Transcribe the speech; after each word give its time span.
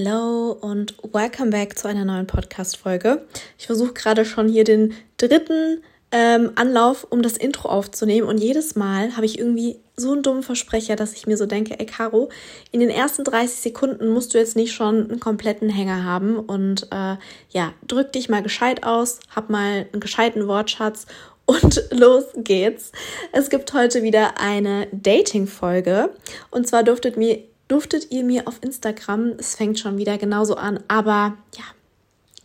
Hello 0.00 0.52
und 0.52 0.94
welcome 1.12 1.50
back 1.50 1.76
zu 1.76 1.88
einer 1.88 2.04
neuen 2.04 2.28
Podcast-Folge. 2.28 3.26
Ich 3.58 3.66
versuche 3.66 3.94
gerade 3.94 4.24
schon 4.24 4.46
hier 4.46 4.62
den 4.62 4.94
dritten 5.16 5.82
ähm, 6.12 6.52
Anlauf, 6.54 7.04
um 7.10 7.20
das 7.20 7.36
Intro 7.36 7.68
aufzunehmen. 7.68 8.28
Und 8.28 8.38
jedes 8.38 8.76
Mal 8.76 9.16
habe 9.16 9.26
ich 9.26 9.40
irgendwie 9.40 9.80
so 9.96 10.12
einen 10.12 10.22
dummen 10.22 10.44
Versprecher, 10.44 10.94
dass 10.94 11.14
ich 11.14 11.26
mir 11.26 11.36
so 11.36 11.46
denke, 11.46 11.80
ey 11.80 11.84
Caro, 11.84 12.28
in 12.70 12.78
den 12.78 12.90
ersten 12.90 13.24
30 13.24 13.58
Sekunden 13.58 14.10
musst 14.10 14.34
du 14.34 14.38
jetzt 14.38 14.54
nicht 14.54 14.72
schon 14.72 15.10
einen 15.10 15.18
kompletten 15.18 15.68
Hänger 15.68 16.04
haben. 16.04 16.38
Und 16.38 16.84
äh, 16.92 17.16
ja, 17.50 17.72
drück 17.84 18.12
dich 18.12 18.28
mal 18.28 18.44
gescheit 18.44 18.84
aus, 18.84 19.18
hab 19.34 19.50
mal 19.50 19.88
einen 19.92 20.00
gescheiten 20.00 20.46
Wortschatz 20.46 21.06
und 21.44 21.82
los 21.90 22.22
geht's. 22.36 22.92
Es 23.32 23.50
gibt 23.50 23.72
heute 23.72 24.04
wieder 24.04 24.40
eine 24.40 24.86
Dating-Folge. 24.92 26.10
Und 26.52 26.68
zwar 26.68 26.84
durftet 26.84 27.16
mir 27.16 27.42
durftet 27.68 28.10
ihr 28.10 28.24
mir 28.24 28.48
auf 28.48 28.58
Instagram, 28.62 29.34
es 29.38 29.54
fängt 29.54 29.78
schon 29.78 29.98
wieder 29.98 30.18
genauso 30.18 30.56
an, 30.56 30.80
aber 30.88 31.36
ja, 31.56 31.64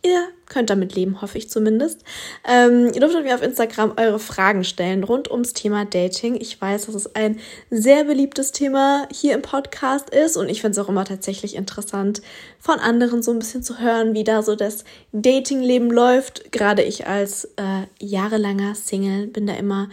ihr 0.04 0.28
könnt 0.46 0.68
damit 0.70 0.94
leben, 0.94 1.22
hoffe 1.22 1.38
ich 1.38 1.48
zumindest. 1.48 2.02
Ähm, 2.46 2.90
ihr 2.92 3.00
durftet 3.00 3.24
mir 3.24 3.34
auf 3.34 3.42
Instagram 3.42 3.94
eure 3.96 4.18
Fragen 4.18 4.62
stellen 4.62 5.02
rund 5.02 5.30
ums 5.30 5.54
Thema 5.54 5.86
Dating. 5.86 6.38
Ich 6.38 6.60
weiß, 6.60 6.86
dass 6.86 6.94
es 6.94 7.14
ein 7.16 7.40
sehr 7.70 8.04
beliebtes 8.04 8.52
Thema 8.52 9.08
hier 9.10 9.34
im 9.34 9.42
Podcast 9.42 10.10
ist 10.10 10.36
und 10.36 10.50
ich 10.50 10.60
finde 10.60 10.78
es 10.78 10.84
auch 10.84 10.90
immer 10.90 11.06
tatsächlich 11.06 11.56
interessant, 11.56 12.20
von 12.60 12.78
anderen 12.78 13.22
so 13.22 13.32
ein 13.32 13.38
bisschen 13.38 13.62
zu 13.62 13.78
hören, 13.78 14.14
wie 14.14 14.24
da 14.24 14.42
so 14.42 14.54
das 14.54 14.84
Datingleben 15.12 15.90
läuft. 15.90 16.52
Gerade 16.52 16.82
ich 16.82 17.06
als 17.06 17.46
äh, 17.56 17.86
jahrelanger 17.98 18.74
Single 18.74 19.26
bin 19.26 19.46
da 19.46 19.54
immer 19.54 19.88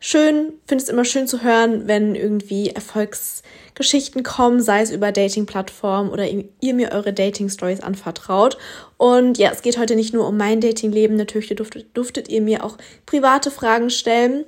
schön, 0.00 0.54
finde 0.66 0.82
es 0.82 0.90
immer 0.90 1.04
schön 1.04 1.28
zu 1.28 1.42
hören, 1.42 1.86
wenn 1.86 2.16
irgendwie 2.16 2.74
Erfolgsgeschichten 3.82 4.22
kommen, 4.22 4.62
sei 4.62 4.82
es 4.82 4.90
über 4.90 5.10
Dating-Plattformen 5.10 6.10
oder 6.10 6.26
ihr 6.28 6.74
mir 6.74 6.92
eure 6.92 7.12
Dating-Stories 7.12 7.80
anvertraut. 7.80 8.56
Und 8.96 9.38
ja, 9.38 9.50
es 9.50 9.62
geht 9.62 9.78
heute 9.78 9.96
nicht 9.96 10.14
nur 10.14 10.28
um 10.28 10.36
mein 10.36 10.60
Dating-Leben, 10.60 11.16
natürlich 11.16 11.48
durftet, 11.54 11.96
durftet 11.96 12.28
ihr 12.28 12.40
mir 12.40 12.64
auch 12.64 12.78
private 13.06 13.50
Fragen 13.50 13.90
stellen 13.90 14.44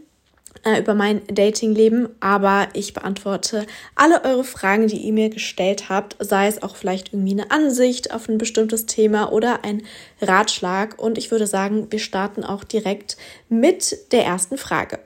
äh, 0.65 0.79
über 0.79 0.95
mein 0.95 1.23
Dating-Leben, 1.27 2.09
aber 2.21 2.69
ich 2.75 2.95
beantworte 2.95 3.67
alle 3.97 4.23
eure 4.25 4.45
Fragen, 4.45 4.87
die 4.87 4.99
ihr 4.99 5.13
mir 5.13 5.31
gestellt 5.31 5.89
habt, 5.89 6.17
sei 6.21 6.47
es 6.47 6.63
auch 6.63 6.77
vielleicht 6.77 7.13
irgendwie 7.13 7.33
eine 7.33 7.51
Ansicht 7.51 8.15
auf 8.15 8.29
ein 8.29 8.39
bestimmtes 8.39 8.87
Thema 8.87 9.33
oder 9.33 9.65
ein 9.65 9.83
Ratschlag. 10.23 10.97
Und 11.03 11.19
ich 11.19 11.33
würde 11.33 11.49
sagen, 11.49 11.89
wir 11.91 11.99
starten 11.99 12.45
auch 12.45 12.63
direkt 12.63 13.17
mit 13.49 14.13
der 14.13 14.25
ersten 14.25 14.59
Frage. 14.59 15.01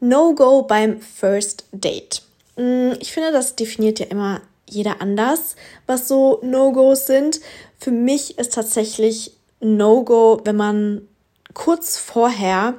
No-Go 0.00 0.62
beim 0.62 1.00
First 1.00 1.66
Date. 1.72 2.25
Mm, 2.56 2.92
ich 3.00 3.12
finde, 3.12 3.32
das 3.32 3.56
definiert 3.56 3.98
ja 3.98 4.06
immer 4.06 4.40
jeder 4.68 5.00
anders, 5.00 5.56
was 5.86 6.08
so 6.08 6.40
No-Gos 6.42 7.06
sind. 7.06 7.40
Für 7.78 7.92
mich 7.92 8.38
ist 8.38 8.54
tatsächlich 8.54 9.32
No-Go, 9.60 10.40
wenn 10.44 10.56
man 10.56 11.08
kurz 11.54 11.96
vorher 11.96 12.74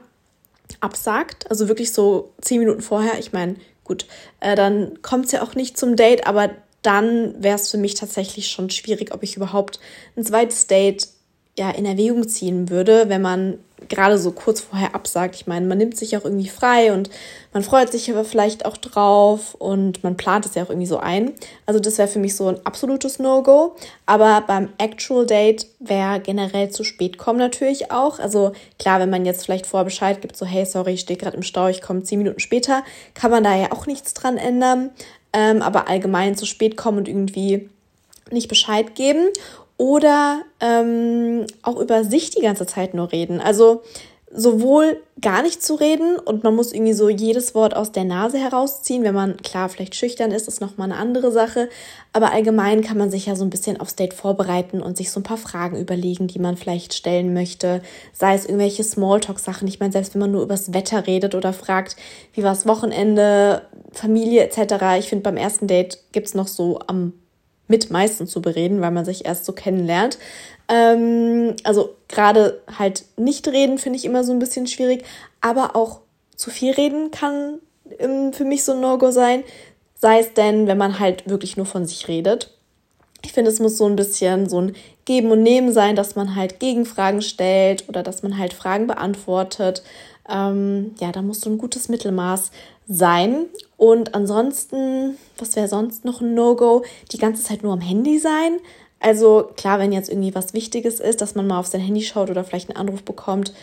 absagt, 0.82 1.50
also 1.50 1.68
wirklich 1.68 1.94
so 1.94 2.34
zehn 2.42 2.60
Minuten 2.60 2.82
vorher. 2.82 3.18
Ich 3.20 3.32
meine, 3.32 3.56
gut, 3.84 4.06
äh, 4.40 4.56
dann 4.56 5.02
kommt 5.02 5.26
es 5.26 5.32
ja 5.32 5.42
auch 5.42 5.56
nicht 5.56 5.78
zum 5.78 5.96
Date, 5.96 6.28
aber 6.28 6.52
dann 6.82 7.42
wäre 7.42 7.56
es 7.56 7.72
für 7.72 7.78
mich 7.78 7.96
tatsächlich 7.96 8.50
schon 8.50 8.70
schwierig, 8.70 9.14
ob 9.14 9.24
ich 9.24 9.36
überhaupt 9.36 9.80
ein 10.16 10.26
zweites 10.26 10.68
Date 10.68 11.08
ja 11.58 11.72
in 11.72 11.86
Erwägung 11.86 12.28
ziehen 12.28 12.70
würde, 12.70 13.10
wenn 13.10 13.22
man 13.22 13.58
gerade 13.90 14.18
so 14.18 14.32
kurz 14.32 14.60
vorher 14.60 14.96
absagt. 14.96 15.36
Ich 15.36 15.48
meine, 15.48 15.66
man 15.66 15.78
nimmt 15.78 15.98
sich 15.98 16.18
auch 16.18 16.24
irgendwie 16.24 16.50
frei 16.50 16.92
und 16.92 17.10
man 17.54 17.64
freut 17.64 17.92
sich 17.92 18.10
aber 18.10 18.26
vielleicht 18.26 18.66
auch 18.66 18.78
drauf 18.78 19.56
und 19.56 20.04
man 20.04 20.18
plant 20.18 20.46
es 20.46 20.56
ja 20.56 20.64
auch 20.64 20.70
irgendwie 20.70 20.88
so 20.88 20.98
ein. 20.98 21.34
Also 21.66 21.80
das 21.80 21.98
wäre 21.98 22.08
für 22.08 22.20
mich 22.20 22.36
so 22.36 22.48
ein 22.48 22.66
absolutes 22.66 23.20
No-Go. 23.20 23.76
Aber 24.06 24.44
beim 24.46 24.70
Actual 24.78 25.26
Date 25.26 25.68
wäre 25.80 26.20
generell 26.20 26.70
zu 26.70 26.84
spät 26.84 27.18
kommen 27.18 27.40
natürlich 27.40 27.92
auch. 27.92 28.20
Also 28.20 28.54
klar, 28.80 29.00
wenn 29.00 29.10
man 29.10 29.26
jetzt 29.26 29.46
vielleicht 29.46 29.68
vorher 29.68 29.86
Bescheid 29.86 30.22
gibt, 30.22 30.36
so 30.36 30.46
hey, 30.46 30.66
sorry, 30.66 30.94
ich 30.94 31.02
stehe 31.02 31.18
gerade 31.18 31.38
im 31.38 31.44
Stau, 31.44 31.68
ich 31.68 31.82
komme 31.82 32.04
zehn 32.04 32.20
Minuten 32.20 32.40
später, 32.40 32.84
kann 33.14 33.32
man 33.32 33.44
da 33.44 33.56
ja 33.56 33.72
auch 33.72 33.86
nichts 33.86 34.14
dran 34.14 34.38
ändern. 34.38 34.90
Ähm, 35.34 35.62
aber 35.62 35.88
allgemein 35.88 36.36
zu 36.36 36.46
spät 36.46 36.78
kommen 36.78 36.98
und 37.00 37.08
irgendwie 37.08 37.70
nicht 38.32 38.48
Bescheid 38.48 38.96
geben 38.96 39.30
oder 39.78 40.42
ähm, 40.60 41.46
auch 41.62 41.80
über 41.80 42.04
sich 42.04 42.32
die 42.32 42.42
ganze 42.42 42.66
Zeit 42.66 42.94
nur 42.94 43.12
reden. 43.12 43.40
Also 43.40 43.84
sowohl 44.30 45.02
gar 45.22 45.42
nicht 45.42 45.64
zu 45.64 45.76
reden 45.76 46.20
und 46.20 46.44
man 46.44 46.54
muss 46.54 46.74
irgendwie 46.74 46.94
so 46.94 47.08
jedes 47.08 47.56
Wort 47.56 47.76
aus 47.76 47.94
der 47.94 48.04
Nase 48.04 48.38
herausziehen. 48.38 49.04
Wenn 49.04 49.16
man 49.16 49.38
klar 49.38 49.70
vielleicht 49.70 49.96
schüchtern 49.96 50.32
ist, 50.32 50.48
ist 50.48 50.60
nochmal 50.60 50.92
eine 50.92 51.00
andere 51.00 51.32
Sache. 51.32 51.70
Aber 52.12 52.34
allgemein 52.34 52.82
kann 52.82 52.98
man 52.98 53.10
sich 53.10 53.28
ja 53.28 53.36
so 53.36 53.46
ein 53.46 53.50
bisschen 53.50 53.80
aufs 53.80 53.96
Date 53.96 54.14
vorbereiten 54.14 54.82
und 54.82 54.98
sich 54.98 55.12
so 55.12 55.22
ein 55.22 55.24
paar 55.24 55.38
Fragen 55.38 55.80
überlegen, 55.80 56.28
die 56.28 56.40
man 56.40 56.58
vielleicht 56.58 56.94
stellen 56.94 57.34
möchte. 57.34 57.82
Sei 58.12 58.36
es 58.36 58.46
irgendwelche 58.46 58.84
Smalltalk-Sachen. 58.84 59.68
Ich 59.68 59.80
meine, 59.80 59.94
selbst 59.94 60.14
wenn 60.14 60.22
man 60.22 60.32
nur 60.32 60.44
übers 60.44 60.74
Wetter 60.74 61.08
redet 61.08 61.34
oder 61.34 61.54
fragt, 61.54 61.96
wie 62.34 62.44
war 62.44 62.52
das 62.52 62.68
Wochenende, 62.68 63.62
Familie 63.94 64.44
etc. 64.44 65.00
Ich 65.00 65.08
finde, 65.08 65.24
beim 65.24 65.38
ersten 65.38 65.68
Date 65.68 66.00
gibt's 66.12 66.34
noch 66.34 66.48
so 66.48 66.80
am 66.86 67.14
mit 67.68 67.92
meisten 67.92 68.28
zu 68.28 68.42
bereden, 68.42 68.82
weil 68.82 68.92
man 68.92 69.06
sich 69.06 69.26
erst 69.26 69.46
so 69.46 69.54
kennenlernt. 69.54 70.18
Ähm, 70.70 71.56
also 71.64 71.96
gerade 72.08 72.62
halt 72.78 73.06
nicht 73.18 73.48
reden 73.48 73.78
finde 73.78 73.98
ich 73.98 74.06
immer 74.06 74.24
so 74.24 74.32
ein 74.32 74.40
bisschen 74.40 74.68
schwierig, 74.68 75.04
aber 75.42 75.76
auch 75.76 76.02
zu 76.36 76.50
viel 76.50 76.74
reden 76.74 77.12
kann 77.12 77.60
ähm, 78.00 78.34
für 78.34 78.46
mich 78.46 78.64
so 78.64 78.74
ein 78.74 78.82
No-Go 78.82 79.12
sein. 79.12 79.44
Sei 79.96 80.20
es 80.20 80.34
denn, 80.34 80.68
wenn 80.68 80.78
man 80.78 81.00
halt 81.00 81.28
wirklich 81.30 81.58
nur 81.58 81.66
von 81.66 81.86
sich 81.86 82.08
redet. 82.08 82.54
Ich 83.24 83.34
finde, 83.34 83.50
es 83.50 83.60
muss 83.60 83.78
so 83.78 83.86
ein 83.86 83.96
bisschen 83.96 84.48
so 84.48 84.62
ein 84.62 84.76
Geben 85.06 85.32
und 85.32 85.42
Nehmen 85.42 85.72
sein, 85.74 85.96
dass 85.96 86.16
man 86.16 86.36
halt 86.36 86.60
Gegenfragen 86.60 87.22
stellt 87.22 87.90
oder 87.90 88.04
dass 88.04 88.22
man 88.22 88.38
halt 88.38 88.54
Fragen 88.54 88.88
beantwortet. 88.88 89.82
Ähm, 90.30 90.94
ja, 91.00 91.12
da 91.12 91.22
muss 91.22 91.42
so 91.42 91.50
ein 91.50 91.58
gutes 91.58 91.90
Mittelmaß 91.90 92.52
sein. 92.88 93.46
Und 93.76 94.16
ansonsten, 94.16 95.18
was 95.38 95.56
wäre 95.56 95.68
sonst 95.68 96.06
noch 96.06 96.22
ein 96.22 96.34
No-Go? 96.34 96.84
Die 97.12 97.18
ganze 97.18 97.44
Zeit 97.44 97.64
nur 97.64 97.74
am 97.74 97.82
Handy 97.82 98.20
sein. 98.20 98.60
Also 99.00 99.50
klar, 99.56 99.80
wenn 99.80 99.92
jetzt 99.92 100.10
irgendwie 100.10 100.34
was 100.34 100.54
Wichtiges 100.54 101.00
ist, 101.00 101.22
dass 101.22 101.36
man 101.36 101.48
mal 101.48 101.60
auf 101.60 101.68
sein 101.68 101.82
Handy 101.82 102.02
schaut 102.02 102.30
oder 102.30 102.44
vielleicht 102.44 102.70
einen 102.70 102.78
Anruf 102.78 103.04
bekommt, 103.04 103.54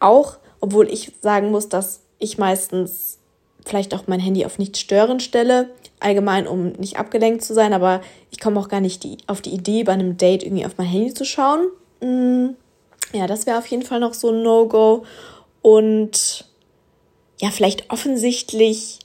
auch, 0.00 0.36
obwohl 0.60 0.88
ich 0.90 1.12
sagen 1.20 1.50
muss, 1.50 1.68
dass 1.68 2.00
ich 2.18 2.38
meistens 2.38 3.18
vielleicht 3.64 3.94
auch 3.94 4.02
mein 4.06 4.20
Handy 4.20 4.44
auf 4.44 4.58
nicht 4.58 4.76
stören 4.76 5.20
stelle, 5.20 5.70
allgemein, 6.00 6.46
um 6.46 6.72
nicht 6.72 6.98
abgelenkt 6.98 7.44
zu 7.44 7.54
sein, 7.54 7.72
aber 7.72 8.00
ich 8.30 8.40
komme 8.40 8.58
auch 8.58 8.68
gar 8.68 8.80
nicht 8.80 9.04
die, 9.04 9.18
auf 9.26 9.40
die 9.40 9.54
Idee, 9.54 9.84
bei 9.84 9.92
einem 9.92 10.16
Date 10.16 10.42
irgendwie 10.42 10.66
auf 10.66 10.76
mein 10.76 10.88
Handy 10.88 11.14
zu 11.14 11.24
schauen. 11.24 11.68
Mm, 12.00 12.54
ja, 13.12 13.26
das 13.26 13.46
wäre 13.46 13.58
auf 13.58 13.66
jeden 13.66 13.84
Fall 13.84 14.00
noch 14.00 14.14
so 14.14 14.30
ein 14.30 14.42
No-Go. 14.42 15.04
Und 15.62 16.44
ja, 17.42 17.50
vielleicht 17.50 17.90
offensichtlich 17.90 19.00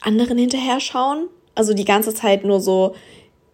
anderen 0.00 0.38
hinterher 0.38 0.80
schauen. 0.80 1.28
Also 1.54 1.74
die 1.74 1.84
ganze 1.84 2.14
Zeit 2.14 2.42
nur 2.42 2.58
so 2.58 2.94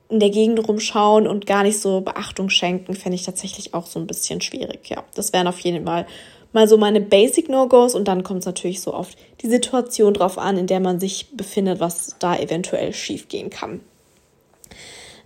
in 0.08 0.20
der 0.20 0.30
Gegend 0.30 0.66
rumschauen 0.68 1.26
und 1.26 1.46
gar 1.46 1.64
nicht 1.64 1.80
so 1.80 2.02
Beachtung 2.02 2.48
schenken, 2.48 2.94
fände 2.94 3.16
ich 3.16 3.24
tatsächlich 3.24 3.74
auch 3.74 3.86
so 3.86 3.98
ein 3.98 4.06
bisschen 4.06 4.40
schwierig. 4.40 4.88
Ja, 4.88 5.02
das 5.14 5.32
wären 5.32 5.48
auf 5.48 5.58
jeden 5.60 5.86
Fall 5.86 6.06
mal 6.52 6.68
so 6.68 6.76
meine 6.76 7.00
Basic 7.00 7.48
No-Gos 7.48 7.96
und 7.96 8.06
dann 8.06 8.22
kommt 8.22 8.40
es 8.40 8.46
natürlich 8.46 8.80
so 8.80 8.94
oft 8.94 9.18
die 9.40 9.48
Situation 9.48 10.14
drauf 10.14 10.38
an, 10.38 10.56
in 10.56 10.66
der 10.68 10.80
man 10.80 11.00
sich 11.00 11.28
befindet, 11.32 11.80
was 11.80 12.14
da 12.20 12.36
eventuell 12.36 12.92
schiefgehen 12.92 13.50
kann. 13.50 13.80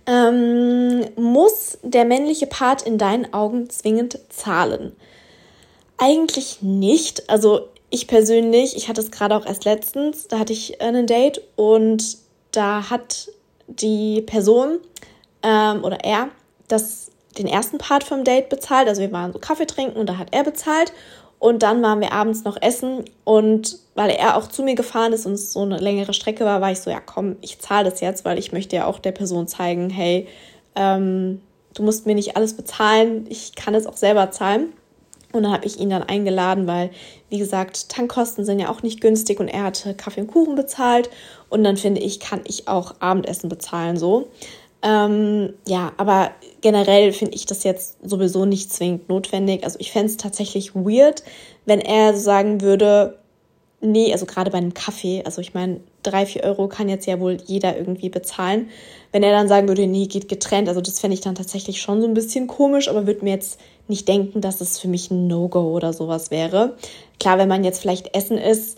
Ähm, 0.07 1.05
muss 1.17 1.77
der 1.83 2.05
männliche 2.05 2.47
Part 2.47 2.81
in 2.81 2.97
deinen 2.97 3.31
Augen 3.33 3.69
zwingend 3.69 4.17
zahlen? 4.29 4.93
Eigentlich 5.97 6.61
nicht. 6.61 7.29
Also 7.29 7.67
ich 7.89 8.07
persönlich, 8.07 8.75
ich 8.75 8.89
hatte 8.89 9.01
es 9.01 9.11
gerade 9.11 9.35
auch 9.35 9.45
erst 9.45 9.65
letztens, 9.65 10.27
da 10.27 10.39
hatte 10.39 10.53
ich 10.53 10.81
einen 10.81 11.07
Date 11.07 11.41
und 11.55 12.17
da 12.51 12.89
hat 12.89 13.29
die 13.67 14.21
Person 14.21 14.79
ähm, 15.43 15.83
oder 15.83 16.03
er 16.03 16.29
das, 16.67 17.11
den 17.37 17.47
ersten 17.47 17.77
Part 17.77 18.03
vom 18.03 18.23
Date 18.23 18.49
bezahlt. 18.49 18.87
Also 18.87 19.01
wir 19.01 19.11
waren 19.11 19.31
so 19.31 19.39
Kaffee 19.39 19.67
trinken 19.67 19.97
und 19.97 20.07
da 20.07 20.17
hat 20.17 20.29
er 20.31 20.43
bezahlt. 20.43 20.91
Und 21.39 21.61
dann 21.61 21.83
waren 21.83 21.99
wir 22.01 22.13
abends 22.13 22.43
noch 22.45 22.59
essen 22.59 23.05
und 23.23 23.77
weil 23.93 24.09
er 24.09 24.37
auch 24.37 24.47
zu 24.47 24.63
mir 24.63 24.73
gefahren 24.73 25.13
ist 25.13 25.27
und 25.27 25.33
es 25.33 25.53
so 25.53 25.61
eine 25.61 25.77
längere 25.77 26.13
Strecke 26.13 26.45
war, 26.45 26.61
war 26.61 26.71
ich 26.71 26.79
so, 26.79 26.89
ja 26.89 26.99
komm, 26.99 27.35
ich 27.41 27.59
zahle 27.59 27.91
das 27.91 28.01
jetzt, 28.01 28.25
weil 28.25 28.39
ich 28.39 28.51
möchte 28.51 28.75
ja 28.75 28.87
auch 28.87 28.97
der 28.97 29.11
Person 29.11 29.47
zeigen, 29.47 29.91
hey, 29.91 30.27
ähm, 30.75 31.41
du 31.75 31.83
musst 31.83 32.07
mir 32.07 32.15
nicht 32.15 32.35
alles 32.35 32.57
bezahlen, 32.57 33.27
ich 33.29 33.53
kann 33.53 33.75
es 33.75 33.85
auch 33.85 33.97
selber 33.97 34.31
zahlen. 34.31 34.73
Und 35.37 35.43
dann 35.43 35.53
habe 35.53 35.65
ich 35.65 35.79
ihn 35.79 35.89
dann 35.89 36.03
eingeladen, 36.03 36.67
weil, 36.67 36.89
wie 37.29 37.37
gesagt, 37.37 37.89
Tankkosten 37.89 38.43
sind 38.43 38.59
ja 38.59 38.69
auch 38.69 38.83
nicht 38.83 39.01
günstig 39.01 39.39
und 39.39 39.47
er 39.47 39.63
hatte 39.63 39.93
Kaffee 39.93 40.21
und 40.21 40.27
Kuchen 40.27 40.55
bezahlt. 40.55 41.09
Und 41.49 41.63
dann 41.63 41.77
finde 41.77 42.01
ich, 42.01 42.19
kann 42.19 42.41
ich 42.45 42.67
auch 42.67 42.95
Abendessen 42.99 43.49
bezahlen 43.49 43.97
so. 43.97 44.27
Ähm, 44.83 45.53
ja, 45.67 45.93
aber 45.97 46.31
generell 46.61 47.11
finde 47.11 47.35
ich 47.35 47.45
das 47.45 47.63
jetzt 47.63 47.97
sowieso 48.07 48.45
nicht 48.45 48.71
zwingend 48.71 49.09
notwendig. 49.09 49.63
Also 49.63 49.79
ich 49.79 49.91
fände 49.91 50.07
es 50.07 50.17
tatsächlich 50.17 50.75
weird, 50.75 51.23
wenn 51.65 51.79
er 51.79 52.15
sagen 52.15 52.61
würde, 52.61 53.17
nee, 53.81 54.11
also 54.11 54.25
gerade 54.25 54.51
bei 54.51 54.57
einem 54.57 54.73
Kaffee, 54.73 55.23
also 55.25 55.41
ich 55.41 55.53
meine, 55.53 55.79
drei, 56.03 56.25
vier 56.25 56.43
Euro 56.43 56.67
kann 56.67 56.89
jetzt 56.89 57.05
ja 57.05 57.19
wohl 57.19 57.37
jeder 57.45 57.77
irgendwie 57.77 58.09
bezahlen. 58.09 58.69
Wenn 59.11 59.23
er 59.23 59.31
dann 59.31 59.47
sagen 59.47 59.67
würde, 59.67 59.87
nee, 59.87 60.07
geht 60.07 60.29
getrennt, 60.29 60.67
also 60.67 60.81
das 60.81 60.99
fände 60.99 61.15
ich 61.15 61.21
dann 61.21 61.35
tatsächlich 61.35 61.81
schon 61.81 62.01
so 62.01 62.07
ein 62.07 62.13
bisschen 62.13 62.47
komisch, 62.47 62.87
aber 62.87 63.07
würde 63.07 63.23
mir 63.23 63.33
jetzt 63.33 63.59
nicht 63.89 64.07
denken, 64.07 64.41
dass 64.41 64.61
es 64.61 64.79
für 64.79 64.87
mich 64.87 65.11
ein 65.11 65.27
No-Go 65.27 65.71
oder 65.71 65.93
sowas 65.93 66.31
wäre. 66.31 66.75
Klar, 67.19 67.37
wenn 67.37 67.47
man 67.47 67.63
jetzt 67.63 67.79
vielleicht 67.79 68.15
essen 68.15 68.37
ist, 68.37 68.77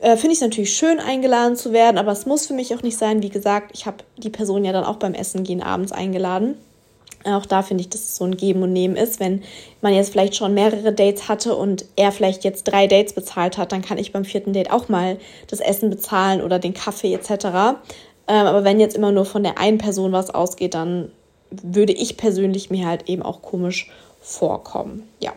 äh, 0.00 0.16
finde 0.16 0.32
ich 0.32 0.38
es 0.38 0.42
natürlich 0.42 0.76
schön, 0.76 1.00
eingeladen 1.00 1.56
zu 1.56 1.72
werden, 1.72 1.98
aber 1.98 2.12
es 2.12 2.26
muss 2.26 2.46
für 2.46 2.54
mich 2.54 2.74
auch 2.74 2.82
nicht 2.82 2.98
sein. 2.98 3.22
Wie 3.22 3.28
gesagt, 3.28 3.70
ich 3.74 3.86
habe 3.86 3.98
die 4.16 4.30
Person 4.30 4.64
ja 4.64 4.72
dann 4.72 4.84
auch 4.84 4.96
beim 4.96 5.14
Essen 5.14 5.44
gehen 5.44 5.62
abends 5.62 5.92
eingeladen. 5.92 6.56
Auch 7.24 7.46
da 7.46 7.62
finde 7.62 7.80
ich, 7.82 7.88
dass 7.88 8.02
es 8.02 8.16
so 8.16 8.24
ein 8.24 8.36
Geben 8.36 8.62
und 8.62 8.72
Nehmen 8.72 8.96
ist. 8.96 9.18
Wenn 9.18 9.42
man 9.80 9.94
jetzt 9.94 10.10
vielleicht 10.10 10.36
schon 10.36 10.52
mehrere 10.52 10.92
Dates 10.92 11.28
hatte 11.28 11.56
und 11.56 11.86
er 11.96 12.12
vielleicht 12.12 12.44
jetzt 12.44 12.64
drei 12.64 12.86
Dates 12.86 13.14
bezahlt 13.14 13.56
hat, 13.56 13.72
dann 13.72 13.80
kann 13.80 13.96
ich 13.96 14.12
beim 14.12 14.26
vierten 14.26 14.52
Date 14.52 14.70
auch 14.70 14.88
mal 14.90 15.18
das 15.48 15.60
Essen 15.60 15.88
bezahlen 15.88 16.42
oder 16.42 16.58
den 16.58 16.74
Kaffee 16.74 17.14
etc. 17.14 17.30
Ähm, 18.28 18.46
aber 18.46 18.64
wenn 18.64 18.78
jetzt 18.78 18.96
immer 18.96 19.10
nur 19.10 19.24
von 19.24 19.42
der 19.42 19.58
einen 19.58 19.78
Person 19.78 20.12
was 20.12 20.30
ausgeht, 20.30 20.74
dann 20.74 21.10
würde 21.62 21.92
ich 21.92 22.16
persönlich 22.16 22.70
mir 22.70 22.86
halt 22.86 23.08
eben 23.08 23.22
auch 23.22 23.42
komisch 23.42 23.90
vorkommen. 24.20 25.08
Ja. 25.20 25.32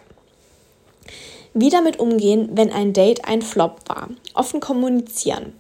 Wie 1.54 1.70
damit 1.70 2.00
umgehen, 2.00 2.50
wenn 2.54 2.72
ein 2.72 2.94
Date 2.94 3.26
ein 3.26 3.42
Flop 3.42 3.80
war? 3.88 4.10
Offen 4.34 4.60
kommunizieren. 4.60 5.54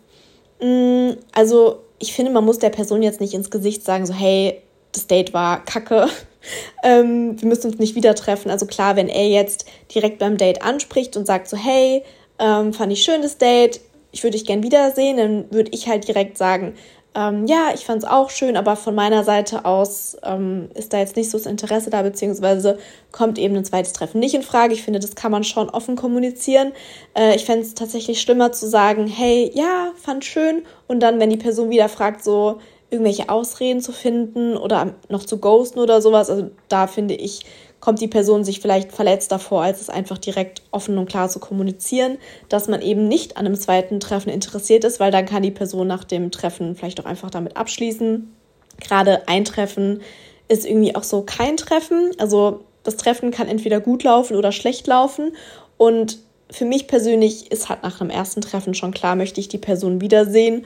Mm, 0.61 1.11
also 1.33 1.79
ich 1.99 2.13
finde, 2.13 2.31
man 2.31 2.45
muss 2.45 2.59
der 2.59 2.69
Person 2.69 3.01
jetzt 3.01 3.21
nicht 3.21 3.33
ins 3.33 3.49
Gesicht 3.49 3.83
sagen, 3.83 4.05
so 4.05 4.13
hey, 4.13 4.61
das 4.91 5.07
Date 5.07 5.33
war 5.33 5.63
kacke, 5.65 6.07
ähm, 6.83 7.39
wir 7.41 7.47
müssen 7.47 7.71
uns 7.71 7.79
nicht 7.79 7.95
wieder 7.95 8.15
treffen. 8.15 8.51
Also 8.51 8.65
klar, 8.65 8.95
wenn 8.95 9.09
er 9.09 9.27
jetzt 9.27 9.65
direkt 9.93 10.19
beim 10.19 10.37
Date 10.37 10.61
anspricht 10.61 11.17
und 11.17 11.25
sagt 11.25 11.47
so, 11.47 11.57
hey, 11.57 12.03
ähm, 12.39 12.73
fand 12.73 12.93
ich 12.93 13.03
schön 13.03 13.21
das 13.21 13.37
Date, 13.37 13.81
ich 14.11 14.23
würde 14.23 14.37
dich 14.37 14.45
gern 14.45 14.63
wiedersehen, 14.63 15.17
dann 15.17 15.51
würde 15.51 15.71
ich 15.73 15.87
halt 15.87 16.07
direkt 16.07 16.37
sagen, 16.37 16.75
ähm, 17.17 17.47
ja, 17.47 17.71
ich 17.73 17.83
fand 17.83 18.03
es 18.03 18.07
auch 18.07 18.29
schön, 18.29 18.55
aber 18.55 18.75
von 18.75 18.93
meiner 18.93 19.23
Seite 19.23 19.65
aus 19.65 20.15
ähm, 20.21 20.69
ist 20.75 20.93
da 20.93 20.99
jetzt 20.99 21.15
nicht 21.15 21.31
so 21.31 21.39
das 21.39 21.47
Interesse 21.47 21.89
da, 21.89 22.03
beziehungsweise 22.03 22.77
kommt 23.11 23.39
eben 23.39 23.55
ein 23.55 23.65
zweites 23.65 23.93
Treffen 23.93 24.19
nicht 24.19 24.35
in 24.35 24.43
Frage. 24.43 24.75
Ich 24.75 24.83
finde, 24.83 24.99
das 24.99 25.15
kann 25.15 25.31
man 25.31 25.43
schon 25.43 25.67
offen 25.71 25.95
kommunizieren. 25.95 26.73
Äh, 27.17 27.35
ich 27.35 27.45
fände 27.45 27.65
es 27.65 27.73
tatsächlich 27.73 28.21
schlimmer 28.21 28.51
zu 28.51 28.67
sagen, 28.67 29.07
hey, 29.07 29.49
ja, 29.55 29.93
fand 29.95 30.25
schön, 30.25 30.61
und 30.87 30.99
dann, 31.01 31.19
wenn 31.19 31.31
die 31.31 31.37
Person 31.37 31.71
wieder 31.71 31.89
fragt, 31.89 32.23
so, 32.23 32.59
irgendwelche 32.89 33.29
Ausreden 33.29 33.81
zu 33.81 33.91
finden 33.91 34.55
oder 34.55 34.93
noch 35.09 35.25
zu 35.25 35.39
ghosten 35.39 35.79
oder 35.79 36.01
sowas. 36.01 36.29
Also 36.29 36.51
da 36.69 36.87
finde 36.87 37.15
ich, 37.15 37.45
kommt 37.79 38.01
die 38.01 38.07
Person 38.07 38.43
sich 38.43 38.59
vielleicht 38.59 38.91
verletzt 38.91 39.31
davor, 39.31 39.63
als 39.63 39.81
es 39.81 39.89
einfach 39.89 40.17
direkt 40.17 40.61
offen 40.71 40.97
und 40.97 41.07
klar 41.07 41.29
zu 41.29 41.39
kommunizieren, 41.39 42.17
dass 42.49 42.67
man 42.67 42.81
eben 42.81 43.07
nicht 43.07 43.37
an 43.37 43.45
einem 43.45 43.59
zweiten 43.59 43.99
Treffen 43.99 44.29
interessiert 44.29 44.83
ist, 44.83 44.99
weil 44.99 45.11
dann 45.11 45.25
kann 45.25 45.43
die 45.43 45.51
Person 45.51 45.87
nach 45.87 46.03
dem 46.03 46.31
Treffen 46.31 46.75
vielleicht 46.75 46.99
auch 46.99 47.05
einfach 47.05 47.29
damit 47.29 47.55
abschließen. 47.55 48.33
Gerade 48.79 49.27
ein 49.27 49.45
Treffen 49.45 50.01
ist 50.47 50.65
irgendwie 50.65 50.95
auch 50.95 51.03
so 51.03 51.21
kein 51.21 51.57
Treffen. 51.57 52.11
Also 52.17 52.61
das 52.83 52.97
Treffen 52.97 53.31
kann 53.31 53.47
entweder 53.47 53.79
gut 53.79 54.03
laufen 54.03 54.35
oder 54.35 54.51
schlecht 54.51 54.87
laufen. 54.87 55.33
Und 55.77 56.19
für 56.49 56.65
mich 56.65 56.87
persönlich 56.87 57.51
ist 57.51 57.69
halt 57.69 57.83
nach 57.83 58.01
einem 58.01 58.09
ersten 58.09 58.41
Treffen 58.41 58.73
schon 58.73 58.93
klar, 58.93 59.15
möchte 59.15 59.39
ich 59.39 59.49
die 59.49 59.57
Person 59.57 60.01
wiedersehen 60.01 60.65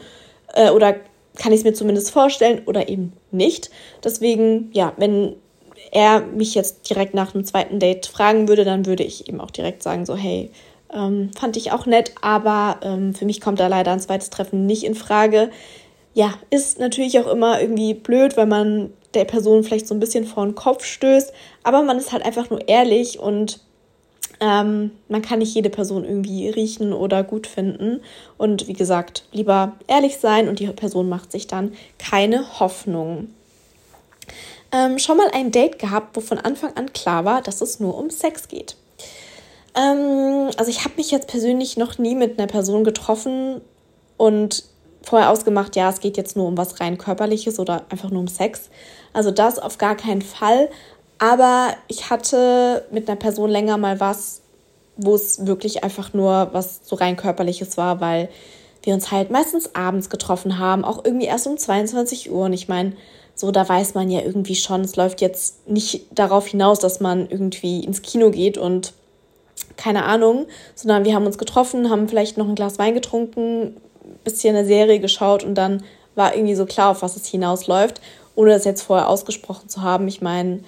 äh, 0.54 0.70
oder 0.70 0.96
kann 1.38 1.52
ich 1.52 1.60
es 1.60 1.64
mir 1.64 1.74
zumindest 1.74 2.12
vorstellen 2.12 2.62
oder 2.66 2.90
eben 2.90 3.14
nicht. 3.32 3.72
Deswegen, 4.04 4.70
ja, 4.74 4.94
wenn 4.98 5.36
er 5.92 6.22
mich 6.22 6.56
jetzt 6.56 6.90
direkt 6.90 7.14
nach 7.14 7.36
einem 7.36 7.46
zweiten 7.46 7.80
Date 7.80 8.08
fragen 8.08 8.48
würde, 8.48 8.66
dann 8.66 8.86
würde 8.86 9.04
ich 9.04 9.28
ihm 9.28 9.42
auch 9.42 9.52
direkt 9.52 9.84
sagen, 9.84 10.06
so, 10.06 10.16
hey, 10.16 10.50
ähm, 10.94 11.32
fand 11.38 11.58
ich 11.58 11.72
auch 11.72 11.86
nett, 11.86 12.14
aber 12.22 12.78
ähm, 12.82 13.14
für 13.14 13.26
mich 13.26 13.42
kommt 13.42 13.60
da 13.60 13.68
leider 13.68 13.92
ein 13.92 14.00
zweites 14.00 14.30
Treffen 14.30 14.66
nicht 14.66 14.84
in 14.84 14.96
Frage. 14.96 15.52
Ja, 16.14 16.34
ist 16.50 16.80
natürlich 16.80 17.20
auch 17.20 17.28
immer 17.28 17.62
irgendwie 17.62 17.94
blöd, 17.94 18.36
weil 18.38 18.48
man 18.48 18.92
der 19.14 19.26
Person 19.26 19.64
vielleicht 19.64 19.88
so 19.88 19.94
ein 19.94 20.00
bisschen 20.00 20.26
vor 20.26 20.46
den 20.46 20.56
Kopf 20.56 20.86
stößt, 20.86 21.34
aber 21.64 21.84
man 21.84 21.98
ist 21.98 22.12
halt 22.12 22.26
einfach 22.26 22.50
nur 22.50 22.68
ehrlich 22.68 23.20
und 23.20 23.60
ähm, 24.40 24.92
man 25.08 25.22
kann 25.22 25.40
nicht 25.40 25.54
jede 25.54 25.70
Person 25.70 26.04
irgendwie 26.04 26.50
riechen 26.50 26.94
oder 26.94 27.24
gut 27.24 27.48
finden. 27.48 28.02
Und 28.38 28.68
wie 28.68 28.74
gesagt, 28.74 29.26
lieber 29.32 29.74
ehrlich 29.88 30.18
sein 30.18 30.48
und 30.48 30.60
die 30.60 30.68
Person 30.68 31.10
macht 31.10 31.32
sich 31.32 31.48
dann 31.48 31.74
keine 32.00 32.60
Hoffnung. 32.60 33.28
Ähm, 34.74 35.00
schon 35.00 35.18
mal 35.18 35.30
ein 35.34 35.52
Date 35.52 35.80
gehabt, 35.80 36.16
wo 36.16 36.22
von 36.22 36.38
Anfang 36.38 36.76
an 36.78 36.94
klar 36.94 37.26
war, 37.26 37.42
dass 37.42 37.62
es 37.62 37.80
nur 37.80 37.98
um 37.98 38.10
Sex 38.10 38.48
geht. 38.48 38.76
Ähm, 39.76 40.50
also 40.58 40.70
ich 40.70 40.84
habe 40.84 40.96
mich 40.98 41.12
jetzt 41.12 41.28
persönlich 41.28 41.78
noch 41.78 41.98
nie 41.98 42.16
mit 42.16 42.40
einer 42.40 42.48
Person 42.48 42.84
getroffen 42.84 43.62
und 44.18 44.64
vorher 45.02 45.30
ausgemacht, 45.30 45.76
ja, 45.76 45.90
es 45.90 46.00
geht 46.00 46.18
jetzt 46.18 46.36
nur 46.36 46.48
um 46.48 46.58
was 46.58 46.80
rein 46.80 46.98
körperliches 46.98 47.60
oder 47.60 47.84
einfach 47.90 48.12
nur 48.12 48.22
um 48.22 48.28
Sex. 48.28 48.70
Also 49.14 49.32
das 49.32 49.60
auf 49.60 49.78
gar 49.78 49.96
keinen 49.96 50.22
Fall. 50.22 50.70
Aber 51.20 51.74
ich 51.88 52.10
hatte 52.10 52.86
mit 52.92 53.08
einer 53.08 53.18
Person 53.18 53.50
länger 53.50 53.78
mal 53.78 54.00
was, 54.00 54.42
wo 54.98 55.16
es 55.16 55.46
wirklich 55.46 55.84
einfach 55.84 56.14
nur 56.14 56.50
was 56.52 56.82
so 56.84 56.96
rein 56.96 57.16
körperliches 57.16 57.78
war, 57.78 58.02
weil 58.02 58.30
wir 58.84 58.94
uns 58.94 59.12
halt 59.12 59.30
meistens 59.30 59.76
abends 59.76 60.10
getroffen 60.10 60.58
haben, 60.58 60.84
auch 60.84 61.04
irgendwie 61.06 61.28
erst 61.28 61.48
um 61.48 61.58
22 61.58 62.32
Uhr. 62.32 62.46
Und 62.46 62.54
ich 62.54 62.68
meine, 62.68 62.94
so 63.42 63.52
da 63.52 63.68
weiß 63.68 63.96
man 63.96 64.10
ja 64.10 64.22
irgendwie 64.22 64.56
schon, 64.56 64.82
es 64.82 64.96
läuft 64.96 65.20
jetzt 65.20 65.68
nicht 65.68 66.06
darauf 66.12 66.48
hinaus, 66.48 66.80
dass 66.80 67.00
man 67.00 67.28
irgendwie 67.28 67.84
ins 67.84 68.04
Kino 68.04 68.30
geht 68.30 68.58
und 68.58 68.94
keine 69.78 70.06
Ahnung, 70.06 70.46
sondern 70.76 71.06
wir 71.06 71.16
haben 71.16 71.26
uns 71.26 71.40
getroffen, 71.40 71.90
haben 71.90 72.08
vielleicht 72.08 72.38
noch 72.38 72.48
ein 72.48 72.56
Glas 72.56 72.78
Wein 72.78 72.94
getrunken, 72.94 73.78
bisschen 74.24 74.56
eine 74.56 74.66
Serie 74.66 75.00
geschaut 75.00 75.44
und 75.44 75.56
dann 75.56 75.84
war 76.14 76.36
irgendwie 76.36 76.54
so 76.54 76.68
klar, 76.68 76.92
auf 76.92 77.02
was 77.02 77.16
es 77.16 77.26
hinausläuft, 77.26 78.00
ohne 78.36 78.52
das 78.52 78.64
jetzt 78.64 78.84
vorher 78.84 79.10
ausgesprochen 79.10 79.70
zu 79.70 79.82
haben. 79.82 80.08
Ich 80.08 80.22
meine, 80.22 80.60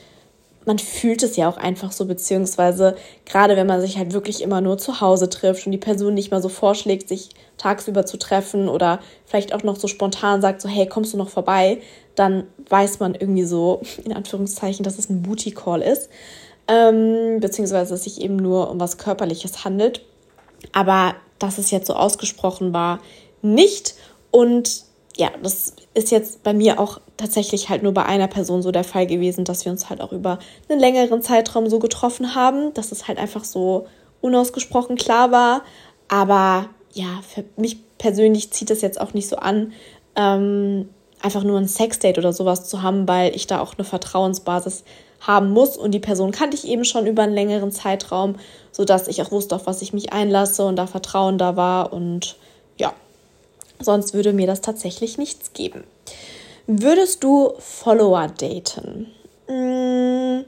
man 0.65 0.79
fühlt 0.79 1.21
es 1.21 1.35
ja 1.35 1.47
auch 1.49 1.57
einfach 1.57 1.91
so, 1.91 2.05
beziehungsweise 2.05 2.95
gerade 3.25 3.55
wenn 3.55 3.67
man 3.67 3.81
sich 3.81 3.97
halt 3.97 4.13
wirklich 4.13 4.41
immer 4.41 4.61
nur 4.61 4.79
zu 4.79 4.99
Hause 4.99 5.29
trifft 5.29 5.67
und 5.67 5.73
die 5.73 5.77
Person 5.77 6.15
nicht 6.15 6.31
mal 6.31 6.41
so 6.41 6.49
vorschlägt, 6.49 7.07
sich 7.07 7.29
tagsüber 7.57 8.05
zu 8.05 8.17
treffen 8.17 8.67
oder 8.67 8.99
vielleicht 9.25 9.53
auch 9.53 9.63
noch 9.63 9.75
so 9.75 9.87
spontan 9.87 10.41
sagt, 10.41 10.61
so 10.61 10.69
hey, 10.69 10.87
kommst 10.87 11.13
du 11.13 11.17
noch 11.17 11.29
vorbei, 11.29 11.79
dann 12.15 12.45
weiß 12.69 12.99
man 12.99 13.15
irgendwie 13.15 13.43
so, 13.43 13.81
in 14.03 14.13
Anführungszeichen, 14.13 14.83
dass 14.83 14.99
es 14.99 15.09
ein 15.09 15.21
Booty-Call 15.23 15.81
ist, 15.81 16.09
ähm, 16.67 17.39
beziehungsweise 17.39 17.91
dass 17.91 17.99
es 17.99 18.03
sich 18.03 18.21
eben 18.21 18.35
nur 18.35 18.69
um 18.69 18.79
was 18.79 18.97
Körperliches 18.97 19.65
handelt. 19.65 20.05
Aber 20.71 21.15
dass 21.39 21.57
es 21.57 21.71
jetzt 21.71 21.87
so 21.87 21.93
ausgesprochen 21.93 22.73
war, 22.73 22.99
nicht. 23.41 23.95
Und 24.31 24.83
ja, 25.17 25.31
das 25.41 25.73
ist 25.93 26.11
jetzt 26.11 26.43
bei 26.43 26.53
mir 26.53 26.79
auch 26.79 26.99
tatsächlich 27.17 27.69
halt 27.69 27.83
nur 27.83 27.93
bei 27.93 28.05
einer 28.05 28.27
Person 28.27 28.61
so 28.61 28.71
der 28.71 28.83
Fall 28.83 29.05
gewesen, 29.05 29.45
dass 29.45 29.65
wir 29.65 29.71
uns 29.71 29.89
halt 29.89 30.01
auch 30.01 30.11
über 30.11 30.39
einen 30.69 30.79
längeren 30.79 31.21
Zeitraum 31.21 31.69
so 31.69 31.79
getroffen 31.79 32.33
haben, 32.33 32.73
dass 32.73 32.91
es 32.91 33.07
halt 33.07 33.19
einfach 33.19 33.43
so 33.43 33.87
unausgesprochen 34.21 34.95
klar 34.95 35.31
war. 35.31 35.63
Aber 36.07 36.69
ja, 36.93 37.21
für 37.27 37.43
mich 37.57 37.77
persönlich 37.97 38.51
zieht 38.51 38.71
es 38.71 38.81
jetzt 38.81 38.99
auch 38.99 39.13
nicht 39.13 39.27
so 39.27 39.35
an, 39.35 39.73
ähm, 40.15 40.89
einfach 41.23 41.43
nur 41.43 41.57
ein 41.57 41.67
Sexdate 41.67 42.19
oder 42.19 42.33
sowas 42.33 42.65
zu 42.65 42.83
haben, 42.83 43.07
weil 43.07 43.35
ich 43.35 43.47
da 43.47 43.61
auch 43.61 43.75
eine 43.75 43.85
Vertrauensbasis 43.85 44.83
haben 45.21 45.51
muss 45.51 45.77
und 45.77 45.91
die 45.91 45.99
Person 45.99 46.31
kannte 46.31 46.57
ich 46.57 46.67
eben 46.67 46.83
schon 46.83 47.07
über 47.07 47.23
einen 47.23 47.33
längeren 47.33 47.71
Zeitraum, 47.71 48.35
sodass 48.71 49.07
ich 49.07 49.21
auch 49.21 49.31
wusste, 49.31 49.55
auf 49.55 49.65
was 49.65 49.81
ich 49.81 49.93
mich 49.93 50.11
einlasse 50.11 50.65
und 50.65 50.75
da 50.75 50.85
Vertrauen 50.85 51.37
da 51.37 51.55
war 51.55 51.93
und 51.93 52.35
ja, 52.77 52.93
sonst 53.79 54.13
würde 54.13 54.33
mir 54.33 54.47
das 54.47 54.59
tatsächlich 54.59 55.17
nichts 55.17 55.53
geben. 55.53 55.85
Würdest 56.67 57.23
du 57.23 57.53
Follower 57.57 58.27
daten? 58.27 59.07
Mm, 59.47 60.43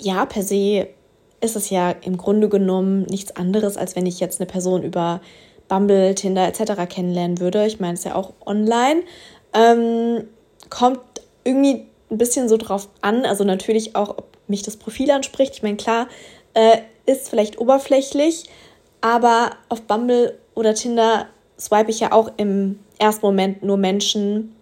ja, 0.00 0.26
per 0.26 0.42
se 0.42 0.88
ist 1.40 1.54
es 1.54 1.70
ja 1.70 1.90
im 1.90 2.16
Grunde 2.16 2.48
genommen 2.48 3.02
nichts 3.02 3.36
anderes, 3.36 3.76
als 3.76 3.94
wenn 3.94 4.06
ich 4.06 4.18
jetzt 4.18 4.40
eine 4.40 4.46
Person 4.46 4.82
über 4.82 5.20
Bumble, 5.68 6.14
Tinder 6.14 6.46
etc. 6.46 6.88
kennenlernen 6.88 7.40
würde. 7.40 7.66
Ich 7.66 7.80
meine, 7.80 7.94
es 7.94 8.04
ja 8.04 8.14
auch 8.14 8.32
online. 8.44 9.02
Ähm, 9.56 10.28
kommt 10.70 11.00
irgendwie 11.44 11.86
ein 12.10 12.18
bisschen 12.18 12.48
so 12.48 12.56
drauf 12.56 12.88
an. 13.00 13.24
Also 13.24 13.44
natürlich 13.44 13.96
auch, 13.96 14.10
ob 14.10 14.36
mich 14.48 14.62
das 14.62 14.76
Profil 14.76 15.10
anspricht. 15.10 15.54
Ich 15.54 15.62
meine, 15.62 15.76
klar, 15.76 16.08
äh, 16.54 16.78
ist 17.06 17.28
vielleicht 17.28 17.58
oberflächlich, 17.58 18.44
aber 19.00 19.50
auf 19.68 19.82
Bumble 19.82 20.38
oder 20.54 20.74
Tinder 20.74 21.26
swipe 21.58 21.90
ich 21.90 22.00
ja 22.00 22.12
auch 22.12 22.30
im 22.36 22.80
ersten 22.98 23.24
Moment 23.24 23.62
nur 23.62 23.76
Menschen, 23.76 24.56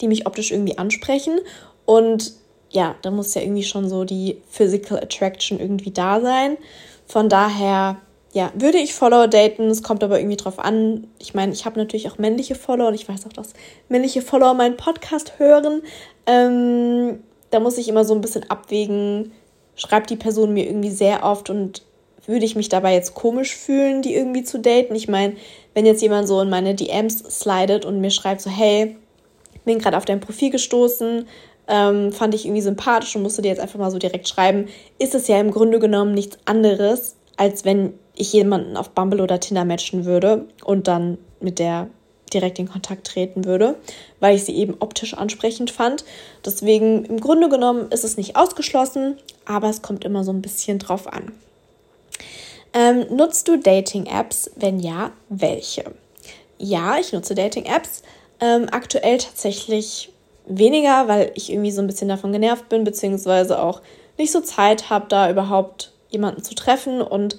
die 0.00 0.08
mich 0.08 0.26
optisch 0.26 0.50
irgendwie 0.50 0.78
ansprechen. 0.78 1.38
Und 1.84 2.32
ja, 2.70 2.96
da 3.02 3.10
muss 3.10 3.34
ja 3.34 3.42
irgendwie 3.42 3.62
schon 3.62 3.88
so 3.88 4.04
die 4.04 4.42
Physical 4.50 4.98
Attraction 4.98 5.60
irgendwie 5.60 5.92
da 5.92 6.20
sein. 6.20 6.58
Von 7.06 7.28
daher, 7.28 7.98
ja, 8.36 8.52
würde 8.54 8.76
ich 8.76 8.92
Follower 8.92 9.28
daten. 9.28 9.70
Es 9.70 9.82
kommt 9.82 10.04
aber 10.04 10.18
irgendwie 10.20 10.36
drauf 10.36 10.58
an. 10.58 11.06
Ich 11.18 11.32
meine, 11.32 11.54
ich 11.54 11.64
habe 11.64 11.78
natürlich 11.78 12.10
auch 12.10 12.18
männliche 12.18 12.54
Follower 12.54 12.88
und 12.88 12.94
ich 12.94 13.08
weiß 13.08 13.26
auch, 13.26 13.32
dass 13.32 13.54
männliche 13.88 14.20
Follower 14.20 14.52
meinen 14.52 14.76
Podcast 14.76 15.38
hören. 15.38 15.80
Ähm, 16.26 17.20
da 17.48 17.60
muss 17.60 17.78
ich 17.78 17.88
immer 17.88 18.04
so 18.04 18.14
ein 18.14 18.20
bisschen 18.20 18.50
abwägen, 18.50 19.32
schreibt 19.74 20.10
die 20.10 20.16
Person 20.16 20.52
mir 20.52 20.66
irgendwie 20.66 20.90
sehr 20.90 21.24
oft 21.24 21.48
und 21.48 21.80
würde 22.26 22.44
ich 22.44 22.56
mich 22.56 22.68
dabei 22.68 22.92
jetzt 22.92 23.14
komisch 23.14 23.56
fühlen, 23.56 24.02
die 24.02 24.14
irgendwie 24.14 24.44
zu 24.44 24.58
daten? 24.58 24.94
Ich 24.94 25.08
meine, 25.08 25.36
wenn 25.72 25.86
jetzt 25.86 26.02
jemand 26.02 26.28
so 26.28 26.38
in 26.42 26.50
meine 26.50 26.74
DMs 26.74 27.20
slidet 27.40 27.86
und 27.86 28.02
mir 28.02 28.10
schreibt 28.10 28.42
so, 28.42 28.50
hey, 28.50 28.98
bin 29.64 29.78
gerade 29.78 29.96
auf 29.96 30.04
dein 30.04 30.20
Profil 30.20 30.50
gestoßen, 30.50 31.26
ähm, 31.68 32.12
fand 32.12 32.34
ich 32.34 32.44
irgendwie 32.44 32.60
sympathisch 32.60 33.16
und 33.16 33.22
musste 33.22 33.40
dir 33.40 33.48
jetzt 33.48 33.60
einfach 33.60 33.78
mal 33.78 33.90
so 33.90 33.98
direkt 33.98 34.28
schreiben, 34.28 34.66
ist 34.98 35.14
es 35.14 35.26
ja 35.26 35.40
im 35.40 35.52
Grunde 35.52 35.78
genommen 35.78 36.12
nichts 36.12 36.36
anderes, 36.44 37.16
als 37.38 37.64
wenn 37.64 37.94
ich 38.16 38.32
jemanden 38.32 38.76
auf 38.76 38.90
Bumble 38.90 39.20
oder 39.20 39.40
Tinder 39.40 39.64
matchen 39.64 40.04
würde 40.04 40.46
und 40.64 40.88
dann 40.88 41.18
mit 41.40 41.58
der 41.58 41.88
direkt 42.32 42.58
in 42.58 42.68
Kontakt 42.68 43.06
treten 43.06 43.44
würde, 43.44 43.76
weil 44.20 44.34
ich 44.34 44.44
sie 44.44 44.56
eben 44.56 44.76
optisch 44.80 45.14
ansprechend 45.14 45.70
fand. 45.70 46.04
Deswegen 46.44 47.04
im 47.04 47.20
Grunde 47.20 47.48
genommen 47.48 47.90
ist 47.90 48.04
es 48.04 48.16
nicht 48.16 48.36
ausgeschlossen, 48.36 49.16
aber 49.44 49.68
es 49.68 49.82
kommt 49.82 50.04
immer 50.04 50.24
so 50.24 50.32
ein 50.32 50.42
bisschen 50.42 50.78
drauf 50.78 51.12
an. 51.12 51.32
Ähm, 52.72 53.06
nutzt 53.10 53.48
du 53.48 53.56
Dating-Apps? 53.58 54.50
Wenn 54.56 54.80
ja, 54.80 55.12
welche? 55.28 55.84
Ja, 56.58 56.98
ich 56.98 57.12
nutze 57.12 57.34
Dating-Apps. 57.34 58.02
Ähm, 58.40 58.66
aktuell 58.70 59.18
tatsächlich 59.18 60.10
weniger, 60.46 61.08
weil 61.08 61.32
ich 61.34 61.50
irgendwie 61.50 61.70
so 61.70 61.80
ein 61.80 61.86
bisschen 61.86 62.08
davon 62.08 62.32
genervt 62.32 62.68
bin, 62.68 62.84
beziehungsweise 62.84 63.62
auch 63.62 63.80
nicht 64.18 64.32
so 64.32 64.40
Zeit 64.40 64.90
habe, 64.90 65.06
da 65.08 65.30
überhaupt 65.30 65.92
jemanden 66.10 66.42
zu 66.42 66.54
treffen. 66.54 67.00
Und 67.00 67.36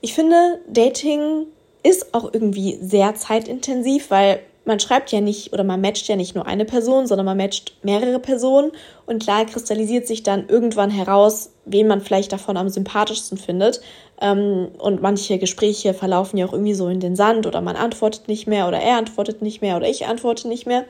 ich 0.00 0.14
finde, 0.14 0.60
Dating 0.68 1.46
ist 1.82 2.14
auch 2.14 2.32
irgendwie 2.32 2.78
sehr 2.80 3.14
zeitintensiv, 3.14 4.10
weil 4.10 4.40
man 4.66 4.80
schreibt 4.80 5.12
ja 5.12 5.20
nicht 5.20 5.52
oder 5.52 5.62
man 5.62 5.80
matcht 5.80 6.08
ja 6.08 6.16
nicht 6.16 6.34
nur 6.34 6.46
eine 6.46 6.64
Person, 6.64 7.06
sondern 7.06 7.24
man 7.24 7.36
matcht 7.36 7.72
mehrere 7.82 8.18
Personen 8.18 8.72
und 9.06 9.22
klar 9.22 9.46
kristallisiert 9.46 10.08
sich 10.08 10.24
dann 10.24 10.48
irgendwann 10.48 10.90
heraus, 10.90 11.52
wen 11.64 11.86
man 11.86 12.00
vielleicht 12.00 12.32
davon 12.32 12.56
am 12.56 12.68
sympathischsten 12.68 13.38
findet. 13.38 13.80
Ähm, 14.20 14.68
und 14.78 15.00
manche 15.00 15.38
Gespräche 15.38 15.94
verlaufen 15.94 16.36
ja 16.36 16.46
auch 16.46 16.52
irgendwie 16.52 16.74
so 16.74 16.88
in 16.88 17.00
den 17.00 17.14
Sand 17.14 17.46
oder 17.46 17.60
man 17.60 17.76
antwortet 17.76 18.26
nicht 18.26 18.48
mehr 18.48 18.66
oder 18.66 18.78
er 18.78 18.96
antwortet 18.96 19.40
nicht 19.40 19.62
mehr 19.62 19.76
oder 19.76 19.88
ich 19.88 20.06
antworte 20.06 20.48
nicht 20.48 20.66
mehr. 20.66 20.84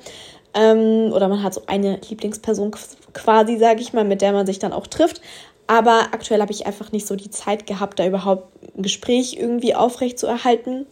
Ähm, 0.55 1.13
oder 1.13 1.29
man 1.29 1.43
hat 1.43 1.53
so 1.53 1.63
eine 1.67 2.01
Lieblingsperson 2.09 2.71
quasi, 3.13 3.59
sage 3.59 3.83
ich 3.83 3.93
mal, 3.93 4.05
mit 4.05 4.23
der 4.23 4.33
man 4.33 4.47
sich 4.47 4.59
dann 4.59 4.73
auch 4.73 4.87
trifft. 4.87 5.21
Aber 5.67 6.09
aktuell 6.13 6.41
habe 6.41 6.53
ich 6.53 6.67
einfach 6.67 6.93
nicht 6.93 7.07
so 7.07 7.17
die 7.17 7.31
Zeit 7.31 7.67
gehabt, 7.67 7.99
da 7.99 8.07
überhaupt 8.07 8.49
ein 8.77 8.83
Gespräch 8.83 9.37
irgendwie 9.39 9.75
aufrecht 9.75 10.19
zu 10.19 10.27
erhalten. 10.27 10.87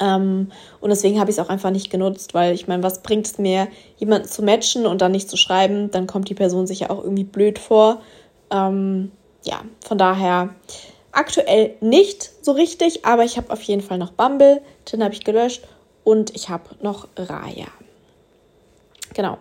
Ähm, 0.00 0.52
und 0.80 0.90
deswegen 0.90 1.20
habe 1.20 1.30
ich 1.30 1.36
es 1.38 1.44
auch 1.44 1.50
einfach 1.50 1.70
nicht 1.70 1.90
genutzt, 1.90 2.34
weil 2.34 2.54
ich 2.54 2.66
meine, 2.68 2.82
was 2.82 3.02
bringt 3.02 3.26
es 3.26 3.38
mir, 3.38 3.68
jemanden 3.98 4.28
zu 4.28 4.42
matchen 4.42 4.86
und 4.86 5.00
dann 5.00 5.12
nicht 5.12 5.28
zu 5.28 5.36
schreiben? 5.36 5.90
Dann 5.90 6.06
kommt 6.06 6.28
die 6.28 6.34
Person 6.34 6.66
sich 6.66 6.80
ja 6.80 6.90
auch 6.90 7.02
irgendwie 7.02 7.24
blöd 7.24 7.58
vor. 7.58 8.00
Ähm, 8.50 9.10
ja, 9.44 9.60
von 9.84 9.98
daher 9.98 10.50
aktuell 11.12 11.74
nicht 11.80 12.30
so 12.42 12.52
richtig, 12.52 13.04
aber 13.04 13.24
ich 13.24 13.36
habe 13.36 13.50
auf 13.52 13.62
jeden 13.62 13.82
Fall 13.82 13.98
noch 13.98 14.12
Bumble, 14.12 14.60
den 14.92 15.02
habe 15.02 15.14
ich 15.14 15.24
gelöscht 15.24 15.62
und 16.04 16.34
ich 16.34 16.48
habe 16.48 16.64
noch 16.82 17.08
Raya. 17.16 17.66
Genau. 19.14 19.38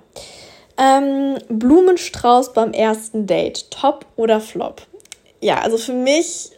Ähm, 0.77 1.37
Blumenstrauß 1.47 2.53
beim 2.53 2.73
ersten 2.73 3.27
Date, 3.27 3.71
top 3.71 4.05
oder 4.15 4.41
flop? 4.41 4.81
Ja, 5.41 5.59
also 5.59 5.77
für 5.77 5.93
mich 5.93 6.51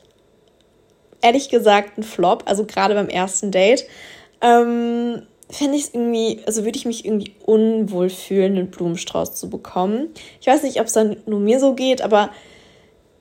ehrlich 1.22 1.50
gesagt 1.50 1.98
ein 1.98 2.04
Flop, 2.04 2.44
also 2.46 2.66
gerade 2.66 2.94
beim 2.94 3.10
ersten 3.10 3.52
Date. 3.52 3.86
Ähm, 4.42 5.24
fände 5.50 5.78
ich 5.78 5.86
es 5.86 5.94
irgendwie, 5.94 6.42
also 6.46 6.64
würde 6.66 6.78
ich 6.78 6.86
mich 6.86 7.06
irgendwie 7.06 7.34
unwohl 7.46 8.10
fühlen, 8.10 8.58
einen 8.58 8.72
Blumenstrauß 8.72 9.36
zu 9.36 9.50
bekommen. 9.50 10.10
Ich 10.42 10.48
weiß 10.48 10.64
nicht, 10.64 10.80
ob 10.80 10.88
es 10.88 10.94
dann 10.94 11.18
nur 11.26 11.40
mir 11.40 11.60
so 11.60 11.74
geht, 11.74 12.02
aber 12.02 12.32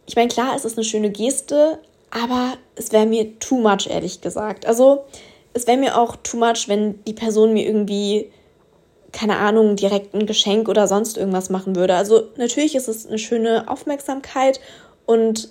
ich 0.07 0.17
meine, 0.17 0.29
klar, 0.29 0.55
es 0.55 0.65
ist 0.65 0.77
eine 0.77 0.85
schöne 0.85 1.11
Geste, 1.11 1.79
aber 2.11 2.55
es 2.77 2.93
wäre 2.93 3.07
mir 3.07 3.39
too 3.39 3.59
much, 3.59 3.89
ehrlich 3.89 4.21
gesagt. 4.21 4.67
Also, 4.67 5.05
es 5.53 5.67
wäre 5.67 5.79
mir 5.79 5.99
auch 5.99 6.17
too 6.17 6.37
much, 6.37 6.69
wenn 6.69 7.03
die 7.05 7.13
Person 7.13 7.53
mir 7.53 7.67
irgendwie 7.67 8.31
keine 9.13 9.37
Ahnung, 9.37 9.77
direkt 9.77 10.15
ein 10.15 10.27
Geschenk 10.27 10.69
oder 10.69 10.89
sonst 10.89 11.17
irgendwas 11.17 11.51
machen 11.51 11.77
würde. 11.77 11.95
Also 11.95 12.25
natürlich 12.37 12.75
ist 12.75 12.89
es 12.89 13.07
eine 13.07 13.19
schöne 13.19 13.69
Aufmerksamkeit 13.69 14.61
und 15.07 15.49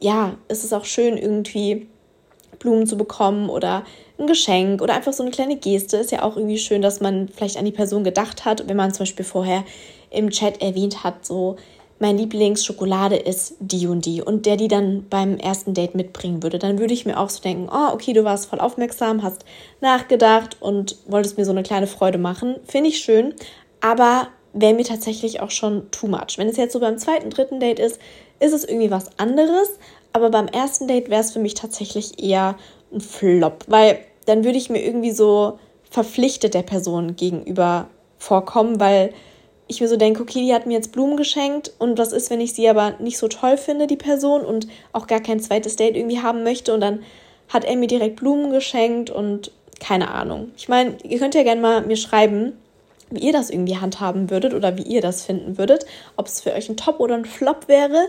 ja, 0.00 0.36
es 0.48 0.64
ist 0.64 0.72
auch 0.72 0.84
schön, 0.84 1.16
irgendwie 1.16 1.88
Blumen 2.58 2.86
zu 2.86 2.96
bekommen 2.96 3.48
oder 3.48 3.84
ein 4.18 4.26
Geschenk 4.26 4.82
oder 4.82 4.94
einfach 4.94 5.12
so 5.12 5.22
eine 5.22 5.32
kleine 5.32 5.56
Geste. 5.56 5.98
Ist 5.98 6.12
ja 6.12 6.22
auch 6.22 6.36
irgendwie 6.36 6.58
schön, 6.58 6.82
dass 6.82 7.00
man 7.00 7.28
vielleicht 7.28 7.56
an 7.56 7.64
die 7.64 7.72
Person 7.72 8.04
gedacht 8.04 8.44
hat, 8.44 8.68
wenn 8.68 8.76
man 8.76 8.92
zum 8.92 9.00
Beispiel 9.00 9.24
vorher 9.24 9.64
im 10.10 10.30
Chat 10.30 10.62
erwähnt 10.62 11.04
hat, 11.04 11.26
so 11.26 11.56
mein 11.98 12.18
Lieblingsschokolade 12.18 13.16
ist 13.16 13.54
die 13.58 13.86
und 13.86 14.04
die 14.04 14.20
und 14.20 14.46
der 14.46 14.56
die 14.56 14.68
dann 14.68 15.06
beim 15.08 15.38
ersten 15.38 15.72
Date 15.72 15.94
mitbringen 15.94 16.42
würde, 16.42 16.58
dann 16.58 16.78
würde 16.78 16.92
ich 16.92 17.06
mir 17.06 17.18
auch 17.18 17.30
so 17.30 17.40
denken, 17.42 17.68
oh, 17.70 17.92
okay, 17.92 18.12
du 18.12 18.24
warst 18.24 18.46
voll 18.46 18.60
aufmerksam, 18.60 19.22
hast 19.22 19.44
nachgedacht 19.80 20.56
und 20.60 20.96
wolltest 21.06 21.38
mir 21.38 21.44
so 21.44 21.52
eine 21.52 21.62
kleine 21.62 21.86
Freude 21.86 22.18
machen. 22.18 22.56
Finde 22.66 22.90
ich 22.90 22.98
schön, 22.98 23.34
aber 23.80 24.28
wäre 24.52 24.74
mir 24.74 24.84
tatsächlich 24.84 25.40
auch 25.40 25.50
schon 25.50 25.90
too 25.90 26.06
much. 26.06 26.36
Wenn 26.36 26.48
es 26.48 26.56
jetzt 26.56 26.72
so 26.72 26.80
beim 26.80 26.98
zweiten, 26.98 27.30
dritten 27.30 27.60
Date 27.60 27.78
ist, 27.78 27.98
ist 28.40 28.52
es 28.52 28.64
irgendwie 28.64 28.90
was 28.90 29.18
anderes, 29.18 29.78
aber 30.12 30.30
beim 30.30 30.48
ersten 30.48 30.88
Date 30.88 31.08
wäre 31.08 31.20
es 31.20 31.32
für 31.32 31.38
mich 31.38 31.54
tatsächlich 31.54 32.22
eher 32.22 32.56
ein 32.92 33.00
Flop, 33.00 33.64
weil 33.68 33.98
dann 34.26 34.44
würde 34.44 34.58
ich 34.58 34.70
mir 34.70 34.82
irgendwie 34.84 35.12
so 35.12 35.58
verpflichtet 35.90 36.54
der 36.54 36.62
Person 36.62 37.16
gegenüber 37.16 37.88
vorkommen, 38.18 38.80
weil 38.80 39.12
ich 39.68 39.80
mir 39.80 39.88
so 39.88 39.96
denke, 39.96 40.22
okay, 40.22 40.40
die 40.40 40.54
hat 40.54 40.66
mir 40.66 40.74
jetzt 40.74 40.92
Blumen 40.92 41.16
geschenkt 41.16 41.72
und 41.78 41.98
was 41.98 42.12
ist, 42.12 42.30
wenn 42.30 42.40
ich 42.40 42.54
sie 42.54 42.68
aber 42.68 42.94
nicht 43.00 43.18
so 43.18 43.28
toll 43.28 43.56
finde, 43.56 43.86
die 43.86 43.96
Person, 43.96 44.42
und 44.42 44.68
auch 44.92 45.06
gar 45.06 45.20
kein 45.20 45.40
zweites 45.40 45.76
Date 45.76 45.96
irgendwie 45.96 46.20
haben 46.22 46.44
möchte 46.44 46.72
und 46.72 46.80
dann 46.80 47.02
hat 47.48 47.64
er 47.64 47.76
mir 47.76 47.88
direkt 47.88 48.16
Blumen 48.16 48.50
geschenkt 48.50 49.10
und 49.10 49.50
keine 49.80 50.10
Ahnung. 50.10 50.52
Ich 50.56 50.68
meine, 50.68 50.96
ihr 51.02 51.18
könnt 51.18 51.34
ja 51.34 51.42
gerne 51.42 51.60
mal 51.60 51.82
mir 51.82 51.96
schreiben, 51.96 52.52
wie 53.10 53.20
ihr 53.20 53.32
das 53.32 53.50
irgendwie 53.50 53.76
handhaben 53.76 54.30
würdet 54.30 54.54
oder 54.54 54.76
wie 54.76 54.82
ihr 54.82 55.00
das 55.00 55.24
finden 55.24 55.58
würdet, 55.58 55.86
ob 56.16 56.26
es 56.26 56.40
für 56.40 56.52
euch 56.52 56.68
ein 56.68 56.76
Top 56.76 56.98
oder 57.00 57.14
ein 57.14 57.24
Flop 57.24 57.68
wäre. 57.68 58.08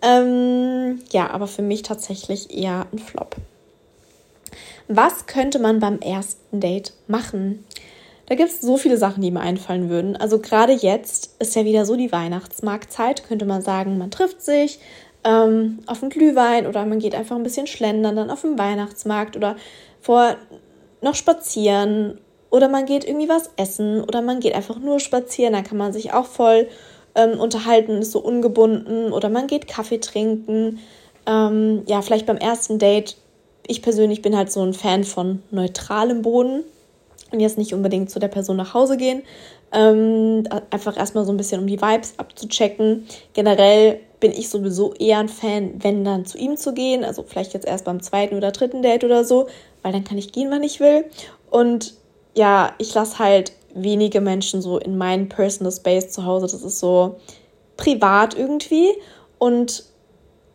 Ähm, 0.00 1.00
ja, 1.10 1.28
aber 1.30 1.46
für 1.46 1.62
mich 1.62 1.82
tatsächlich 1.82 2.56
eher 2.56 2.86
ein 2.92 2.98
Flop. 2.98 3.36
Was 4.86 5.26
könnte 5.26 5.58
man 5.58 5.80
beim 5.80 6.00
ersten 6.00 6.60
Date 6.60 6.94
machen? 7.08 7.64
Da 8.28 8.34
gibt 8.34 8.50
es 8.50 8.60
so 8.60 8.76
viele 8.76 8.98
Sachen, 8.98 9.22
die 9.22 9.30
mir 9.30 9.40
einfallen 9.40 9.88
würden. 9.88 10.14
Also 10.14 10.38
gerade 10.38 10.74
jetzt 10.74 11.34
ist 11.38 11.56
ja 11.56 11.64
wieder 11.64 11.86
so 11.86 11.96
die 11.96 12.12
Weihnachtsmarktzeit, 12.12 13.24
könnte 13.26 13.46
man 13.46 13.62
sagen, 13.62 13.96
man 13.96 14.10
trifft 14.10 14.42
sich 14.42 14.80
ähm, 15.24 15.78
auf 15.86 16.02
einen 16.02 16.10
Glühwein 16.10 16.66
oder 16.66 16.84
man 16.84 16.98
geht 16.98 17.14
einfach 17.14 17.36
ein 17.36 17.42
bisschen 17.42 17.66
schlendern 17.66 18.16
dann 18.16 18.30
auf 18.30 18.42
den 18.42 18.58
Weihnachtsmarkt 18.58 19.34
oder 19.34 19.56
vor 20.02 20.36
noch 21.00 21.14
spazieren 21.14 22.20
oder 22.50 22.68
man 22.68 22.84
geht 22.84 23.06
irgendwie 23.06 23.30
was 23.30 23.50
essen 23.56 24.02
oder 24.02 24.20
man 24.20 24.40
geht 24.40 24.54
einfach 24.54 24.78
nur 24.78 25.00
spazieren, 25.00 25.54
dann 25.54 25.64
kann 25.64 25.78
man 25.78 25.94
sich 25.94 26.12
auch 26.12 26.26
voll 26.26 26.68
ähm, 27.14 27.40
unterhalten, 27.40 27.92
ist 27.92 28.12
so 28.12 28.20
ungebunden 28.20 29.10
oder 29.10 29.30
man 29.30 29.46
geht 29.46 29.68
Kaffee 29.68 30.00
trinken. 30.00 30.80
Ähm, 31.26 31.82
ja, 31.86 32.02
vielleicht 32.02 32.26
beim 32.26 32.36
ersten 32.36 32.78
Date. 32.78 33.16
Ich 33.66 33.80
persönlich 33.80 34.20
bin 34.20 34.36
halt 34.36 34.52
so 34.52 34.62
ein 34.62 34.74
Fan 34.74 35.04
von 35.04 35.42
neutralem 35.50 36.20
Boden 36.20 36.64
und 37.30 37.40
jetzt 37.40 37.58
nicht 37.58 37.74
unbedingt 37.74 38.10
zu 38.10 38.18
der 38.18 38.28
Person 38.28 38.56
nach 38.56 38.74
Hause 38.74 38.96
gehen. 38.96 39.22
Ähm, 39.72 40.44
einfach 40.70 40.96
erstmal 40.96 41.24
so 41.24 41.32
ein 41.32 41.36
bisschen 41.36 41.60
um 41.60 41.66
die 41.66 41.80
Vibes 41.80 42.14
abzuchecken. 42.16 43.06
Generell 43.34 44.00
bin 44.20 44.32
ich 44.32 44.48
sowieso 44.48 44.94
eher 44.94 45.18
ein 45.18 45.28
Fan, 45.28 45.74
wenn 45.82 46.04
dann 46.04 46.24
zu 46.24 46.38
ihm 46.38 46.56
zu 46.56 46.72
gehen. 46.72 47.04
Also 47.04 47.22
vielleicht 47.22 47.54
jetzt 47.54 47.66
erst 47.66 47.84
beim 47.84 48.02
zweiten 48.02 48.36
oder 48.36 48.50
dritten 48.50 48.82
Date 48.82 49.04
oder 49.04 49.24
so, 49.24 49.46
weil 49.82 49.92
dann 49.92 50.04
kann 50.04 50.18
ich 50.18 50.32
gehen, 50.32 50.50
wann 50.50 50.62
ich 50.62 50.80
will. 50.80 51.04
Und 51.50 51.94
ja, 52.34 52.72
ich 52.78 52.94
lasse 52.94 53.18
halt 53.18 53.52
wenige 53.74 54.20
Menschen 54.20 54.62
so 54.62 54.78
in 54.78 54.96
meinen 54.96 55.28
Personal 55.28 55.72
Space 55.72 56.10
zu 56.10 56.24
Hause. 56.24 56.46
Das 56.46 56.62
ist 56.62 56.80
so 56.80 57.16
privat 57.76 58.36
irgendwie. 58.36 58.88
Und 59.38 59.84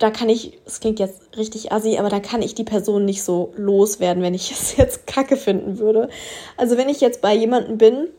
da 0.03 0.11
kann 0.11 0.27
ich, 0.27 0.59
es 0.65 0.81
klingt 0.81 0.99
jetzt 0.99 1.37
richtig 1.37 1.71
assi, 1.71 1.97
aber 1.97 2.09
da 2.09 2.19
kann 2.19 2.41
ich 2.41 2.53
die 2.53 2.65
Person 2.65 3.05
nicht 3.05 3.23
so 3.23 3.53
loswerden, 3.55 4.21
wenn 4.21 4.33
ich 4.33 4.51
es 4.51 4.75
jetzt 4.75 5.07
kacke 5.07 5.37
finden 5.37 5.79
würde. 5.79 6.09
Also 6.57 6.75
wenn 6.75 6.89
ich 6.89 6.99
jetzt 6.99 7.21
bei 7.21 7.33
jemandem 7.33 7.77
bin 7.77 8.09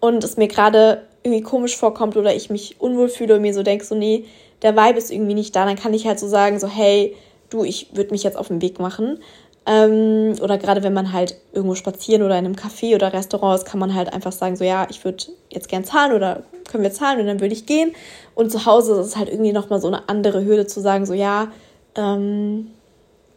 und 0.00 0.24
es 0.24 0.36
mir 0.36 0.48
gerade 0.48 1.02
irgendwie 1.22 1.42
komisch 1.42 1.76
vorkommt 1.76 2.16
oder 2.16 2.34
ich 2.34 2.50
mich 2.50 2.80
unwohl 2.80 3.08
fühle 3.08 3.36
und 3.36 3.42
mir 3.42 3.54
so 3.54 3.62
denke, 3.62 3.84
so 3.84 3.94
nee, 3.94 4.24
der 4.62 4.76
Vibe 4.76 4.98
ist 4.98 5.12
irgendwie 5.12 5.34
nicht 5.34 5.54
da, 5.54 5.64
dann 5.64 5.76
kann 5.76 5.94
ich 5.94 6.04
halt 6.04 6.18
so 6.18 6.26
sagen, 6.26 6.58
so 6.58 6.66
hey, 6.66 7.14
du, 7.48 7.62
ich 7.62 7.94
würde 7.94 8.10
mich 8.10 8.24
jetzt 8.24 8.36
auf 8.36 8.48
den 8.48 8.60
Weg 8.60 8.80
machen. 8.80 9.20
Ähm, 9.66 10.34
oder 10.42 10.58
gerade 10.58 10.82
wenn 10.82 10.92
man 10.92 11.12
halt 11.12 11.36
irgendwo 11.52 11.74
spazieren 11.74 12.22
oder 12.22 12.38
in 12.38 12.44
einem 12.44 12.54
Café 12.54 12.94
oder 12.94 13.12
Restaurant 13.12 13.58
ist, 13.58 13.64
kann 13.64 13.80
man 13.80 13.94
halt 13.94 14.12
einfach 14.12 14.32
sagen, 14.32 14.56
so 14.56 14.64
ja, 14.64 14.86
ich 14.90 15.04
würde 15.04 15.24
jetzt 15.50 15.68
gern 15.68 15.84
zahlen 15.84 16.12
oder 16.12 16.42
können 16.68 16.82
wir 16.82 16.92
zahlen 16.92 17.20
und 17.20 17.26
dann 17.26 17.40
würde 17.40 17.54
ich 17.54 17.64
gehen. 17.64 17.92
Und 18.34 18.50
zu 18.52 18.66
Hause 18.66 19.00
ist 19.00 19.06
es 19.06 19.16
halt 19.16 19.30
irgendwie 19.30 19.52
nochmal 19.52 19.80
so 19.80 19.88
eine 19.88 20.08
andere 20.08 20.44
Hürde 20.44 20.66
zu 20.66 20.80
sagen, 20.80 21.06
so 21.06 21.14
ja, 21.14 21.48
ähm, 21.96 22.72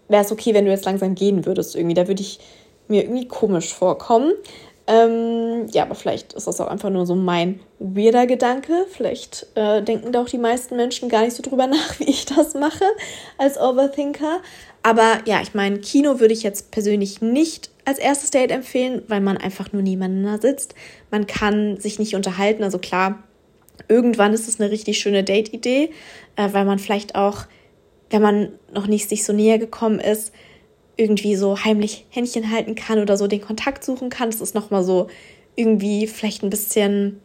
wäre 0.10 0.24
es 0.24 0.32
okay, 0.32 0.54
wenn 0.54 0.66
du 0.66 0.72
jetzt 0.72 0.86
langsam 0.86 1.16
gehen 1.16 1.46
würdest 1.46 1.76
irgendwie. 1.76 1.96
Da 1.96 2.08
würde 2.08 2.22
ich 2.22 2.40
mir 2.88 3.04
irgendwie 3.04 3.28
komisch 3.28 3.74
vorkommen. 3.74 4.34
Ähm, 4.90 5.68
ja, 5.74 5.84
aber 5.84 5.96
vielleicht 5.96 6.32
ist 6.32 6.48
das 6.48 6.62
auch 6.62 6.68
einfach 6.68 6.90
nur 6.90 7.06
so 7.06 7.14
mein 7.14 7.60
weirder 7.80 8.26
Gedanke. 8.26 8.86
Vielleicht 8.90 9.48
äh, 9.56 9.82
denken 9.82 10.14
da 10.14 10.22
auch 10.22 10.30
die 10.30 10.38
meisten 10.38 10.78
Menschen 10.78 11.10
gar 11.10 11.24
nicht 11.24 11.36
so 11.36 11.44
drüber 11.44 11.68
nach, 11.68 12.00
wie 12.00 12.10
ich 12.10 12.26
das 12.26 12.54
mache 12.54 12.86
als 13.38 13.60
Overthinker. 13.60 14.40
Aber 14.88 15.20
ja, 15.26 15.42
ich 15.42 15.54
meine, 15.54 15.80
Kino 15.80 16.22
würde 16.22 16.34
ich 16.34 16.44
jetzt 16.44 16.72
persönlich 16.72 17.22
nicht 17.22 17.72
als 17.84 18.00
erstes 18.00 18.32
Date 18.32 18.52
empfehlen, 18.52 19.02
weil 19.10 19.20
man 19.20 19.36
einfach 19.36 19.74
nur 19.74 19.82
nebeneinander 19.82 20.40
sitzt. 20.40 20.76
Man 21.12 21.28
kann 21.28 21.78
sich 21.78 22.00
nicht 22.00 22.16
unterhalten. 22.16 22.64
Also 22.64 22.80
klar, 22.80 23.22
irgendwann 23.90 24.34
ist 24.34 24.48
es 24.48 24.62
eine 24.62 24.72
richtig 24.72 25.00
schöne 25.00 25.26
Date-Idee, 25.26 25.92
äh, 26.38 26.54
weil 26.54 26.64
man 26.64 26.80
vielleicht 26.80 27.16
auch, 27.16 27.48
wenn 28.12 28.22
man 28.22 28.54
noch 28.74 28.88
nicht 28.88 29.10
sich 29.10 29.26
so 29.26 29.34
näher 29.34 29.58
gekommen 29.60 30.00
ist, 30.00 30.32
irgendwie 30.96 31.36
so 31.36 31.66
heimlich 31.66 32.06
Händchen 32.10 32.50
halten 32.50 32.76
kann 32.76 33.00
oder 33.00 33.18
so 33.18 33.28
den 33.28 33.42
Kontakt 33.42 33.84
suchen 33.84 34.10
kann. 34.10 34.32
Das 34.32 34.40
ist 34.40 34.56
nochmal 34.56 34.86
so 34.86 35.08
irgendwie 35.58 36.08
vielleicht 36.08 36.44
ein 36.44 36.50
bisschen, 36.50 37.20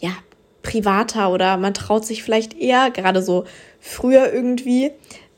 ja, 0.00 0.10
privater 0.62 1.30
oder 1.30 1.56
man 1.56 1.72
traut 1.72 2.04
sich 2.04 2.24
vielleicht 2.24 2.58
eher, 2.58 2.90
gerade 2.90 3.22
so 3.22 3.44
früher 3.78 4.32
irgendwie, 4.32 4.90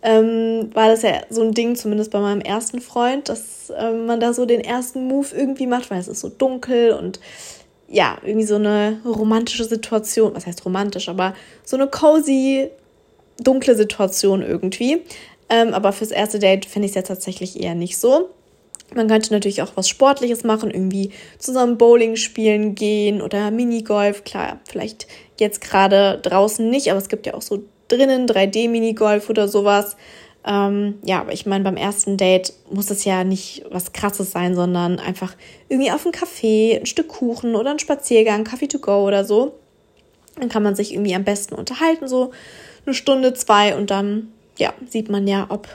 ähm, 0.02 0.71
war 0.75 0.88
das 0.88 1.02
ja 1.02 1.23
so 1.30 1.42
ein 1.42 1.52
Ding, 1.52 1.76
zumindest 1.76 2.11
bei 2.11 2.21
meinem 2.21 2.40
ersten 2.40 2.80
Freund, 2.80 3.28
dass 3.28 3.73
ähm, 3.76 4.06
man 4.06 4.21
da 4.21 4.32
so 4.32 4.47
den 4.47 4.61
ersten 4.61 5.06
Move 5.06 5.28
irgendwie 5.35 5.66
macht, 5.66 5.90
weil 5.90 6.00
es 6.00 6.09
ist 6.09 6.21
so 6.21 6.28
dunkel 6.28 6.92
und 6.92 7.21
ja, 7.88 8.16
irgendwie 8.25 8.47
so 8.47 8.56
eine 8.56 9.00
romantische 9.04 9.64
Situation, 9.64 10.35
was 10.35 10.47
heißt 10.47 10.64
romantisch, 10.64 11.09
aber 11.09 11.35
so 11.62 11.76
eine 11.76 11.87
cozy, 11.87 12.71
dunkle 13.38 13.76
Situation 13.76 14.42
irgendwie. 14.42 15.02
Ähm, 15.49 15.75
aber 15.75 15.92
fürs 15.92 16.11
erste 16.11 16.38
Date 16.38 16.64
finde 16.64 16.87
ich 16.87 16.92
es 16.92 16.97
ja 16.97 17.02
tatsächlich 17.02 17.61
eher 17.61 17.75
nicht 17.75 17.99
so. 17.99 18.30
Man 18.94 19.09
könnte 19.09 19.32
natürlich 19.32 19.62
auch 19.62 19.73
was 19.75 19.88
Sportliches 19.88 20.42
machen, 20.44 20.71
irgendwie 20.71 21.11
zusammen 21.38 21.78
Bowling 21.78 22.16
spielen 22.16 22.75
gehen 22.75 23.23
oder 23.23 23.50
Minigolf. 23.50 24.25
Klar, 24.25 24.61
vielleicht 24.64 25.06
jetzt 25.38 25.61
gerade 25.61 26.18
draußen 26.23 26.68
nicht, 26.68 26.90
aber 26.90 26.99
es 26.99 27.09
gibt 27.09 27.26
ja 27.26 27.35
auch 27.35 27.42
so 27.42 27.62
drinnen 27.92 28.26
3D-Minigolf 28.26 29.28
oder 29.28 29.49
sowas. 29.49 29.96
Ähm, 30.44 30.99
ja, 31.04 31.20
aber 31.20 31.32
ich 31.32 31.46
meine, 31.46 31.62
beim 31.62 31.76
ersten 31.76 32.16
Date 32.16 32.52
muss 32.70 32.90
es 32.90 33.04
ja 33.04 33.22
nicht 33.22 33.64
was 33.70 33.92
Krasses 33.92 34.32
sein, 34.32 34.54
sondern 34.54 34.99
einfach 34.99 35.34
irgendwie 35.68 35.92
auf 35.92 36.04
ein 36.04 36.12
Café, 36.12 36.80
ein 36.80 36.87
Stück 36.87 37.08
Kuchen 37.08 37.54
oder 37.54 37.70
ein 37.70 37.78
Spaziergang, 37.78 38.44
Kaffee 38.44 38.66
to 38.66 38.78
go 38.78 39.06
oder 39.06 39.25
so. 39.25 39.54
Dann 40.37 40.49
kann 40.49 40.62
man 40.62 40.75
sich 40.75 40.92
irgendwie 40.92 41.14
am 41.14 41.25
besten 41.25 41.54
unterhalten, 41.54 42.08
so 42.08 42.32
eine 42.87 42.94
Stunde, 42.94 43.34
zwei 43.34 43.76
und 43.76 43.90
dann 43.90 44.32
ja, 44.58 44.72
sieht 44.88 45.08
man 45.08 45.28
ja, 45.28 45.46
ob 45.49 45.68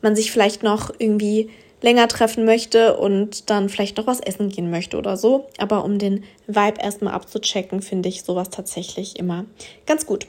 man 0.00 0.16
sich 0.16 0.32
vielleicht 0.32 0.62
noch 0.62 0.92
irgendwie 0.98 1.50
länger 1.82 2.08
treffen 2.08 2.46
möchte 2.46 2.96
und 2.96 3.50
dann 3.50 3.68
vielleicht 3.68 3.98
noch 3.98 4.06
was 4.06 4.20
essen 4.20 4.48
gehen 4.48 4.70
möchte 4.70 4.96
oder 4.96 5.18
so. 5.18 5.48
Aber 5.58 5.84
um 5.84 5.98
den 5.98 6.24
Vibe 6.46 6.80
erstmal 6.80 7.12
abzuchecken, 7.12 7.82
finde 7.82 8.08
ich 8.08 8.22
sowas 8.22 8.48
tatsächlich 8.48 9.18
immer 9.18 9.44
ganz 9.84 10.06
gut. 10.06 10.26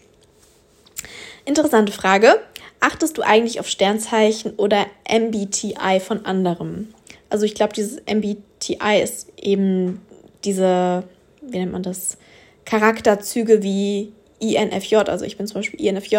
Interessante 1.45 1.91
Frage. 1.91 2.39
Achtest 2.79 3.17
du 3.17 3.21
eigentlich 3.21 3.59
auf 3.59 3.67
Sternzeichen 3.67 4.53
oder 4.57 4.87
MBTI 5.07 5.99
von 5.99 6.25
anderem? 6.25 6.89
Also 7.29 7.45
ich 7.45 7.55
glaube, 7.55 7.73
dieses 7.73 8.01
MBTI 8.05 9.01
ist 9.01 9.31
eben 9.37 10.01
diese, 10.43 11.03
wie 11.41 11.59
nennt 11.59 11.71
man 11.71 11.83
das, 11.83 12.17
Charakterzüge 12.65 13.61
wie 13.61 14.11
INFJ, 14.39 14.95
also 14.95 15.23
ich 15.23 15.37
bin 15.37 15.47
zum 15.47 15.61
Beispiel 15.61 15.79
INFJ, 15.79 16.17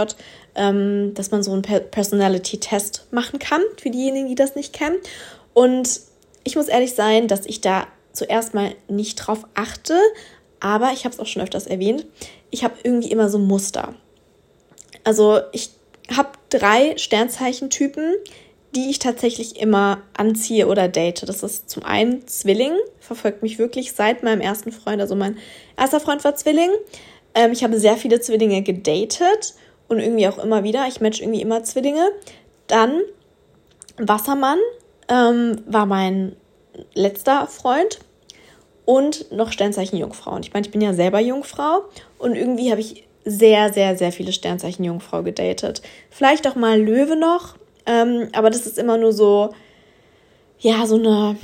ähm, 0.54 1.12
dass 1.14 1.33
man 1.33 1.42
so 1.42 1.52
einen 1.52 1.62
Personality-Test 1.62 3.09
machen 3.11 3.38
kann, 3.38 3.62
für 3.80 3.90
diejenigen, 3.90 4.28
die 4.28 4.35
das 4.35 4.54
nicht 4.54 4.73
kennen. 4.73 4.97
Und 5.54 6.00
ich 6.45 6.56
muss 6.56 6.68
ehrlich 6.68 6.95
sein, 6.95 7.28
dass 7.28 7.47
ich 7.47 7.61
da 7.61 7.87
zuerst 8.12 8.54
mal 8.54 8.75
nicht 8.88 9.16
drauf 9.16 9.47
achte, 9.54 9.99
aber 10.61 10.92
ich 10.92 11.04
habe 11.04 11.12
es 11.14 11.21
auch 11.21 11.26
schon 11.26 11.42
öfters 11.42 11.66
erwähnt, 11.66 12.06
ich 12.50 12.64
habe 12.64 12.75
irgendwie 12.83 13.11
immer 13.11 13.28
so 13.28 13.38
Muster. 13.38 13.95
Also 15.07 15.39
ich 15.53 15.71
habe 16.15 16.31
drei 16.51 16.99
Sternzeichentypen, 16.99 18.17
die 18.75 18.91
ich 18.91 18.99
tatsächlich 18.99 19.61
immer 19.61 20.03
anziehe 20.17 20.67
oder 20.67 20.89
date. 20.89 21.29
Das 21.29 21.45
ist 21.45 21.71
zum 21.71 21.85
einen 21.85 22.27
Zwilling, 22.27 22.73
verfolgt 22.99 23.41
mich 23.41 23.61
wirklich 23.61 23.93
seit 23.93 24.25
meinem 24.25 24.41
ersten 24.41 24.73
Freund. 24.73 25.01
Also 25.01 25.15
mein 25.15 25.39
erster 25.79 26.01
Freund 26.01 26.25
war 26.25 26.35
Zwilling. 26.35 26.71
Ähm, 27.37 27.53
ich 27.53 27.63
habe 27.63 27.79
sehr 27.79 27.97
viele 27.97 28.19
Zwillinge 28.19 28.63
gedatet 28.63 29.55
und 29.87 30.01
irgendwie 30.01 30.27
auch 30.27 30.39
immer 30.39 30.65
wieder. 30.65 30.89
Ich 30.89 31.01
match 31.01 31.21
irgendwie 31.21 31.41
immer 31.41 31.63
Zwillinge. 31.63 32.09
Dann 32.67 33.01
Wassermann 33.99 34.59
ähm, 35.09 35.62
war 35.66 35.87
mein 35.87 36.35
letzter 36.95 37.47
Freund 37.47 38.01
und 38.85 39.31
noch 39.31 39.53
Sternzeichen 39.53 40.01
Jungfrau. 40.01 40.33
Und 40.33 40.45
ich 40.45 40.53
meine, 40.53 40.66
ich 40.66 40.73
bin 40.73 40.81
ja 40.81 40.95
selber 40.95 41.21
Jungfrau 41.21 41.85
und 42.19 42.35
irgendwie 42.35 42.73
habe 42.73 42.81
ich 42.81 43.06
sehr, 43.27 43.73
sehr, 43.73 43.97
sehr 43.97 44.12
viele 44.12 44.33
Sternzeichen 44.33 44.85
Jungfrau 44.85 45.23
gedatet. 45.23 45.83
Vielleicht 46.11 46.47
auch 46.49 46.55
mal 46.55 46.81
Löwe 46.81 47.17
noch, 47.17 47.57
ähm, 47.85 48.29
aber 48.33 48.49
das 48.49 48.67
ist 48.67 48.79
immer 48.79 48.97
nur 48.97 49.12
so, 49.12 49.51
ja, 50.61 50.87
so 50.87 50.95
eine 50.95 51.37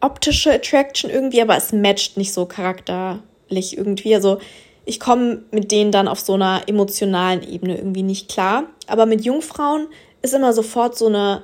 optische 0.00 0.52
Attraction 0.52 1.10
irgendwie, 1.10 1.42
aber 1.42 1.56
es 1.56 1.72
matcht 1.72 2.16
nicht 2.16 2.32
so 2.32 2.46
Charakter 2.46 3.20
körperlich 3.52 3.76
irgendwie. 3.76 4.14
Also 4.14 4.38
ich 4.84 4.98
komme 4.98 5.42
mit 5.50 5.70
denen 5.70 5.92
dann 5.92 6.08
auf 6.08 6.20
so 6.20 6.34
einer 6.34 6.62
emotionalen 6.66 7.42
Ebene 7.48 7.76
irgendwie 7.76 8.02
nicht 8.02 8.28
klar. 8.28 8.64
Aber 8.86 9.06
mit 9.06 9.24
Jungfrauen 9.24 9.86
ist 10.22 10.34
immer 10.34 10.52
sofort 10.52 10.96
so 10.96 11.06
eine 11.06 11.42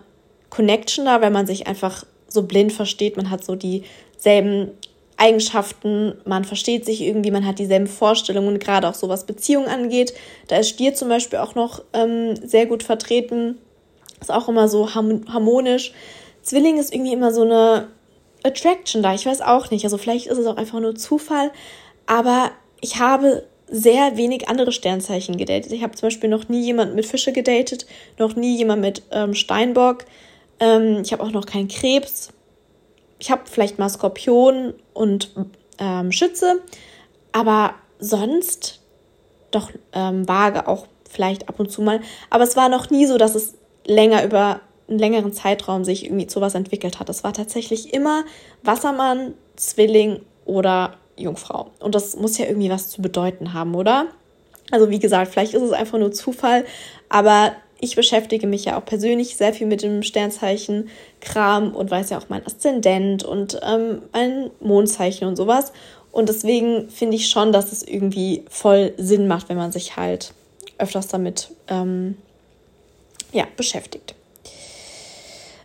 Connection 0.51 1.05
da, 1.05 1.21
weil 1.21 1.31
man 1.31 1.47
sich 1.47 1.67
einfach 1.67 2.05
so 2.27 2.43
blind 2.43 2.73
versteht. 2.73 3.17
Man 3.17 3.31
hat 3.31 3.45
so 3.45 3.55
dieselben 3.55 4.71
Eigenschaften, 5.19 6.15
man 6.25 6.45
versteht 6.45 6.87
sich 6.87 7.03
irgendwie, 7.03 7.33
man 7.33 7.45
hat 7.45 7.59
dieselben 7.59 7.89
Vorstellungen, 7.89 8.59
gerade 8.59 8.89
auch 8.89 8.95
so 8.95 9.09
was 9.09 9.27
Beziehungen 9.27 9.67
angeht. 9.67 10.15
Da 10.47 10.57
ist 10.57 10.71
Stier 10.71 10.95
zum 10.95 11.09
Beispiel 11.09 11.41
auch 11.41 11.55
noch 11.57 11.83
ähm, 11.93 12.37
sehr 12.37 12.67
gut 12.67 12.85
vertreten. 12.85 13.59
Ist 14.21 14.31
auch 14.31 14.49
immer 14.49 14.69
so 14.69 14.95
harmonisch. 14.95 15.93
Zwilling 16.43 16.79
ist 16.79 16.95
irgendwie 16.95 17.13
immer 17.13 17.33
so 17.33 17.43
eine 17.43 17.89
Attraction 18.45 19.03
da. 19.03 19.15
Ich 19.15 19.27
weiß 19.27 19.43
auch 19.43 19.71
nicht. 19.71 19.85
Also 19.85 19.99
vielleicht 19.99 20.29
ist 20.29 20.39
es 20.39 20.47
auch 20.47 20.57
einfach 20.57 20.81
nur 20.81 20.95
Zufall. 20.95 21.51
Aber 22.07 22.53
ich 22.81 23.01
habe 23.01 23.45
sehr 23.71 24.17
wenig 24.17 24.49
andere 24.49 24.73
Sternzeichen 24.73 25.37
gedatet. 25.37 25.73
Ich 25.73 25.83
habe 25.83 25.95
zum 25.95 26.07
Beispiel 26.07 26.31
noch 26.31 26.49
nie 26.49 26.63
jemand 26.63 26.95
mit 26.95 27.07
Fische 27.07 27.33
gedatet, 27.33 27.87
noch 28.19 28.35
nie 28.37 28.57
jemand 28.57 28.81
mit 28.81 29.03
ähm, 29.11 29.35
Steinbock. 29.35 30.05
Ähm, 30.61 31.03
ich 31.03 31.13
habe 31.13 31.23
auch 31.23 31.33
noch 31.33 31.45
keinen 31.45 31.69
Krebs. 31.69 32.31
Ich 33.19 33.31
habe 33.31 33.43
vielleicht 33.45 33.79
mal 33.79 33.89
Skorpion 33.89 34.75
und 34.99 35.31
ähm, 35.79 36.13
Schütze, 36.13 36.61
aber 37.33 37.75
sonst 37.99 38.81
doch 39.51 39.71
ähm, 39.93 40.29
vage 40.29 40.67
auch 40.67 40.87
vielleicht 41.09 41.49
ab 41.49 41.59
und 41.59 41.71
zu 41.71 41.83
mal. 41.83 42.01
Aber 42.31 42.45
es 42.45 42.57
war 42.57 42.69
noch 42.69 42.91
nie 42.91 43.07
so, 43.07 43.17
dass 43.17 43.35
es 43.35 43.55
länger 43.87 44.25
über 44.25 44.61
einen 44.89 44.99
längeren 44.99 45.33
Zeitraum 45.33 45.85
sich 45.85 46.05
irgendwie 46.05 46.27
zu 46.27 46.41
was 46.41 46.55
entwickelt 46.55 46.99
hat. 46.99 47.09
Es 47.09 47.25
war 47.25 47.33
tatsächlich 47.33 47.95
immer 47.95 48.25
Wassermann, 48.63 49.35
Zwilling 49.57 50.21
oder 50.45 50.95
Jungfrau. 51.17 51.71
Und 51.81 51.95
das 51.95 52.17
muss 52.17 52.39
ja 52.39 52.47
irgendwie 52.47 52.71
was 52.71 52.89
zu 52.89 53.03
bedeuten 53.03 53.53
haben, 53.53 53.75
oder? 53.75 54.07
Also 54.71 54.91
wie 54.91 54.99
gesagt, 54.99 55.33
vielleicht 55.33 55.55
ist 55.55 55.63
es 55.63 55.73
einfach 55.73 55.99
nur 55.99 56.13
Zufall, 56.13 56.65
aber 57.09 57.53
ich 57.81 57.97
beschäftige 57.97 58.47
mich 58.47 58.65
ja 58.65 58.79
auch 58.79 58.85
persönlich 58.85 59.37
sehr 59.37 59.53
viel 59.53 59.67
mit 59.67 59.83
dem 59.83 60.03
Sternzeichen 60.03 60.89
Kram 61.21 61.75
und 61.75 61.91
weiß 61.91 62.11
ja 62.11 62.19
auch 62.19 62.29
mein 62.29 62.45
Aszendent 62.47 63.25
und 63.25 63.61
ähm, 63.63 64.03
mein 64.13 64.51
Mondzeichen 64.61 65.29
und 65.29 65.37
sowas. 65.37 65.73
Und 66.11 66.29
deswegen 66.29 66.89
finde 66.91 67.17
ich 67.17 67.29
schon, 67.29 67.53
dass 67.53 67.73
es 67.73 67.83
irgendwie 67.83 68.45
voll 68.49 68.95
Sinn 68.97 69.29
macht, 69.29 69.49
wenn 69.49 69.57
man 69.57 69.73
sich 69.73 69.97
halt 69.97 70.33
öfters 70.79 71.09
damit 71.09 71.51
ähm, 71.69 72.17
ja, 73.33 73.47
beschäftigt. 73.57 74.15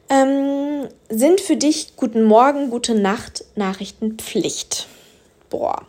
Ähm, 0.09 0.87
sind 1.09 1.41
für 1.41 1.55
dich 1.55 1.95
Guten 1.95 2.23
Morgen, 2.23 2.69
Gute 2.69 2.93
Nacht 2.93 3.45
Nachrichten 3.55 4.17
Pflicht? 4.17 4.87
boah. 5.53 5.85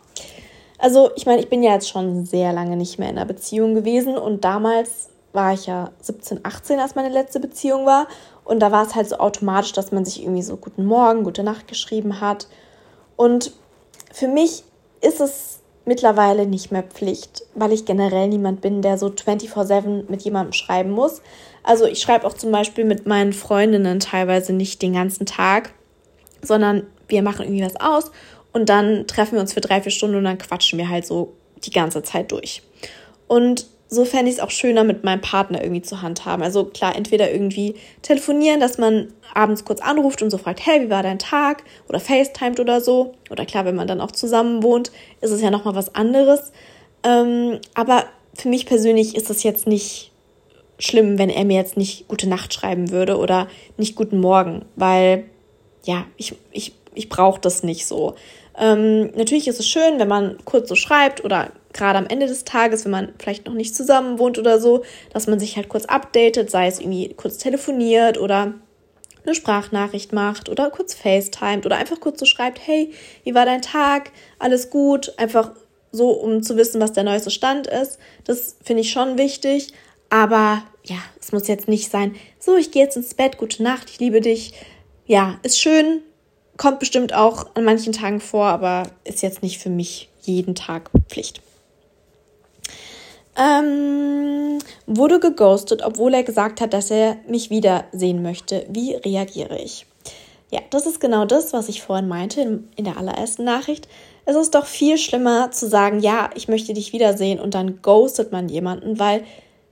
Also, 0.77 1.09
ich 1.15 1.25
meine, 1.25 1.41
ich 1.41 1.49
bin 1.49 1.63
ja 1.63 1.73
jetzt 1.73 1.89
schon 1.89 2.25
sehr 2.25 2.53
lange 2.53 2.77
nicht 2.77 2.99
mehr 2.99 3.09
in 3.09 3.17
einer 3.17 3.25
Beziehung 3.25 3.73
gewesen 3.73 4.15
und 4.17 4.45
damals 4.45 5.09
war 5.35 5.53
ich 5.53 5.67
ja 5.67 5.91
17, 6.01 6.39
18, 6.43 6.79
als 6.79 6.95
meine 6.95 7.09
letzte 7.09 7.39
Beziehung 7.39 7.85
war. 7.85 8.07
Und 8.43 8.59
da 8.59 8.71
war 8.71 8.85
es 8.85 8.95
halt 8.95 9.09
so 9.09 9.17
automatisch, 9.17 9.73
dass 9.73 9.91
man 9.91 10.05
sich 10.05 10.21
irgendwie 10.21 10.41
so 10.41 10.57
Guten 10.57 10.85
Morgen, 10.85 11.23
Gute 11.23 11.43
Nacht 11.43 11.67
geschrieben 11.67 12.21
hat. 12.21 12.47
Und 13.15 13.51
für 14.11 14.27
mich 14.27 14.63
ist 15.01 15.21
es 15.21 15.59
mittlerweile 15.85 16.47
nicht 16.47 16.71
mehr 16.71 16.83
Pflicht, 16.83 17.43
weil 17.53 17.71
ich 17.71 17.85
generell 17.85 18.27
niemand 18.27 18.61
bin, 18.61 18.81
der 18.81 18.97
so 18.97 19.07
24-7 19.07 20.09
mit 20.09 20.23
jemandem 20.23 20.53
schreiben 20.53 20.89
muss. 20.89 21.21
Also 21.63 21.85
ich 21.85 21.99
schreibe 21.99 22.25
auch 22.25 22.33
zum 22.33 22.51
Beispiel 22.51 22.85
mit 22.85 23.05
meinen 23.05 23.33
Freundinnen 23.33 23.99
teilweise 23.99 24.53
nicht 24.53 24.81
den 24.81 24.93
ganzen 24.93 25.25
Tag, 25.25 25.73
sondern 26.41 26.87
wir 27.07 27.21
machen 27.21 27.43
irgendwie 27.43 27.65
was 27.65 27.75
aus 27.75 28.11
und 28.51 28.69
dann 28.69 29.05
treffen 29.07 29.33
wir 29.33 29.41
uns 29.41 29.53
für 29.53 29.61
drei, 29.61 29.81
vier 29.81 29.91
Stunden 29.91 30.15
und 30.15 30.23
dann 30.23 30.37
quatschen 30.37 30.79
wir 30.79 30.89
halt 30.89 31.05
so 31.05 31.33
die 31.63 31.71
ganze 31.71 32.03
Zeit 32.03 32.31
durch. 32.31 32.63
Und 33.27 33.67
so 33.87 34.03
fände 34.03 34.29
ich 34.29 34.37
es 34.37 34.41
auch 34.41 34.49
schöner, 34.49 34.83
mit 34.83 35.03
meinem 35.03 35.21
Partner 35.21 35.61
irgendwie 35.61 35.81
zu 35.81 36.01
handhaben. 36.01 36.43
Also 36.43 36.65
klar, 36.65 36.95
entweder 36.95 37.31
irgendwie 37.31 37.75
telefonieren, 38.01 38.59
dass 38.59 38.77
man 38.77 39.13
abends 39.33 39.63
kurz 39.63 39.79
anruft 39.79 40.21
und 40.21 40.31
so 40.31 40.37
fragt, 40.37 40.65
hey, 40.65 40.81
wie 40.81 40.89
war 40.89 41.03
dein 41.03 41.19
Tag? 41.19 41.63
Oder 41.87 41.99
FaceTimed 41.99 42.59
oder 42.59 42.81
so. 42.81 43.13
Oder 43.29 43.45
klar, 43.45 43.65
wenn 43.65 43.75
man 43.75 43.87
dann 43.87 44.01
auch 44.01 44.11
zusammen 44.11 44.63
wohnt, 44.63 44.91
ist 45.21 45.31
es 45.31 45.41
ja 45.41 45.51
nochmal 45.51 45.75
was 45.75 45.93
anderes. 45.93 46.51
Ähm, 47.03 47.59
aber 47.75 48.05
für 48.33 48.49
mich 48.49 48.65
persönlich 48.65 49.15
ist 49.15 49.29
das 49.29 49.43
jetzt 49.43 49.67
nicht 49.67 50.11
schlimm, 50.79 51.17
wenn 51.17 51.29
er 51.29 51.45
mir 51.45 51.55
jetzt 51.55 51.77
nicht 51.77 52.07
gute 52.07 52.27
Nacht 52.27 52.53
schreiben 52.53 52.91
würde 52.91 53.17
oder 53.17 53.47
nicht 53.77 53.95
guten 53.95 54.19
Morgen, 54.19 54.65
weil 54.75 55.25
ja, 55.83 56.05
ich, 56.17 56.35
ich, 56.51 56.73
ich 56.95 57.07
brauche 57.07 57.39
das 57.39 57.63
nicht 57.63 57.85
so. 57.85 58.15
Ähm, 58.57 59.11
natürlich 59.15 59.47
ist 59.47 59.59
es 59.59 59.67
schön, 59.67 59.99
wenn 59.99 60.07
man 60.07 60.37
kurz 60.45 60.67
so 60.67 60.75
schreibt 60.75 61.23
oder 61.23 61.51
gerade 61.75 61.99
am 61.99 62.07
Ende 62.07 62.25
des 62.25 62.45
Tages, 62.45 62.85
wenn 62.85 62.91
man 62.91 63.13
vielleicht 63.19 63.45
noch 63.45 63.53
nicht 63.53 63.75
zusammen 63.75 64.17
wohnt 64.17 64.39
oder 64.39 64.59
so, 64.59 64.83
dass 65.13 65.27
man 65.27 65.39
sich 65.39 65.55
halt 65.57 65.69
kurz 65.69 65.85
updatet, 65.85 66.49
sei 66.49 66.67
es 66.67 66.79
irgendwie 66.79 67.13
kurz 67.13 67.37
telefoniert 67.37 68.17
oder 68.17 68.53
eine 69.25 69.35
Sprachnachricht 69.35 70.13
macht 70.13 70.49
oder 70.49 70.69
kurz 70.69 70.93
FaceTimet 70.93 71.65
oder 71.65 71.77
einfach 71.77 71.99
kurz 71.99 72.19
so 72.19 72.25
schreibt, 72.25 72.59
hey, 72.65 72.91
wie 73.23 73.35
war 73.35 73.45
dein 73.45 73.61
Tag? 73.61 74.11
Alles 74.39 74.69
gut? 74.69 75.13
Einfach 75.17 75.51
so, 75.91 76.11
um 76.11 76.43
zu 76.43 76.57
wissen, 76.57 76.81
was 76.81 76.93
der 76.93 77.03
neueste 77.03 77.31
Stand 77.31 77.67
ist. 77.67 77.99
Das 78.23 78.57
finde 78.63 78.81
ich 78.81 78.91
schon 78.91 79.17
wichtig. 79.17 79.73
Aber 80.09 80.63
ja, 80.83 80.97
es 81.19 81.31
muss 81.31 81.47
jetzt 81.47 81.67
nicht 81.67 81.89
sein, 81.89 82.15
so, 82.39 82.55
ich 82.55 82.71
gehe 82.71 82.83
jetzt 82.83 82.95
ins 82.95 83.15
Bett, 83.15 83.37
gute 83.37 83.63
Nacht, 83.63 83.89
ich 83.89 83.99
liebe 83.99 84.21
dich. 84.21 84.53
Ja, 85.07 85.39
ist 85.41 85.59
schön, 85.59 86.01
kommt 86.57 86.79
bestimmt 86.79 87.13
auch 87.13 87.55
an 87.55 87.63
manchen 87.63 87.91
Tagen 87.91 88.19
vor, 88.19 88.45
aber 88.45 88.83
ist 89.03 89.23
jetzt 89.23 89.41
nicht 89.41 89.59
für 89.59 89.69
mich 89.69 90.09
jeden 90.21 90.53
Tag 90.55 90.91
Pflicht. 91.09 91.41
Ähm, 93.37 94.59
wurde 94.85 95.19
geghostet, 95.19 95.83
obwohl 95.83 96.13
er 96.13 96.23
gesagt 96.23 96.61
hat, 96.61 96.73
dass 96.73 96.89
er 96.89 97.17
mich 97.27 97.49
wiedersehen 97.49 98.21
möchte. 98.21 98.65
Wie 98.69 98.93
reagiere 98.95 99.57
ich? 99.57 99.85
Ja, 100.51 100.61
das 100.69 100.85
ist 100.85 100.99
genau 100.99 101.25
das, 101.25 101.53
was 101.53 101.67
ich 101.67 101.81
vorhin 101.81 102.07
meinte 102.07 102.39
in, 102.41 102.69
in 102.75 102.85
der 102.85 102.97
allerersten 102.97 103.43
Nachricht. 103.43 103.87
Es 104.25 104.35
ist 104.35 104.55
doch 104.55 104.65
viel 104.65 104.97
schlimmer 104.97 105.51
zu 105.51 105.67
sagen, 105.67 105.99
ja, 105.99 106.29
ich 106.35 106.47
möchte 106.47 106.73
dich 106.73 106.93
wiedersehen 106.93 107.39
und 107.39 107.55
dann 107.55 107.81
ghostet 107.81 108.31
man 108.31 108.47
jemanden, 108.47 108.99
weil 108.99 109.23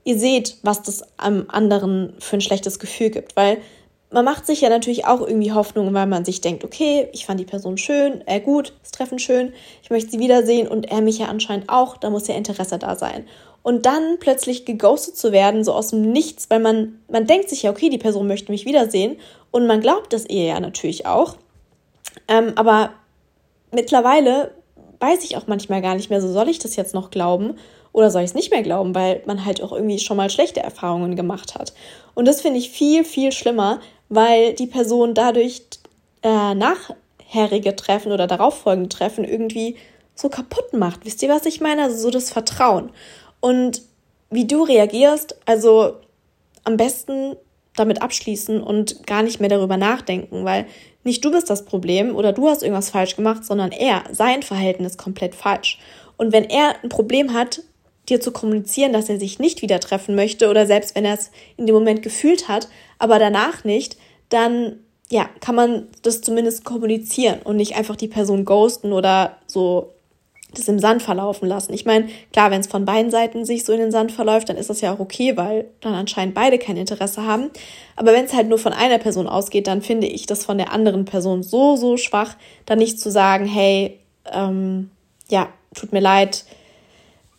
ihr 0.04 0.18
seht, 0.18 0.58
was 0.62 0.82
das 0.82 1.04
am 1.18 1.46
anderen 1.48 2.14
für 2.20 2.38
ein 2.38 2.42
schlechtes 2.42 2.80
Gefühl 2.80 3.12
gibt. 3.12 3.36
Weil 3.36 3.60
man 4.12 4.26
macht 4.26 4.46
sich 4.46 4.62
ja 4.62 4.70
natürlich 4.70 5.06
auch 5.06 5.22
irgendwie 5.22 5.54
Hoffnung, 5.54 5.94
weil 5.94 6.06
man 6.06 6.26
sich 6.26 6.42
denkt, 6.42 6.64
okay, 6.64 7.08
ich 7.14 7.26
fand 7.26 7.40
die 7.40 7.46
Person 7.46 7.78
schön, 7.78 8.26
äh 8.28 8.40
gut, 8.40 8.74
das 8.82 8.92
Treffen 8.92 9.18
schön, 9.18 9.54
ich 9.82 9.90
möchte 9.90 10.12
sie 10.12 10.20
wiedersehen 10.20 10.68
und 10.68 10.92
er 10.92 11.02
mich 11.02 11.18
ja 11.18 11.28
anscheinend 11.28 11.70
auch, 11.70 11.98
da 11.98 12.12
muss 12.12 12.28
ja 12.28 12.36
Interesse 12.36 12.78
da 12.78 12.96
sein. 12.96 13.26
Und 13.64 13.86
dann 13.86 14.18
plötzlich 14.20 14.66
geghostet 14.66 15.18
zu 15.18 15.32
werden, 15.32 15.64
so 15.64 15.74
aus 15.74 15.90
dem 15.90 16.02
Nichts, 16.12 16.50
weil 16.50 16.60
man, 16.60 17.00
man 17.10 17.26
denkt 17.26 17.50
sich 17.50 17.64
ja, 17.64 17.72
okay, 17.72 17.90
die 17.90 17.98
Person 17.98 18.28
möchte 18.28 18.52
mich 18.52 18.66
wiedersehen 18.66 19.18
und 19.52 19.68
man 19.68 19.80
glaubt 19.82 20.12
das 20.12 20.26
ihr 20.30 20.44
ja 20.44 20.60
natürlich 20.60 21.06
auch. 21.06 21.38
Ähm, 22.28 22.52
aber 22.56 22.92
mittlerweile 23.72 24.52
weiß 25.00 25.24
ich 25.24 25.38
auch 25.38 25.48
manchmal 25.48 25.82
gar 25.82 25.96
nicht 25.96 26.10
mehr, 26.10 26.22
so 26.22 26.32
soll 26.32 26.50
ich 26.50 26.60
das 26.60 26.76
jetzt 26.76 26.94
noch 26.94 27.10
glauben 27.10 27.56
oder 27.94 28.10
soll 28.10 28.24
ich 28.24 28.32
es 28.32 28.36
nicht 28.36 28.52
mehr 28.52 28.64
glauben, 28.64 28.96
weil 28.96 29.22
man 29.26 29.46
halt 29.46 29.62
auch 29.62 29.72
irgendwie 29.72 30.00
schon 30.00 30.18
mal 30.18 30.30
schlechte 30.30 30.62
Erfahrungen 30.62 31.16
gemacht 31.16 31.56
hat. 31.56 31.74
Und 32.16 32.28
das 32.28 32.42
finde 32.42 32.60
ich 32.60 32.70
viel, 32.70 33.06
viel 33.06 33.32
schlimmer, 33.32 33.80
weil 34.10 34.54
die 34.54 34.68
Person 34.68 35.14
dadurch 35.14 35.62
äh, 36.24 36.56
nachherige 36.56 37.76
Treffen 37.76 38.12
oder 38.12 38.28
darauffolgende 38.28 38.90
Treffen 38.90 39.24
irgendwie 39.24 39.76
so 40.16 40.30
kaputt 40.30 40.74
macht. 40.74 41.06
Wisst 41.06 41.22
ihr, 41.24 41.30
was 41.30 41.46
ich 41.46 41.62
meine? 41.62 41.84
Also 41.84 41.98
so 41.98 42.10
das 42.10 42.32
Vertrauen. 42.32 42.92
Und 43.44 43.82
wie 44.30 44.48
du 44.48 44.64
reagierst, 44.64 45.36
also 45.46 45.98
am 46.64 46.78
besten 46.78 47.36
damit 47.76 48.02
abschließen 48.02 48.64
und 48.64 49.06
gar 49.06 49.22
nicht 49.22 49.42
mehr 49.42 49.50
darüber 49.50 49.76
nachdenken, 49.76 50.46
weil 50.46 50.66
nicht 51.04 51.26
du 51.26 51.32
bist 51.32 51.50
das 51.50 51.66
Problem 51.66 52.16
oder 52.16 52.32
du 52.32 52.48
hast 52.48 52.64
irgendwas 52.64 52.90
falsch 52.90 53.18
gemacht, 53.18 53.44
sondern 53.44 53.74
er, 53.74 54.06
sein 54.14 54.44
Verhalten 54.44 54.86
ist 54.86 54.98
komplett 54.98 55.36
falsch. 55.36 55.78
Und 56.16 56.32
wenn 56.32 56.46
er 56.46 56.76
ein 56.84 56.88
Problem 56.88 57.34
hat, 57.34 57.64
dir 58.08 58.22
zu 58.22 58.32
kommunizieren, 58.32 58.94
dass 58.94 59.10
er 59.10 59.20
sich 59.20 59.40
nicht 59.40 59.62
wieder 59.62 59.82
treffen 59.82 60.16
möchte 60.16 60.50
oder 60.50 60.66
selbst 60.66 60.96
wenn 60.96 61.04
er 61.04 61.16
es 61.16 61.30
in 61.58 61.66
dem 61.66 61.76
Moment 61.76 62.02
gefühlt 62.02 62.48
hat, 62.48 62.70
aber 62.98 63.20
danach 63.20 63.66
nicht, 63.66 63.98
dann 64.30 64.80
ja, 65.10 65.30
kann 65.42 65.56
man 65.56 65.90
das 66.02 66.22
zumindest 66.22 66.64
kommunizieren 66.64 67.42
und 67.44 67.58
nicht 67.58 67.76
einfach 67.76 67.98
die 67.98 68.08
Person 68.08 68.46
ghosten 68.46 68.94
oder 68.94 69.36
so 69.48 69.93
das 70.54 70.68
im 70.68 70.80
Sand 70.80 71.02
verlaufen 71.02 71.48
lassen. 71.48 71.74
Ich 71.74 71.86
meine, 71.86 72.08
klar, 72.32 72.52
wenn 72.52 72.62
es 72.62 72.68
von 72.68 72.86
beiden 72.86 73.12
Seiten 73.12 73.46
sich 73.46 73.66
so 73.66 73.74
in 73.74 73.80
den 73.80 73.92
Sand 73.92 74.12
verläuft, 74.12 74.50
dann 74.50 74.58
ist 74.58 74.70
das 74.70 74.82
ja 74.82 74.94
auch 74.94 75.00
okay, 75.00 75.36
weil 75.38 75.66
dann 75.82 75.94
anscheinend 75.94 76.36
beide 76.36 76.58
kein 76.58 76.78
Interesse 76.78 77.24
haben. 77.26 77.50
Aber 77.96 78.14
wenn 78.14 78.26
es 78.26 78.34
halt 78.34 78.50
nur 78.50 78.60
von 78.60 78.74
einer 78.74 79.00
Person 79.00 79.28
ausgeht, 79.28 79.68
dann 79.68 79.82
finde 79.82 80.08
ich 80.08 80.26
das 80.26 80.46
von 80.46 80.58
der 80.58 80.72
anderen 80.72 81.06
Person 81.06 81.44
so, 81.44 81.76
so 81.76 81.98
schwach, 81.98 82.36
dann 82.66 82.80
nicht 82.80 83.00
zu 83.00 83.12
sagen, 83.12 83.46
hey, 83.46 84.00
ähm, 84.32 84.90
ja, 85.30 85.50
tut 85.74 85.92
mir 85.92 86.00
leid, 86.00 86.46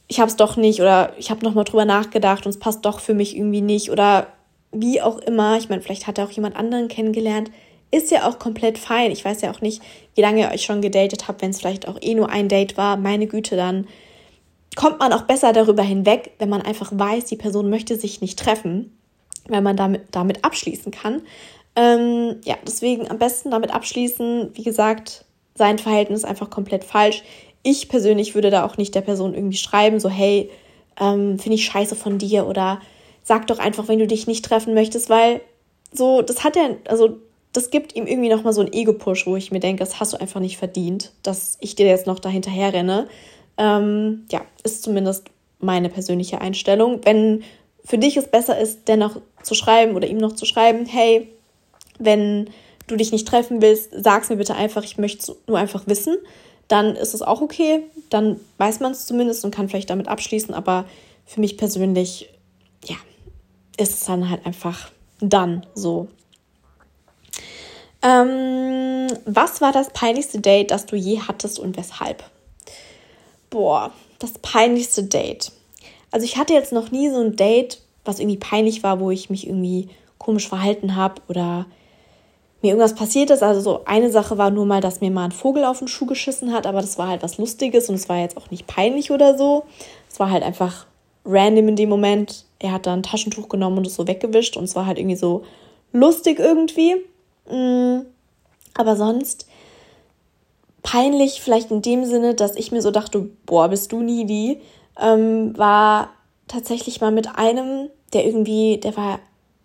ich 0.09 0.20
habe 0.20 0.29
es 0.29 0.37
doch 0.37 0.57
nicht 0.57 0.81
oder 0.81 1.12
ich 1.18 1.31
habe 1.31 1.44
nochmal 1.44 1.64
drüber 1.64 1.85
nachgedacht 1.85 2.44
und 2.46 2.50
es 2.50 2.59
passt 2.59 2.85
doch 2.85 3.00
für 3.00 3.14
mich 3.14 3.37
irgendwie 3.37 3.62
nicht 3.62 3.90
oder 3.90 4.29
wie 4.70 5.00
auch 5.00 5.18
immer. 5.18 5.57
Ich 5.57 5.68
meine, 5.68 5.81
vielleicht 5.81 6.07
hat 6.07 6.18
er 6.18 6.27
auch 6.27 6.31
jemand 6.31 6.57
anderen 6.57 6.88
kennengelernt 6.88 7.50
ist 7.94 8.11
ja 8.11 8.28
auch 8.28 8.38
komplett 8.38 8.78
fein. 8.78 9.11
Ich 9.11 9.24
weiß 9.24 9.42
ja 9.42 9.52
auch 9.52 9.61
nicht, 9.61 9.83
wie 10.14 10.20
lange 10.20 10.40
ihr 10.40 10.50
euch 10.50 10.62
schon 10.62 10.83
gedatet 10.83 11.28
habt, 11.28 11.42
wenn 11.42 11.50
es 11.50 11.61
vielleicht 11.61 11.87
auch 11.88 11.98
eh 12.00 12.14
nur 12.14 12.28
ein 12.28 12.48
Date 12.48 12.76
war. 12.76 12.96
Meine 12.96 13.26
Güte, 13.26 13.57
dann 13.57 13.87
kommt 14.74 14.98
man 14.98 15.12
auch 15.12 15.22
besser 15.22 15.52
darüber 15.52 15.83
hinweg, 15.83 16.33
wenn 16.38 16.48
man 16.48 16.62
einfach 16.62 16.90
weiß, 16.92 17.26
die 17.26 17.37
Person 17.37 17.70
möchte 17.70 17.96
sich 17.96 18.20
nicht 18.20 18.38
treffen, 18.38 18.96
weil 19.48 19.62
man 19.62 19.76
damit, 19.76 20.02
damit 20.11 20.44
abschließen 20.44 20.90
kann. 20.90 21.22
Ähm, 21.76 22.37
ja, 22.44 22.57
deswegen 22.66 23.11
am 23.11 23.18
besten 23.18 23.50
damit 23.50 23.72
abschließen. 23.72 24.50
Wie 24.54 24.62
gesagt, 24.62 25.24
sein 25.54 25.78
Verhältnis 25.78 26.20
ist 26.20 26.24
einfach 26.24 26.50
komplett 26.50 26.85
falsch. 26.85 27.22
Ich 27.62 27.88
persönlich 27.88 28.35
würde 28.35 28.50
da 28.50 28.64
auch 28.64 28.76
nicht 28.76 28.94
der 28.94 29.00
Person 29.00 29.35
irgendwie 29.35 29.57
schreiben, 29.57 30.00
so 30.00 30.09
hey, 30.09 30.50
ähm, 31.00 31.38
finde 31.38 31.54
ich 31.54 31.64
scheiße 31.64 31.96
von 31.96 32.18
dir 32.18 32.46
oder 32.46 32.80
sag 33.22 33.46
doch 33.46 33.59
einfach, 33.59 33.88
wenn 33.88 33.98
du 33.98 34.07
dich 34.07 34.26
nicht 34.26 34.44
treffen 34.44 34.74
möchtest, 34.74 35.09
weil 35.09 35.40
so, 35.92 36.22
das 36.22 36.44
hat 36.44 36.57
er, 36.57 36.76
also 36.87 37.18
das 37.54 37.70
gibt 37.70 37.94
ihm 37.94 38.06
irgendwie 38.06 38.28
nochmal 38.28 38.52
so 38.52 38.60
einen 38.60 38.72
Ego-Push, 38.72 39.26
wo 39.26 39.36
ich 39.36 39.52
mir 39.52 39.60
denke, 39.60 39.78
das 39.78 40.00
hast 40.00 40.12
du 40.12 40.20
einfach 40.20 40.40
nicht 40.40 40.58
verdient, 40.58 41.12
dass 41.22 41.56
ich 41.60 41.76
dir 41.76 41.86
jetzt 41.86 42.06
noch 42.06 42.18
dahinterher 42.18 42.72
renne. 42.72 43.06
Ähm, 43.56 44.26
ja, 44.30 44.42
ist 44.64 44.82
zumindest 44.82 45.28
meine 45.60 45.88
persönliche 45.88 46.40
Einstellung. 46.40 47.00
Wenn 47.04 47.44
für 47.84 47.96
dich 47.96 48.16
es 48.16 48.26
besser 48.26 48.58
ist, 48.58 48.88
dennoch 48.88 49.20
zu 49.42 49.54
schreiben 49.54 49.94
oder 49.94 50.08
ihm 50.08 50.18
noch 50.18 50.32
zu 50.32 50.46
schreiben, 50.46 50.84
hey, 50.84 51.28
wenn 52.00 52.50
du 52.88 52.96
dich 52.96 53.12
nicht 53.12 53.28
treffen 53.28 53.62
willst, 53.62 53.90
sag's 53.96 54.30
mir 54.30 54.36
bitte 54.36 54.56
einfach, 54.56 54.82
ich 54.82 54.98
möchte 54.98 55.36
nur 55.46 55.56
einfach 55.56 55.86
wissen, 55.86 56.16
dann 56.66 56.96
ist 56.96 57.14
es 57.14 57.22
auch 57.22 57.40
okay, 57.40 57.84
dann 58.10 58.40
weiß 58.58 58.80
man 58.80 58.92
es 58.92 59.06
zumindest 59.06 59.44
und 59.44 59.54
kann 59.54 59.68
vielleicht 59.68 59.90
damit 59.90 60.08
abschließen, 60.08 60.52
aber 60.54 60.86
für 61.24 61.40
mich 61.40 61.56
persönlich, 61.56 62.30
ja, 62.84 62.96
ist 63.76 63.94
es 63.94 64.04
dann 64.06 64.28
halt 64.28 64.44
einfach 64.44 64.90
dann 65.20 65.64
so. 65.74 66.08
Ähm, 68.04 69.08
was 69.24 69.62
war 69.62 69.72
das 69.72 69.90
peinlichste 69.90 70.40
Date, 70.40 70.70
das 70.70 70.84
du 70.86 70.94
je 70.94 71.20
hattest 71.26 71.58
und 71.58 71.76
weshalb? 71.76 72.22
Boah, 73.48 73.92
das 74.18 74.32
peinlichste 74.42 75.04
Date. 75.04 75.52
Also 76.10 76.26
ich 76.26 76.36
hatte 76.36 76.52
jetzt 76.52 76.72
noch 76.72 76.90
nie 76.90 77.08
so 77.08 77.20
ein 77.20 77.34
Date, 77.34 77.80
was 78.04 78.20
irgendwie 78.20 78.36
peinlich 78.36 78.82
war, 78.82 79.00
wo 79.00 79.10
ich 79.10 79.30
mich 79.30 79.46
irgendwie 79.46 79.88
komisch 80.18 80.48
verhalten 80.48 80.96
habe 80.96 81.22
oder 81.28 81.66
mir 82.60 82.68
irgendwas 82.68 82.94
passiert 82.94 83.30
ist. 83.30 83.42
Also 83.42 83.60
so 83.60 83.84
eine 83.86 84.10
Sache 84.10 84.36
war 84.36 84.50
nur 84.50 84.66
mal, 84.66 84.80
dass 84.80 85.00
mir 85.00 85.10
mal 85.10 85.24
ein 85.24 85.32
Vogel 85.32 85.64
auf 85.64 85.78
den 85.78 85.88
Schuh 85.88 86.06
geschissen 86.06 86.52
hat, 86.52 86.66
aber 86.66 86.80
das 86.82 86.98
war 86.98 87.08
halt 87.08 87.22
was 87.22 87.38
Lustiges 87.38 87.88
und 87.88 87.94
es 87.94 88.08
war 88.08 88.18
jetzt 88.18 88.36
auch 88.36 88.50
nicht 88.50 88.66
peinlich 88.66 89.10
oder 89.10 89.36
so. 89.38 89.64
Es 90.10 90.20
war 90.20 90.30
halt 90.30 90.42
einfach 90.42 90.86
random 91.24 91.68
in 91.68 91.76
dem 91.76 91.88
Moment. 91.88 92.44
Er 92.58 92.72
hat 92.72 92.86
da 92.86 92.92
ein 92.92 93.02
Taschentuch 93.02 93.48
genommen 93.48 93.78
und 93.78 93.86
es 93.86 93.94
so 93.94 94.06
weggewischt 94.06 94.56
und 94.56 94.64
es 94.64 94.76
war 94.76 94.86
halt 94.86 94.98
irgendwie 94.98 95.16
so 95.16 95.44
lustig 95.92 96.38
irgendwie. 96.38 96.96
Mm, 97.50 98.07
aber 98.74 98.96
sonst 98.96 99.46
peinlich, 100.83 101.40
vielleicht 101.40 101.70
in 101.70 101.83
dem 101.83 102.04
Sinne, 102.04 102.35
dass 102.35 102.57
ich 102.57 102.70
mir 102.70 102.83
so 102.83 102.90
dachte, 102.90 103.30
boah, 103.46 103.68
bist 103.68 103.92
du 103.92 104.02
needy, 104.02 104.61
ähm, 105.00 105.57
war 105.57 106.11
tatsächlich 106.46 107.00
mal 107.00 107.11
mit 107.11 107.37
einem, 107.37 107.88
der 108.12 108.26
irgendwie, 108.26 108.78
der 108.78 108.96
war, 108.96 109.18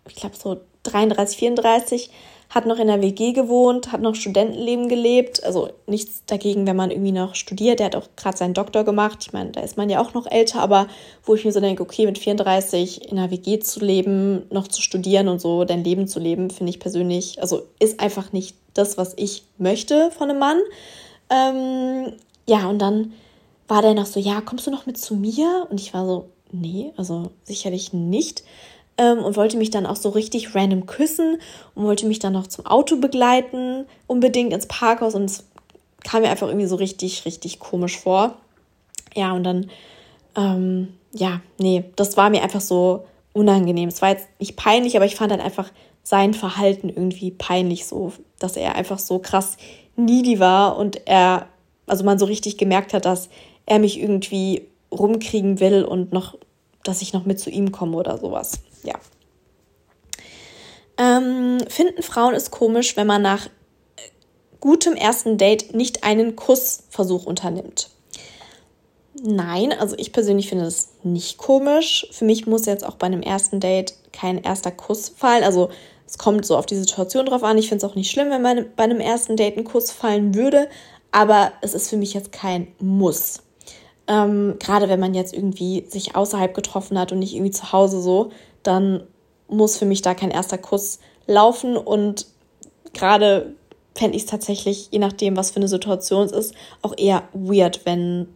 ich 0.08 0.16
glaube, 0.16 0.36
so 0.36 0.60
33, 0.84 1.38
34, 1.38 2.10
hat 2.50 2.66
noch 2.66 2.78
in 2.78 2.88
der 2.88 3.00
WG 3.00 3.32
gewohnt, 3.32 3.92
hat 3.92 4.00
noch 4.00 4.16
Studentenleben 4.16 4.88
gelebt. 4.88 5.44
Also 5.44 5.70
nichts 5.86 6.24
dagegen, 6.26 6.66
wenn 6.66 6.74
man 6.74 6.90
irgendwie 6.90 7.12
noch 7.12 7.36
studiert. 7.36 7.78
Der 7.78 7.86
hat 7.86 7.96
auch 7.96 8.08
gerade 8.16 8.36
seinen 8.36 8.54
Doktor 8.54 8.82
gemacht. 8.82 9.18
Ich 9.22 9.32
meine, 9.32 9.52
da 9.52 9.60
ist 9.60 9.76
man 9.76 9.88
ja 9.88 10.02
auch 10.02 10.14
noch 10.14 10.26
älter, 10.26 10.60
aber 10.60 10.88
wo 11.22 11.36
ich 11.36 11.44
mir 11.44 11.52
so 11.52 11.60
denke, 11.60 11.82
okay, 11.82 12.06
mit 12.06 12.18
34 12.18 13.10
in 13.10 13.18
einer 13.18 13.30
WG 13.30 13.60
zu 13.60 13.78
leben, 13.78 14.42
noch 14.50 14.66
zu 14.66 14.82
studieren 14.82 15.28
und 15.28 15.40
so 15.40 15.64
dein 15.64 15.84
Leben 15.84 16.08
zu 16.08 16.18
leben, 16.18 16.50
finde 16.50 16.70
ich 16.70 16.80
persönlich, 16.80 17.40
also 17.40 17.62
ist 17.78 18.00
einfach 18.00 18.32
nicht 18.32 18.56
das, 18.74 18.98
was 18.98 19.14
ich 19.16 19.44
möchte 19.58 20.10
von 20.10 20.28
einem 20.28 20.40
Mann. 20.40 20.58
Ähm, 21.30 22.14
ja, 22.48 22.68
und 22.68 22.80
dann 22.80 23.12
war 23.68 23.82
der 23.82 23.94
noch 23.94 24.06
so, 24.06 24.18
ja, 24.18 24.40
kommst 24.40 24.66
du 24.66 24.72
noch 24.72 24.86
mit 24.86 24.98
zu 24.98 25.14
mir? 25.14 25.68
Und 25.70 25.80
ich 25.80 25.94
war 25.94 26.04
so, 26.04 26.30
nee, 26.50 26.92
also 26.96 27.30
sicherlich 27.44 27.92
nicht. 27.92 28.42
Ähm, 29.00 29.20
und 29.20 29.34
wollte 29.36 29.56
mich 29.56 29.70
dann 29.70 29.86
auch 29.86 29.96
so 29.96 30.10
richtig 30.10 30.54
random 30.54 30.84
küssen 30.84 31.38
und 31.74 31.84
wollte 31.84 32.06
mich 32.06 32.18
dann 32.18 32.34
noch 32.34 32.46
zum 32.46 32.66
Auto 32.66 32.96
begleiten, 32.96 33.86
unbedingt 34.06 34.52
ins 34.52 34.66
Parkhaus. 34.66 35.14
Und 35.14 35.24
es 35.24 35.44
kam 36.04 36.20
mir 36.20 36.28
einfach 36.28 36.48
irgendwie 36.48 36.66
so 36.66 36.76
richtig, 36.76 37.24
richtig 37.24 37.60
komisch 37.60 37.98
vor. 37.98 38.36
Ja, 39.14 39.32
und 39.32 39.44
dann, 39.44 39.70
ähm, 40.36 40.88
ja, 41.12 41.40
nee, 41.58 41.84
das 41.96 42.18
war 42.18 42.28
mir 42.28 42.42
einfach 42.42 42.60
so 42.60 43.06
unangenehm. 43.32 43.88
Es 43.88 44.02
war 44.02 44.10
jetzt 44.10 44.28
nicht 44.38 44.56
peinlich, 44.56 44.96
aber 44.96 45.06
ich 45.06 45.16
fand 45.16 45.32
halt 45.32 45.40
einfach 45.40 45.70
sein 46.02 46.34
Verhalten 46.34 46.90
irgendwie 46.90 47.30
peinlich 47.30 47.86
so, 47.86 48.12
dass 48.38 48.56
er 48.56 48.74
einfach 48.74 48.98
so 48.98 49.18
krass 49.18 49.56
needy 49.96 50.40
war 50.40 50.76
und 50.76 51.06
er, 51.06 51.46
also 51.86 52.04
man 52.04 52.18
so 52.18 52.26
richtig 52.26 52.58
gemerkt 52.58 52.92
hat, 52.92 53.06
dass 53.06 53.30
er 53.64 53.78
mich 53.78 53.98
irgendwie 53.98 54.66
rumkriegen 54.92 55.58
will 55.58 55.84
und 55.84 56.12
noch, 56.12 56.36
dass 56.84 57.00
ich 57.00 57.14
noch 57.14 57.24
mit 57.24 57.40
zu 57.40 57.48
ihm 57.48 57.72
komme 57.72 57.96
oder 57.96 58.18
sowas. 58.18 58.60
Ja. 58.82 58.94
Ähm, 60.98 61.58
finden 61.68 62.02
Frauen 62.02 62.34
es 62.34 62.50
komisch, 62.50 62.96
wenn 62.96 63.06
man 63.06 63.22
nach 63.22 63.48
gutem 64.60 64.94
ersten 64.94 65.38
Date 65.38 65.74
nicht 65.74 66.04
einen 66.04 66.36
Kussversuch 66.36 67.24
unternimmt? 67.24 67.90
Nein, 69.22 69.72
also 69.72 69.96
ich 69.98 70.12
persönlich 70.12 70.48
finde 70.48 70.64
das 70.64 70.90
nicht 71.02 71.38
komisch. 71.38 72.06
Für 72.10 72.24
mich 72.24 72.46
muss 72.46 72.66
jetzt 72.66 72.84
auch 72.84 72.94
bei 72.94 73.06
einem 73.06 73.22
ersten 73.22 73.60
Date 73.60 73.94
kein 74.12 74.42
erster 74.42 74.70
Kuss 74.70 75.08
fallen. 75.08 75.42
Also 75.42 75.70
es 76.06 76.18
kommt 76.18 76.44
so 76.46 76.56
auf 76.56 76.66
die 76.66 76.76
Situation 76.76 77.26
drauf 77.26 77.42
an. 77.42 77.58
Ich 77.58 77.68
finde 77.68 77.84
es 77.84 77.90
auch 77.90 77.96
nicht 77.96 78.10
schlimm, 78.10 78.30
wenn 78.30 78.42
bei 78.76 78.82
einem 78.82 79.00
ersten 79.00 79.36
Date 79.36 79.56
ein 79.56 79.64
Kuss 79.64 79.90
fallen 79.90 80.34
würde, 80.34 80.68
aber 81.12 81.52
es 81.60 81.74
ist 81.74 81.90
für 81.90 81.96
mich 81.96 82.14
jetzt 82.14 82.32
kein 82.32 82.68
Muss. 82.78 83.42
Ähm, 84.06 84.56
Gerade 84.58 84.88
wenn 84.88 85.00
man 85.00 85.14
jetzt 85.14 85.34
irgendwie 85.34 85.84
sich 85.88 86.16
außerhalb 86.16 86.54
getroffen 86.54 86.98
hat 86.98 87.12
und 87.12 87.18
nicht 87.18 87.34
irgendwie 87.34 87.52
zu 87.52 87.72
Hause 87.72 88.00
so, 88.00 88.30
dann 88.62 89.06
muss 89.48 89.76
für 89.76 89.86
mich 89.86 90.02
da 90.02 90.14
kein 90.14 90.30
erster 90.30 90.58
Kuss 90.58 91.00
laufen 91.26 91.76
und 91.76 92.26
gerade 92.92 93.54
fände 93.94 94.16
ich 94.16 94.24
es 94.24 94.30
tatsächlich, 94.30 94.88
je 94.90 94.98
nachdem, 94.98 95.36
was 95.36 95.50
für 95.50 95.56
eine 95.56 95.68
Situation 95.68 96.26
es 96.26 96.32
ist, 96.32 96.54
auch 96.82 96.94
eher 96.96 97.24
weird, 97.32 97.84
wenn 97.84 98.28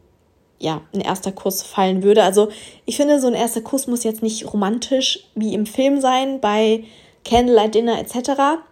ja, 0.59 0.83
ein 0.93 1.01
erster 1.01 1.33
Kuss 1.33 1.63
fallen 1.63 2.03
würde. 2.03 2.23
Also 2.23 2.49
ich 2.87 2.97
finde, 2.97 3.21
so 3.21 3.27
ein 3.27 3.35
erster 3.35 3.61
Kuss 3.61 3.87
muss 3.87 4.05
jetzt 4.05 4.23
nicht 4.23 4.53
romantisch 4.53 5.27
wie 5.35 5.55
im 5.55 5.67
Film 5.67 6.01
sein, 6.01 6.41
bei 6.41 6.85
Candlelight 7.25 7.75
Dinner 7.75 7.99
etc. 7.99 8.63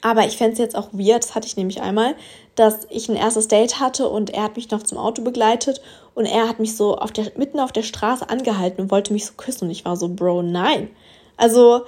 Aber 0.00 0.26
ich 0.26 0.36
fände 0.36 0.52
es 0.52 0.58
jetzt 0.58 0.76
auch 0.76 0.88
weird, 0.92 1.24
das 1.24 1.34
hatte 1.34 1.46
ich 1.46 1.56
nämlich 1.56 1.80
einmal, 1.80 2.14
dass 2.54 2.86
ich 2.90 3.08
ein 3.08 3.16
erstes 3.16 3.48
Date 3.48 3.80
hatte 3.80 4.08
und 4.08 4.30
er 4.30 4.42
hat 4.42 4.56
mich 4.56 4.70
noch 4.70 4.82
zum 4.82 4.98
Auto 4.98 5.22
begleitet 5.22 5.80
und 6.14 6.26
er 6.26 6.48
hat 6.48 6.60
mich 6.60 6.76
so 6.76 6.96
auf 6.96 7.10
der, 7.12 7.32
mitten 7.36 7.60
auf 7.60 7.72
der 7.72 7.82
Straße 7.82 8.28
angehalten 8.28 8.82
und 8.82 8.90
wollte 8.90 9.12
mich 9.12 9.26
so 9.26 9.32
küssen 9.36 9.64
und 9.64 9.70
ich 9.70 9.84
war 9.84 9.96
so, 9.96 10.08
Bro, 10.08 10.42
nein. 10.42 10.90
Also, 11.36 11.82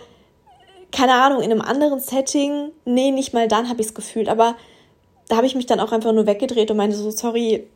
keine 0.90 1.14
Ahnung, 1.14 1.42
in 1.42 1.50
einem 1.50 1.60
anderen 1.60 2.00
Setting, 2.00 2.70
nee, 2.84 3.10
nicht 3.10 3.34
mal 3.34 3.48
dann 3.48 3.68
habe 3.68 3.80
ich 3.80 3.88
es 3.88 3.94
gefühlt, 3.94 4.28
aber 4.28 4.56
da 5.28 5.36
habe 5.36 5.46
ich 5.46 5.54
mich 5.54 5.66
dann 5.66 5.80
auch 5.80 5.92
einfach 5.92 6.12
nur 6.12 6.26
weggedreht 6.26 6.70
und 6.70 6.76
meinte 6.76 6.96
so, 6.96 7.10
sorry, 7.10 7.66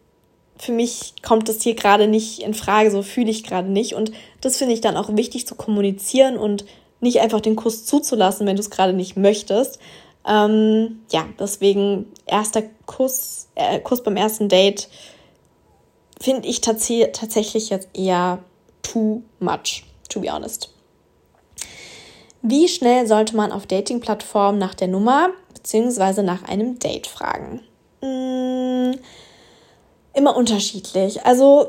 für 0.58 0.72
mich 0.72 1.14
kommt 1.22 1.48
das 1.48 1.62
hier 1.62 1.74
gerade 1.74 2.08
nicht 2.08 2.40
in 2.40 2.54
Frage, 2.54 2.90
so 2.90 3.02
fühle 3.02 3.30
ich 3.30 3.44
gerade 3.44 3.70
nicht. 3.70 3.94
Und 3.94 4.12
das 4.40 4.56
finde 4.56 4.74
ich 4.74 4.80
dann 4.80 4.96
auch 4.96 5.14
wichtig 5.14 5.46
zu 5.46 5.54
kommunizieren 5.54 6.36
und 6.36 6.64
nicht 7.00 7.20
einfach 7.20 7.40
den 7.40 7.56
Kuss 7.56 7.84
zuzulassen, 7.86 8.46
wenn 8.46 8.56
du 8.56 8.60
es 8.60 8.70
gerade 8.70 8.92
nicht 8.92 9.16
möchtest. 9.16 9.78
Ähm, 10.28 11.00
ja, 11.10 11.26
deswegen 11.38 12.12
erster 12.26 12.62
Kuss, 12.86 13.48
äh, 13.54 13.80
Kuss 13.80 14.02
beim 14.02 14.16
ersten 14.16 14.48
Date 14.48 14.88
finde 16.20 16.48
ich 16.48 16.60
tats 16.60 16.92
tatsächlich 17.12 17.70
jetzt 17.70 17.88
eher 17.94 18.40
too 18.82 19.22
much, 19.40 19.84
to 20.08 20.20
be 20.20 20.32
honest. 20.32 20.70
Wie 22.42 22.68
schnell 22.68 23.06
sollte 23.06 23.34
man 23.34 23.50
auf 23.52 23.66
Dating-Plattformen 23.66 24.58
nach 24.58 24.74
der 24.74 24.88
Nummer 24.88 25.30
bzw. 25.54 26.22
nach 26.22 26.44
einem 26.44 26.78
Date 26.78 27.06
fragen? 27.06 27.62
Mmh 28.02 28.98
immer 30.18 30.36
unterschiedlich. 30.36 31.24
Also 31.24 31.68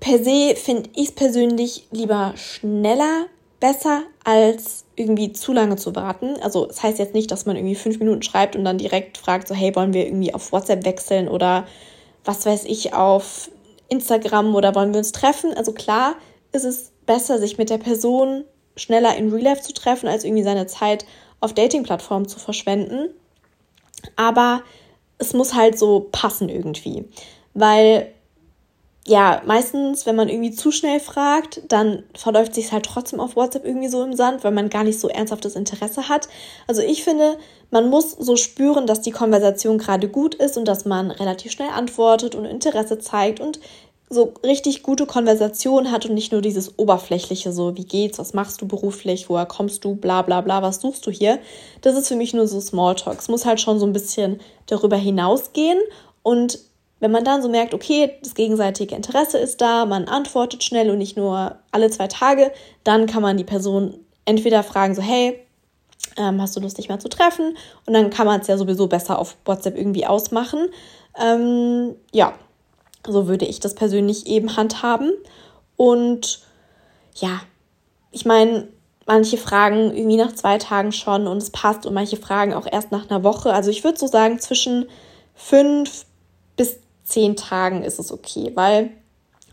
per 0.00 0.22
se 0.22 0.54
finde 0.56 0.88
ich 0.94 1.08
es 1.08 1.14
persönlich 1.14 1.88
lieber 1.90 2.32
schneller 2.36 3.26
besser, 3.60 4.02
als 4.24 4.84
irgendwie 4.96 5.32
zu 5.32 5.52
lange 5.52 5.76
zu 5.76 5.94
warten. 5.94 6.36
Also 6.42 6.66
das 6.66 6.82
heißt 6.82 6.98
jetzt 6.98 7.14
nicht, 7.14 7.30
dass 7.30 7.46
man 7.46 7.56
irgendwie 7.56 7.74
fünf 7.74 7.98
Minuten 7.98 8.22
schreibt 8.22 8.56
und 8.56 8.64
dann 8.64 8.78
direkt 8.78 9.18
fragt, 9.18 9.48
so 9.48 9.54
hey, 9.54 9.74
wollen 9.74 9.92
wir 9.92 10.06
irgendwie 10.06 10.34
auf 10.34 10.52
WhatsApp 10.52 10.84
wechseln 10.84 11.28
oder 11.28 11.66
was 12.24 12.46
weiß 12.46 12.64
ich 12.64 12.94
auf 12.94 13.50
Instagram 13.88 14.54
oder 14.54 14.74
wollen 14.74 14.92
wir 14.92 14.98
uns 14.98 15.12
treffen? 15.12 15.54
Also 15.54 15.72
klar 15.72 16.16
ist 16.52 16.64
es 16.64 16.92
besser, 17.06 17.38
sich 17.38 17.58
mit 17.58 17.70
der 17.70 17.78
Person 17.78 18.44
schneller 18.76 19.16
in 19.16 19.32
Real 19.32 19.42
Life 19.42 19.62
zu 19.62 19.72
treffen, 19.72 20.08
als 20.08 20.24
irgendwie 20.24 20.44
seine 20.44 20.66
Zeit 20.66 21.04
auf 21.40 21.52
Dating-Plattformen 21.52 22.28
zu 22.28 22.38
verschwenden. 22.38 23.10
Aber 24.14 24.62
es 25.18 25.32
muss 25.32 25.54
halt 25.54 25.78
so 25.78 26.08
passen 26.12 26.48
irgendwie 26.48 27.04
weil 27.58 28.12
ja, 29.08 29.40
meistens, 29.46 30.04
wenn 30.04 30.16
man 30.16 30.28
irgendwie 30.28 30.50
zu 30.50 30.70
schnell 30.70 31.00
fragt, 31.00 31.62
dann 31.68 32.02
verläuft 32.14 32.54
sich 32.54 32.72
halt 32.72 32.84
trotzdem 32.84 33.20
auf 33.20 33.36
WhatsApp 33.36 33.64
irgendwie 33.64 33.88
so 33.88 34.02
im 34.02 34.14
Sand, 34.14 34.44
weil 34.44 34.52
man 34.52 34.68
gar 34.68 34.84
nicht 34.84 35.00
so 35.00 35.08
ernsthaftes 35.08 35.56
Interesse 35.56 36.10
hat. 36.10 36.28
Also 36.66 36.82
ich 36.82 37.04
finde, 37.04 37.38
man 37.70 37.88
muss 37.88 38.12
so 38.12 38.36
spüren, 38.36 38.86
dass 38.86 39.00
die 39.00 39.10
Konversation 39.10 39.78
gerade 39.78 40.08
gut 40.08 40.34
ist 40.34 40.58
und 40.58 40.68
dass 40.68 40.84
man 40.84 41.10
relativ 41.10 41.52
schnell 41.52 41.70
antwortet 41.70 42.34
und 42.34 42.44
Interesse 42.44 42.98
zeigt 42.98 43.40
und 43.40 43.60
so 44.10 44.34
richtig 44.44 44.82
gute 44.82 45.06
Konversation 45.06 45.90
hat 45.90 46.04
und 46.04 46.14
nicht 46.14 46.32
nur 46.32 46.42
dieses 46.42 46.78
oberflächliche, 46.78 47.50
so 47.50 47.76
wie 47.76 47.84
geht's, 47.84 48.18
was 48.18 48.34
machst 48.34 48.60
du 48.60 48.68
beruflich, 48.68 49.30
woher 49.30 49.46
kommst 49.46 49.84
du, 49.84 49.94
bla 49.94 50.20
bla 50.20 50.42
bla, 50.42 50.62
was 50.62 50.80
suchst 50.80 51.06
du 51.06 51.10
hier. 51.10 51.38
Das 51.80 51.96
ist 51.96 52.08
für 52.08 52.16
mich 52.16 52.34
nur 52.34 52.46
so 52.46 52.60
Smalltalk. 52.60 53.18
Es 53.18 53.28
muss 53.28 53.46
halt 53.46 53.60
schon 53.60 53.78
so 53.78 53.86
ein 53.86 53.92
bisschen 53.94 54.40
darüber 54.66 54.96
hinausgehen 54.96 55.78
und 56.22 56.58
wenn 57.00 57.10
man 57.10 57.24
dann 57.24 57.42
so 57.42 57.48
merkt, 57.48 57.74
okay, 57.74 58.18
das 58.22 58.34
gegenseitige 58.34 58.94
Interesse 58.94 59.38
ist 59.38 59.60
da, 59.60 59.86
man 59.86 60.06
antwortet 60.06 60.64
schnell 60.64 60.90
und 60.90 60.98
nicht 60.98 61.16
nur 61.16 61.56
alle 61.70 61.90
zwei 61.90 62.08
Tage, 62.08 62.52
dann 62.84 63.06
kann 63.06 63.22
man 63.22 63.36
die 63.36 63.44
Person 63.44 63.94
entweder 64.24 64.62
fragen, 64.62 64.94
so, 64.94 65.02
hey, 65.02 65.40
ähm, 66.16 66.40
hast 66.40 66.56
du 66.56 66.60
Lust, 66.60 66.78
dich 66.78 66.88
mal 66.88 67.00
zu 67.00 67.08
treffen? 67.08 67.56
Und 67.86 67.94
dann 67.94 68.10
kann 68.10 68.26
man 68.26 68.40
es 68.40 68.46
ja 68.46 68.56
sowieso 68.56 68.86
besser 68.86 69.18
auf 69.18 69.36
WhatsApp 69.44 69.76
irgendwie 69.76 70.06
ausmachen. 70.06 70.68
Ähm, 71.20 71.94
ja, 72.12 72.34
so 73.06 73.28
würde 73.28 73.46
ich 73.46 73.60
das 73.60 73.74
persönlich 73.74 74.26
eben 74.26 74.56
handhaben. 74.56 75.12
Und 75.76 76.40
ja, 77.14 77.40
ich 78.10 78.24
meine, 78.24 78.68
manche 79.06 79.38
fragen 79.38 79.96
irgendwie 79.96 80.16
nach 80.16 80.34
zwei 80.34 80.58
Tagen 80.58 80.92
schon 80.92 81.26
und 81.26 81.38
es 81.38 81.50
passt 81.50 81.86
und 81.86 81.94
manche 81.94 82.16
fragen 82.16 82.52
auch 82.52 82.66
erst 82.70 82.92
nach 82.92 83.08
einer 83.08 83.24
Woche. 83.24 83.52
Also 83.52 83.70
ich 83.70 83.84
würde 83.84 83.98
so 83.98 84.06
sagen, 84.06 84.38
zwischen 84.38 84.88
fünf 85.34 86.04
bis 86.56 86.80
zehn 87.08 87.36
Tagen 87.36 87.82
ist 87.82 87.98
es 87.98 88.12
okay, 88.12 88.52
weil 88.54 88.90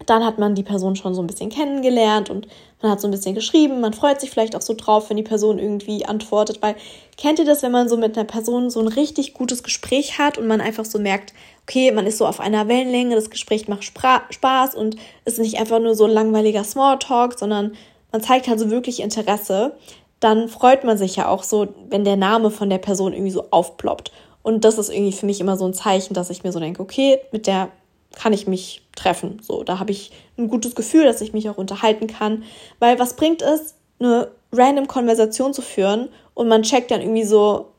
dann 0.06 0.26
hat 0.26 0.38
man 0.38 0.56
die 0.56 0.64
Person 0.64 0.96
schon 0.96 1.16
so 1.16 1.22
ein 1.22 1.28
bisschen 1.28 1.50
kennengelernt 1.50 2.30
und 2.30 2.48
man 2.82 2.92
hat 2.92 3.02
so 3.02 3.08
ein 3.08 3.12
bisschen 3.12 3.34
geschrieben, 3.34 3.80
man 3.80 3.94
freut 3.94 4.20
sich 4.20 4.30
vielleicht 4.30 4.56
auch 4.56 4.62
so 4.62 4.74
drauf, 4.74 5.10
wenn 5.10 5.18
die 5.18 5.24
Person 5.24 5.58
irgendwie 5.58 6.06
antwortet, 6.06 6.62
weil 6.62 6.76
kennt 7.18 7.40
ihr 7.40 7.46
das, 7.46 7.64
wenn 7.64 7.72
man 7.72 7.88
so 7.88 7.96
mit 7.96 8.18
einer 8.18 8.26
Person 8.28 8.70
so 8.70 8.82
ein 8.82 8.88
richtig 8.88 9.34
gutes 9.34 9.64
Gespräch 9.64 10.20
hat 10.20 10.38
und 10.38 10.48
man 10.48 10.62
einfach 10.62 10.86
so 10.86 11.00
merkt, 11.00 11.34
okay, 11.64 11.92
man 11.92 12.06
ist 12.06 12.18
so 12.18 12.28
auf 12.28 12.40
einer 12.40 12.68
Wellenlänge, 12.68 13.16
das 13.16 13.30
Gespräch 13.30 13.68
macht 13.68 13.84
Spaß 13.86 14.76
und 14.76 14.98
ist 15.24 15.40
nicht 15.40 15.60
einfach 15.60 15.80
nur 15.80 15.96
so 15.96 16.06
ein 16.06 16.12
langweiliger 16.12 16.64
Smalltalk, 16.64 17.40
sondern 17.40 17.76
man 18.12 18.22
zeigt 18.22 18.48
halt 18.48 18.60
so 18.60 18.70
wirklich 18.70 19.02
Interesse, 19.02 19.76
dann 20.20 20.50
freut 20.50 20.84
man 20.84 20.98
sich 20.98 21.16
ja 21.16 21.28
auch 21.28 21.44
so, 21.44 21.68
wenn 21.90 22.04
der 22.04 22.18
Name 22.18 22.52
von 22.52 22.70
der 22.70 22.78
Person 22.78 23.14
irgendwie 23.14 23.32
so 23.32 23.46
aufploppt. 23.52 24.12
Und 24.46 24.64
das 24.64 24.78
ist 24.78 24.90
irgendwie 24.90 25.12
für 25.12 25.26
mich 25.26 25.42
immer 25.42 25.58
so 25.58 25.66
ein 25.66 25.74
Zeichen, 25.74 26.14
dass 26.14 26.30
ich 26.30 26.44
mir 26.44 26.52
so 26.52 26.60
denke, 26.60 26.80
okay, 26.80 27.20
mit 27.32 27.48
der 27.48 27.70
kann 28.14 28.32
ich 28.32 28.46
mich 28.46 28.84
treffen. 28.96 29.42
So, 29.42 29.64
da 29.64 29.80
habe 29.80 29.90
ich 29.90 30.12
ein 30.38 30.50
gutes 30.50 30.76
Gefühl, 30.76 31.04
dass 31.04 31.20
ich 31.22 31.34
mich 31.34 31.50
auch 31.50 31.58
unterhalten 31.58 32.06
kann. 32.06 32.44
Weil 32.78 33.00
was 33.00 33.16
bringt 33.16 33.42
es, 33.42 33.74
eine 33.98 34.30
random 34.52 34.86
Konversation 34.86 35.52
zu 35.52 35.64
führen 35.64 36.10
und 36.36 36.48
man 36.48 36.62
checkt 36.62 36.92
dann 36.92 37.02
irgendwie 37.02 37.24
so 37.24 37.72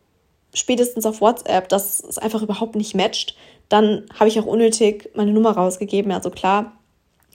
spätestens 0.55 1.07
auf 1.07 1.21
WhatsApp, 1.21 1.69
dass 1.69 2.03
es 2.03 2.19
einfach 2.19 2.43
überhaupt 2.43 2.75
nicht 2.75 2.97
matcht. 2.97 3.37
Dann 3.69 4.05
habe 4.19 4.29
ich 4.29 4.41
auch 4.41 4.47
unnötig 4.47 5.11
meine 5.15 5.31
Nummer 5.31 5.53
rausgegeben. 5.53 6.11
Also 6.11 6.31
klar, 6.31 6.73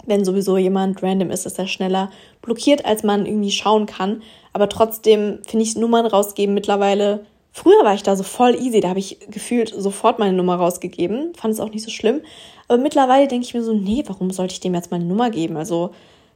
wenn 0.06 0.26
sowieso 0.26 0.58
jemand 0.58 1.02
random 1.02 1.32
ist, 1.32 1.46
ist 1.46 1.58
er 1.58 1.68
schneller 1.68 2.12
blockiert, 2.42 2.84
als 2.84 3.04
man 3.04 3.26
irgendwie 3.26 3.52
schauen 3.52 3.86
kann. 3.86 4.24
Aber 4.52 4.68
trotzdem 4.68 5.40
finde 5.48 5.64
ich 5.64 5.78
Nummern 5.78 6.06
rausgeben 6.06 6.54
mittlerweile 6.54 7.26
Früher 7.54 7.84
war 7.84 7.94
ich 7.94 8.04
da 8.04 8.16
so 8.16 8.24
voll 8.24 8.56
easy, 8.56 8.80
da 8.80 8.90
habe 8.90 9.00
ich 9.00 9.20
gefühlt 9.30 9.74
sofort 9.76 10.20
meine 10.20 10.34
Nummer 10.34 10.56
rausgegeben, 10.56 11.34
fand 11.36 11.54
es 11.54 11.60
auch 11.60 11.70
nicht 11.70 11.84
so 11.84 11.92
schlimm. 11.92 12.22
Aber 12.68 12.82
mittlerweile 12.82 13.28
denke 13.28 13.46
ich 13.46 13.54
mir 13.54 13.64
so, 13.64 13.74
nee, 13.74 14.04
warum 14.08 14.32
sollte 14.32 14.54
ich 14.54 14.62
dem 14.62 14.74
jetzt 14.74 14.92
meine 14.92 15.04
Nummer 15.04 15.30
geben? 15.30 15.58
Also 15.58 15.92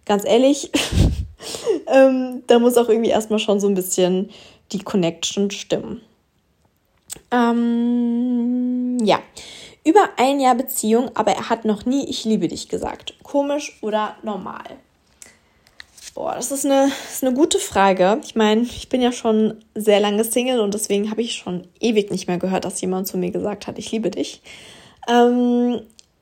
ganz 0.05 0.25
ehrlich, 0.25 0.71
ähm, 1.87 2.43
da 2.47 2.59
muss 2.59 2.77
auch 2.77 2.89
irgendwie 2.89 3.11
erstmal 3.11 3.39
schon 3.39 3.61
so 3.61 3.67
ein 3.67 3.75
bisschen 3.75 4.29
die 4.73 4.79
Connection 4.79 5.51
stimmen. 5.51 6.01
Ähm, 7.31 8.97
ja, 9.01 9.19
über 9.85 10.09
ein 10.17 10.41
Jahr 10.41 10.55
Beziehung, 10.55 11.11
aber 11.13 11.31
er 11.31 11.49
hat 11.49 11.63
noch 11.63 11.85
nie 11.85 12.09
Ich 12.09 12.25
liebe 12.25 12.47
dich 12.49 12.67
gesagt. 12.67 13.13
Komisch 13.23 13.77
oder 13.81 14.17
normal? 14.21 14.65
Boah, 16.15 16.33
das 16.33 16.49
ist 16.49 16.65
eine, 16.65 16.89
ist 17.11 17.25
eine 17.25 17.35
gute 17.35 17.59
Frage. 17.59 18.21
Ich 18.23 18.35
meine, 18.35 18.61
ich 18.61 18.87
bin 18.87 19.01
ja 19.01 19.11
schon 19.11 19.65
sehr 19.75 19.99
lange 19.99 20.23
Single 20.23 20.61
und 20.61 20.73
deswegen 20.73 21.11
habe 21.11 21.21
ich 21.21 21.33
schon 21.33 21.67
ewig 21.81 22.09
nicht 22.09 22.27
mehr 22.27 22.37
gehört, 22.37 22.63
dass 22.63 22.79
jemand 22.79 23.05
zu 23.05 23.17
mir 23.17 23.31
gesagt 23.31 23.67
hat, 23.67 23.77
ich 23.77 23.91
liebe 23.91 24.09
dich. 24.11 24.41
Ähm, 25.09 25.81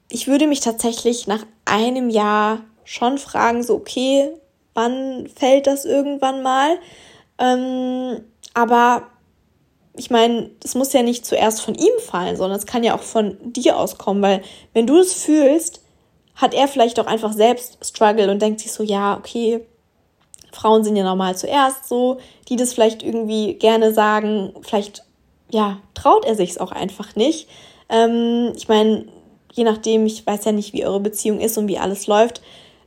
ich 0.09 0.27
würde 0.27 0.47
mich 0.47 0.61
tatsächlich 0.61 1.27
nach 1.27 1.45
einem 1.65 2.09
Jahr 2.09 2.61
schon 2.83 3.19
fragen, 3.19 3.61
so, 3.61 3.75
okay, 3.75 4.31
wann 4.73 5.27
fällt 5.27 5.67
das 5.67 5.85
irgendwann 5.85 6.41
mal? 6.41 6.79
Ähm, 7.37 8.23
aber 8.55 9.03
ich 9.95 10.09
meine, 10.09 10.49
das 10.59 10.73
muss 10.73 10.91
ja 10.93 11.03
nicht 11.03 11.23
zuerst 11.23 11.61
von 11.61 11.75
ihm 11.75 11.99
fallen, 11.99 12.35
sondern 12.35 12.57
es 12.57 12.65
kann 12.65 12.83
ja 12.83 12.95
auch 12.95 13.03
von 13.03 13.37
dir 13.43 13.77
auskommen, 13.77 14.23
weil 14.23 14.41
wenn 14.73 14.87
du 14.87 14.97
es 14.97 15.13
fühlst, 15.13 15.81
hat 16.33 16.55
er 16.55 16.67
vielleicht 16.67 16.99
auch 16.99 17.05
einfach 17.05 17.33
selbst 17.33 17.77
Struggle 17.85 18.31
und 18.31 18.41
denkt 18.41 18.59
sich 18.59 18.71
so, 18.71 18.81
ja, 18.81 19.15
okay, 19.15 19.67
Frauen 20.53 20.83
sind 20.83 20.95
ja 20.95 21.03
normal 21.03 21.35
zuerst 21.35 21.87
so, 21.87 22.17
die 22.47 22.55
das 22.55 22.73
vielleicht 22.73 23.03
irgendwie 23.03 23.55
gerne 23.55 23.93
sagen, 23.93 24.53
vielleicht, 24.61 25.03
ja, 25.49 25.79
traut 25.93 26.25
er 26.25 26.35
sich 26.35 26.51
es 26.51 26.57
auch 26.57 26.71
einfach 26.71 27.15
nicht. 27.15 27.47
Ähm, 27.89 28.53
ich 28.55 28.67
meine, 28.67 29.05
je 29.51 29.63
nachdem, 29.63 30.05
ich 30.05 30.25
weiß 30.25 30.45
ja 30.45 30.51
nicht, 30.51 30.73
wie 30.73 30.85
eure 30.85 30.99
Beziehung 30.99 31.39
ist 31.39 31.57
und 31.57 31.67
wie 31.67 31.77
alles 31.77 32.07
läuft, 32.07 32.41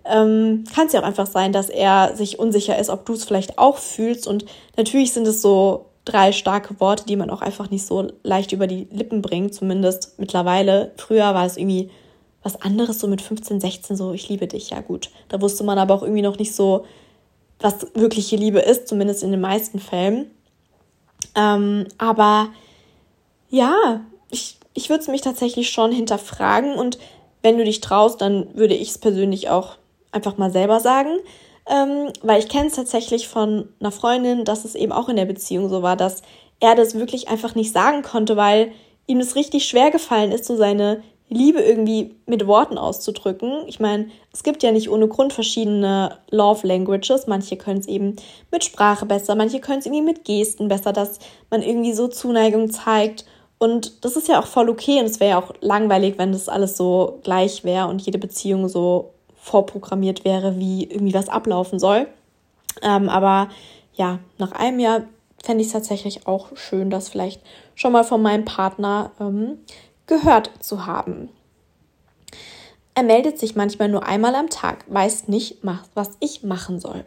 ähm, 0.05 0.65
kann 0.75 0.87
es 0.87 0.93
ja 0.93 1.01
auch 1.01 1.07
einfach 1.07 1.27
sein, 1.27 1.53
dass 1.53 1.69
er 1.69 2.17
sich 2.17 2.39
unsicher 2.39 2.79
ist, 2.79 2.91
ob 2.91 3.05
du 3.07 3.15
es 3.15 3.25
vielleicht 3.25 3.59
auch 3.59 3.79
fühlst. 3.79 4.27
Und 4.27 4.45
natürlich 4.77 5.13
sind 5.13 5.27
es 5.27 5.43
so 5.43 5.87
drei 6.05 6.33
starke 6.33 6.79
Worte, 6.81 7.05
die 7.07 7.17
man 7.17 7.31
auch 7.31 7.43
einfach 7.43 7.71
nicht 7.71 7.85
so 7.85 8.09
leicht 8.23 8.53
über 8.53 8.67
die 8.67 8.87
Lippen 8.93 9.23
bringt, 9.23 9.55
zumindest 9.55 10.19
mittlerweile. 10.19 10.93
Früher 10.97 11.35
war 11.35 11.45
es 11.45 11.57
irgendwie 11.57 11.91
was 12.43 12.63
anderes, 12.63 13.01
so 13.01 13.09
mit 13.09 13.21
15, 13.21 13.61
16, 13.61 13.97
so 13.97 14.13
ich 14.13 14.29
liebe 14.29 14.47
dich, 14.47 14.71
ja 14.71 14.81
gut. 14.81 15.11
Da 15.29 15.41
wusste 15.41 15.65
man 15.65 15.79
aber 15.79 15.95
auch 15.95 16.03
irgendwie 16.03 16.23
noch 16.23 16.39
nicht 16.39 16.55
so, 16.55 16.85
was 17.61 17.87
wirkliche 17.95 18.37
Liebe 18.37 18.61
ist, 18.61 18.89
zumindest 18.89 19.23
in 19.23 19.31
den 19.31 19.41
meisten 19.41 19.79
Fällen. 19.79 20.31
Ähm, 21.35 21.87
aber 21.99 22.49
ja, 23.49 24.01
ich, 24.31 24.59
ich 24.75 24.89
würde 24.89 25.03
es 25.03 25.09
mich 25.09 25.23
tatsächlich 25.23 25.71
schon 25.71 25.93
hinterfragen 25.93 26.75
und 26.75 26.99
wenn 27.43 27.59
du 27.59 27.65
dich 27.65 27.81
traust, 27.81 28.21
dann 28.21 28.55
würde 28.55 28.75
ich 28.75 28.91
es 28.91 28.99
persönlich 28.99 29.49
auch 29.49 29.77
einfach 30.13 30.37
mal 30.37 30.51
selber 30.51 30.81
sagen. 30.81 31.19
Ähm, 31.69 32.13
weil 32.23 32.39
ich 32.39 32.49
kenne 32.49 32.69
es 32.69 32.75
tatsächlich 32.75 33.29
von 33.29 33.69
einer 33.81 33.91
Freundin, 33.91 34.45
dass 34.45 34.65
es 34.65 34.75
eben 34.75 34.93
auch 34.93 35.09
in 35.09 35.17
der 35.17 35.25
Beziehung 35.25 35.69
so 35.69 35.83
war, 35.83 35.97
dass 35.97 36.23
er 36.61 36.75
das 36.75 36.95
wirklich 36.95 37.29
einfach 37.29 37.55
nicht 37.55 37.73
sagen 37.73 38.03
konnte, 38.03 38.37
weil 38.37 38.73
ihm 39.07 39.21
es 39.21 39.37
richtig 39.37 39.67
schwer 39.67 39.91
gefallen 39.91 40.33
ist, 40.33 40.45
so 40.45 40.57
seine 40.57 41.03
Liebe 41.29 41.61
irgendwie 41.61 42.15
mit 42.27 42.47
Worten 42.47 42.79
auszudrücken. 42.79 43.65
Ich 43.67 43.81
meine, 43.81 44.09
es 44.33 44.45
gibt 44.45 44.63
ja 44.63 44.71
nicht 44.71 44.89
ohne 44.91 45.09
Grund 45.09 45.33
verschiedene 45.33 46.19
Love 46.31 46.67
Languages. 46.67 47.27
Manche 47.27 47.57
können 47.57 47.81
es 47.81 47.89
eben 47.89 48.17
mit 48.53 48.65
Sprache 48.65 49.07
besser, 49.07 49.35
manche 49.35 49.61
können 49.61 49.81
es 49.81 49.87
irgendwie 49.87 50.05
mit 50.05 50.25
Gesten 50.25 50.69
besser, 50.69 50.93
dass 50.93 51.19
man 51.51 51.63
irgendwie 51.63 51.93
so 51.93 52.07
Zuneigung 52.07 52.71
zeigt. 52.71 53.25
Und 53.59 54.05
das 54.05 54.17
ist 54.17 54.29
ja 54.29 54.39
auch 54.39 54.47
voll 54.47 54.69
okay 54.69 55.01
und 55.01 55.07
es 55.07 55.19
wäre 55.19 55.31
ja 55.31 55.39
auch 55.39 55.53
langweilig, 55.61 56.19
wenn 56.19 56.33
das 56.33 56.49
alles 56.49 56.77
so 56.77 57.21
gleich 57.23 57.65
wäre 57.65 57.89
und 57.89 58.03
jede 58.03 58.19
Beziehung 58.19 58.69
so 58.69 59.15
vorprogrammiert 59.37 60.25
wäre, 60.25 60.59
wie 60.59 60.85
irgendwie 60.85 61.15
was 61.15 61.29
ablaufen 61.29 61.79
soll. 61.79 62.07
Ähm, 62.83 63.09
aber 63.09 63.49
ja, 63.95 64.19
nach 64.39 64.53
einem 64.53 64.79
Jahr 64.79 65.03
fände 65.43 65.63
ich 65.63 65.69
es 65.69 65.73
tatsächlich 65.73 66.27
auch 66.27 66.57
schön, 66.57 66.91
das 66.91 67.09
vielleicht 67.09 67.41
schon 67.75 67.93
mal 67.93 68.05
von 68.05 68.21
meinem 68.21 68.45
Partner 68.45 69.13
ähm, 69.21 69.59
gehört 70.07 70.51
zu 70.61 70.87
haben. 70.87 71.29
Er 72.95 73.03
meldet 73.03 73.39
sich 73.39 73.57
manchmal 73.57 73.89
nur 73.89 74.07
einmal 74.07 74.35
am 74.35 74.49
Tag, 74.49 74.85
weiß 74.89 75.29
nicht, 75.29 75.59
was 75.95 76.11
ich 76.21 76.43
machen 76.43 76.81
soll. 76.81 77.05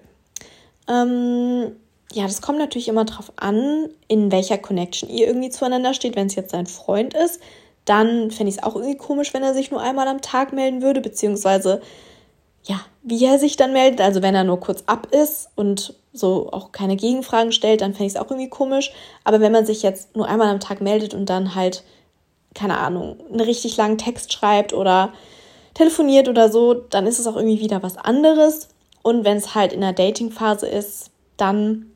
Ähm, 0.88 1.76
ja, 2.12 2.24
das 2.24 2.42
kommt 2.42 2.60
natürlich 2.60 2.88
immer 2.88 3.06
darauf 3.06 3.32
an, 3.38 3.90
in 4.08 4.32
welcher 4.32 4.58
Connection 4.58 5.10
ihr 5.10 5.28
irgendwie 5.28 5.50
zueinander 5.50 5.94
steht. 5.94 6.16
Wenn 6.16 6.28
es 6.28 6.36
jetzt 6.36 6.52
sein 6.52 6.66
Freund 6.66 7.14
ist, 7.14 7.40
dann 7.86 8.30
fände 8.32 8.50
ich 8.50 8.58
es 8.58 8.64
auch 8.64 8.76
irgendwie 8.76 8.98
komisch, 8.98 9.34
wenn 9.34 9.44
er 9.44 9.54
sich 9.54 9.72
nur 9.72 9.82
einmal 9.82 10.08
am 10.08 10.22
Tag 10.22 10.54
melden 10.54 10.82
würde, 10.82 11.02
beziehungsweise 11.02 11.82
ja, 12.64 12.82
wie 13.04 13.24
er 13.26 13.40
sich 13.40 13.58
dann 13.58 13.74
meldet. 13.74 14.02
Also 14.02 14.22
wenn 14.22 14.36
er 14.36 14.44
nur 14.44 14.60
kurz 14.60 14.84
ab 14.86 15.08
ist 15.12 15.50
und 15.56 15.96
so 16.14 16.50
auch 16.52 16.72
keine 16.72 16.96
Gegenfragen 16.96 17.52
stellt, 17.52 17.82
dann 17.82 17.94
fände 17.94 18.08
ich 18.08 18.14
es 18.14 18.20
auch 18.20 18.30
irgendwie 18.30 18.50
komisch. 18.50 18.92
Aber 19.24 19.40
wenn 19.40 19.52
man 19.52 19.66
sich 19.66 19.82
jetzt 19.82 20.16
nur 20.16 20.28
einmal 20.28 20.50
am 20.50 20.60
Tag 20.60 20.82
meldet 20.82 21.14
und 21.14 21.28
dann 21.30 21.56
halt 21.56 21.84
keine 22.54 22.78
Ahnung, 22.78 23.18
einen 23.30 23.42
richtig 23.42 23.78
langen 23.78 23.98
Text 23.98 24.34
schreibt 24.34 24.74
oder 24.74 25.14
telefoniert 25.74 26.28
oder 26.28 26.52
so, 26.52 26.74
dann 26.74 27.08
ist 27.08 27.20
es 27.20 27.28
auch 27.28 27.36
irgendwie 27.36 27.62
wieder 27.62 27.84
was 27.84 27.98
anderes. 27.98 28.70
Und 29.02 29.24
wenn 29.24 29.38
es 29.38 29.56
halt 29.56 29.72
in 29.72 29.82
der 29.82 29.94
Dating-Phase 29.94 30.68
ist, 30.68 31.12
dann 31.38 31.92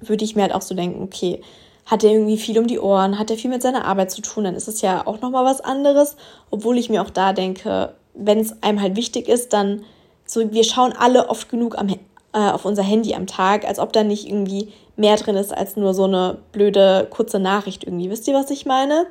würde 0.00 0.24
ich 0.24 0.36
mir 0.36 0.42
halt 0.42 0.54
auch 0.54 0.62
so 0.62 0.74
denken, 0.74 1.02
okay, 1.02 1.40
hat 1.84 2.02
er 2.02 2.10
irgendwie 2.10 2.36
viel 2.36 2.58
um 2.58 2.66
die 2.66 2.80
Ohren, 2.80 3.18
hat 3.18 3.30
er 3.30 3.36
viel 3.36 3.50
mit 3.50 3.62
seiner 3.62 3.84
Arbeit 3.84 4.10
zu 4.10 4.20
tun, 4.20 4.44
dann 4.44 4.56
ist 4.56 4.68
es 4.68 4.80
ja 4.80 5.06
auch 5.06 5.20
nochmal 5.20 5.44
was 5.44 5.60
anderes. 5.60 6.16
Obwohl 6.50 6.78
ich 6.78 6.90
mir 6.90 7.02
auch 7.02 7.10
da 7.10 7.32
denke, 7.32 7.94
wenn 8.14 8.40
es 8.40 8.62
einem 8.62 8.80
halt 8.80 8.96
wichtig 8.96 9.28
ist, 9.28 9.52
dann 9.52 9.84
so, 10.24 10.52
wir 10.52 10.64
schauen 10.64 10.92
alle 10.98 11.28
oft 11.28 11.48
genug 11.48 11.78
am, 11.78 11.88
äh, 11.88 11.96
auf 12.32 12.64
unser 12.64 12.82
Handy 12.82 13.14
am 13.14 13.28
Tag, 13.28 13.64
als 13.64 13.78
ob 13.78 13.92
da 13.92 14.02
nicht 14.02 14.26
irgendwie 14.26 14.72
mehr 14.96 15.16
drin 15.16 15.36
ist 15.36 15.56
als 15.56 15.76
nur 15.76 15.94
so 15.94 16.04
eine 16.04 16.38
blöde 16.52 17.06
kurze 17.10 17.38
Nachricht 17.38 17.84
irgendwie. 17.84 18.10
Wisst 18.10 18.26
ihr, 18.26 18.34
was 18.34 18.50
ich 18.50 18.66
meine? 18.66 19.06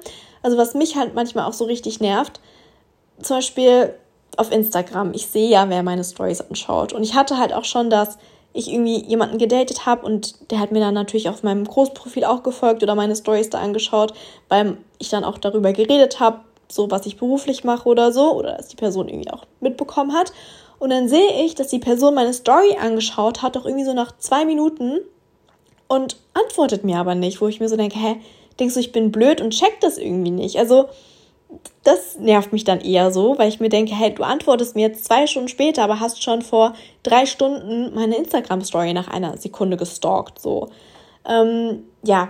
Also 0.45 0.57
was 0.57 0.75
mich 0.75 0.95
halt 0.95 1.15
manchmal 1.15 1.45
auch 1.45 1.53
so 1.53 1.65
richtig 1.65 2.01
nervt, 2.01 2.39
zum 3.19 3.37
Beispiel 3.37 3.95
auf 4.37 4.51
Instagram. 4.51 5.11
Ich 5.15 5.25
sehe 5.25 5.49
ja, 5.49 5.67
wer 5.69 5.81
meine 5.81 6.03
Stories 6.03 6.39
anschaut. 6.39 6.93
Und 6.93 7.01
ich 7.01 7.15
hatte 7.15 7.39
halt 7.39 7.51
auch 7.51 7.63
schon, 7.63 7.89
dass 7.89 8.19
ich 8.53 8.71
irgendwie 8.71 9.03
jemanden 9.03 9.39
gedatet 9.39 9.87
habe 9.87 10.05
und 10.05 10.51
der 10.51 10.59
hat 10.59 10.71
mir 10.71 10.81
dann 10.81 10.93
natürlich 10.93 11.29
auf 11.29 11.41
meinem 11.41 11.65
Großprofil 11.65 12.25
auch 12.25 12.43
gefolgt 12.43 12.83
oder 12.83 12.93
meine 12.93 13.15
Stories 13.15 13.49
da 13.49 13.57
angeschaut, 13.57 14.13
weil 14.47 14.77
ich 14.99 15.09
dann 15.09 15.23
auch 15.23 15.39
darüber 15.39 15.73
geredet 15.73 16.19
habe, 16.19 16.41
so 16.69 16.91
was 16.91 17.07
ich 17.07 17.17
beruflich 17.17 17.63
mache 17.63 17.89
oder 17.89 18.11
so, 18.11 18.33
oder 18.33 18.55
dass 18.55 18.67
die 18.67 18.75
Person 18.75 19.09
irgendwie 19.09 19.31
auch 19.31 19.47
mitbekommen 19.61 20.13
hat. 20.13 20.31
Und 20.77 20.91
dann 20.91 21.09
sehe 21.09 21.43
ich, 21.43 21.55
dass 21.55 21.69
die 21.69 21.79
Person 21.79 22.13
meine 22.13 22.33
Story 22.33 22.77
angeschaut 22.79 23.41
hat, 23.41 23.55
doch 23.55 23.65
irgendwie 23.65 23.85
so 23.85 23.93
nach 23.93 24.15
zwei 24.19 24.45
Minuten 24.45 24.99
und 25.87 26.17
antwortet 26.35 26.83
mir 26.83 26.99
aber 26.99 27.15
nicht, 27.15 27.41
wo 27.41 27.47
ich 27.47 27.59
mir 27.59 27.67
so 27.67 27.77
denke, 27.77 27.97
hä, 27.97 28.17
denkst 28.59 28.73
du, 28.75 28.79
ich 28.79 28.91
bin 28.91 29.11
blöd 29.11 29.41
und 29.41 29.51
check 29.51 29.79
das 29.81 29.97
irgendwie 29.97 30.31
nicht. 30.31 30.57
Also 30.57 30.89
das 31.83 32.17
nervt 32.17 32.51
mich 32.51 32.63
dann 32.63 32.81
eher 32.81 33.11
so, 33.11 33.37
weil 33.37 33.49
ich 33.49 33.59
mir 33.59 33.69
denke, 33.69 33.93
hey, 33.93 34.13
du 34.13 34.23
antwortest 34.23 34.75
mir 34.75 34.87
jetzt 34.87 35.05
zwei 35.05 35.27
Stunden 35.27 35.47
später, 35.47 35.83
aber 35.83 35.99
hast 35.99 36.23
schon 36.23 36.41
vor 36.41 36.73
drei 37.03 37.25
Stunden 37.25 37.93
meine 37.93 38.17
Instagram-Story 38.17 38.93
nach 38.93 39.07
einer 39.07 39.37
Sekunde 39.37 39.77
gestalkt. 39.77 40.39
So. 40.39 40.69
Ähm, 41.27 41.83
ja, 42.03 42.29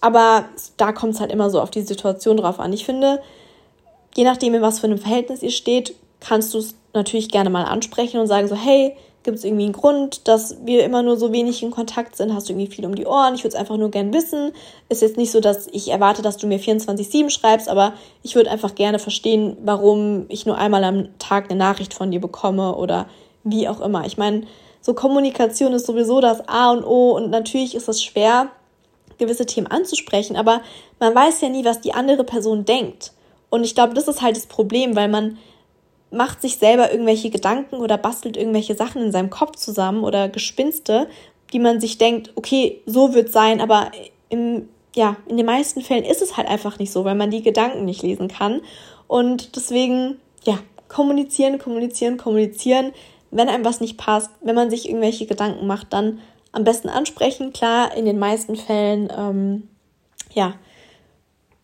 aber 0.00 0.46
da 0.76 0.92
kommt 0.92 1.14
es 1.14 1.20
halt 1.20 1.32
immer 1.32 1.50
so 1.50 1.60
auf 1.60 1.70
die 1.70 1.82
Situation 1.82 2.36
drauf 2.36 2.60
an. 2.60 2.72
Ich 2.72 2.84
finde, 2.84 3.20
je 4.14 4.24
nachdem, 4.24 4.54
in 4.54 4.62
was 4.62 4.78
für 4.78 4.86
einem 4.86 4.98
Verhältnis 4.98 5.42
ihr 5.42 5.50
steht, 5.50 5.94
kannst 6.20 6.54
du 6.54 6.58
es 6.58 6.74
natürlich 6.92 7.30
gerne 7.30 7.50
mal 7.50 7.64
ansprechen 7.64 8.20
und 8.20 8.26
sagen 8.26 8.48
so, 8.48 8.54
hey, 8.54 8.96
Gibt 9.24 9.38
es 9.38 9.44
irgendwie 9.44 9.64
einen 9.64 9.72
Grund, 9.72 10.28
dass 10.28 10.58
wir 10.66 10.84
immer 10.84 11.02
nur 11.02 11.16
so 11.16 11.32
wenig 11.32 11.62
in 11.62 11.70
Kontakt 11.70 12.14
sind? 12.14 12.34
Hast 12.34 12.46
du 12.46 12.52
irgendwie 12.52 12.70
viel 12.70 12.84
um 12.84 12.94
die 12.94 13.06
Ohren? 13.06 13.34
Ich 13.34 13.42
würde 13.42 13.56
es 13.56 13.60
einfach 13.60 13.78
nur 13.78 13.90
gern 13.90 14.12
wissen. 14.12 14.52
Ist 14.90 15.00
jetzt 15.00 15.16
nicht 15.16 15.32
so, 15.32 15.40
dass 15.40 15.66
ich 15.72 15.90
erwarte, 15.90 16.20
dass 16.20 16.36
du 16.36 16.46
mir 16.46 16.60
24-7 16.60 17.30
schreibst, 17.30 17.70
aber 17.70 17.94
ich 18.22 18.34
würde 18.34 18.50
einfach 18.50 18.74
gerne 18.74 18.98
verstehen, 18.98 19.56
warum 19.64 20.26
ich 20.28 20.44
nur 20.44 20.58
einmal 20.58 20.84
am 20.84 21.08
Tag 21.18 21.50
eine 21.50 21.58
Nachricht 21.58 21.94
von 21.94 22.10
dir 22.10 22.20
bekomme 22.20 22.76
oder 22.76 23.06
wie 23.44 23.66
auch 23.66 23.80
immer. 23.80 24.04
Ich 24.04 24.18
meine, 24.18 24.42
so 24.82 24.92
Kommunikation 24.92 25.72
ist 25.72 25.86
sowieso 25.86 26.20
das 26.20 26.46
A 26.46 26.70
und 26.72 26.84
O 26.84 27.12
und 27.16 27.30
natürlich 27.30 27.74
ist 27.74 27.88
es 27.88 28.04
schwer, 28.04 28.48
gewisse 29.16 29.46
Themen 29.46 29.68
anzusprechen, 29.68 30.36
aber 30.36 30.60
man 31.00 31.14
weiß 31.14 31.40
ja 31.40 31.48
nie, 31.48 31.64
was 31.64 31.80
die 31.80 31.94
andere 31.94 32.24
Person 32.24 32.66
denkt. 32.66 33.12
Und 33.48 33.64
ich 33.64 33.74
glaube, 33.74 33.94
das 33.94 34.06
ist 34.06 34.20
halt 34.20 34.36
das 34.36 34.46
Problem, 34.46 34.96
weil 34.96 35.08
man 35.08 35.38
macht 36.14 36.42
sich 36.42 36.58
selber 36.58 36.90
irgendwelche 36.90 37.30
Gedanken 37.30 37.76
oder 37.76 37.98
bastelt 37.98 38.36
irgendwelche 38.36 38.74
Sachen 38.74 39.02
in 39.02 39.12
seinem 39.12 39.30
Kopf 39.30 39.56
zusammen 39.56 40.04
oder 40.04 40.28
Gespinste, 40.28 41.08
die 41.52 41.58
man 41.58 41.80
sich 41.80 41.98
denkt, 41.98 42.32
okay, 42.36 42.80
so 42.86 43.14
wird 43.14 43.32
sein, 43.32 43.60
aber 43.60 43.90
im, 44.28 44.68
ja, 44.94 45.16
in 45.28 45.36
den 45.36 45.46
meisten 45.46 45.82
Fällen 45.82 46.04
ist 46.04 46.22
es 46.22 46.36
halt 46.36 46.48
einfach 46.48 46.78
nicht 46.78 46.92
so, 46.92 47.04
weil 47.04 47.14
man 47.14 47.30
die 47.30 47.42
Gedanken 47.42 47.84
nicht 47.84 48.02
lesen 48.02 48.28
kann. 48.28 48.60
Und 49.06 49.56
deswegen, 49.56 50.16
ja, 50.44 50.58
kommunizieren, 50.88 51.58
kommunizieren, 51.58 52.16
kommunizieren. 52.16 52.92
Wenn 53.30 53.48
einem 53.48 53.64
was 53.64 53.80
nicht 53.80 53.98
passt, 53.98 54.30
wenn 54.40 54.54
man 54.54 54.70
sich 54.70 54.88
irgendwelche 54.88 55.26
Gedanken 55.26 55.66
macht, 55.66 55.92
dann 55.92 56.20
am 56.52 56.64
besten 56.64 56.88
ansprechen. 56.88 57.52
Klar, 57.52 57.96
in 57.96 58.04
den 58.04 58.18
meisten 58.18 58.56
Fällen, 58.56 59.12
ähm, 59.16 59.68
ja, 60.32 60.54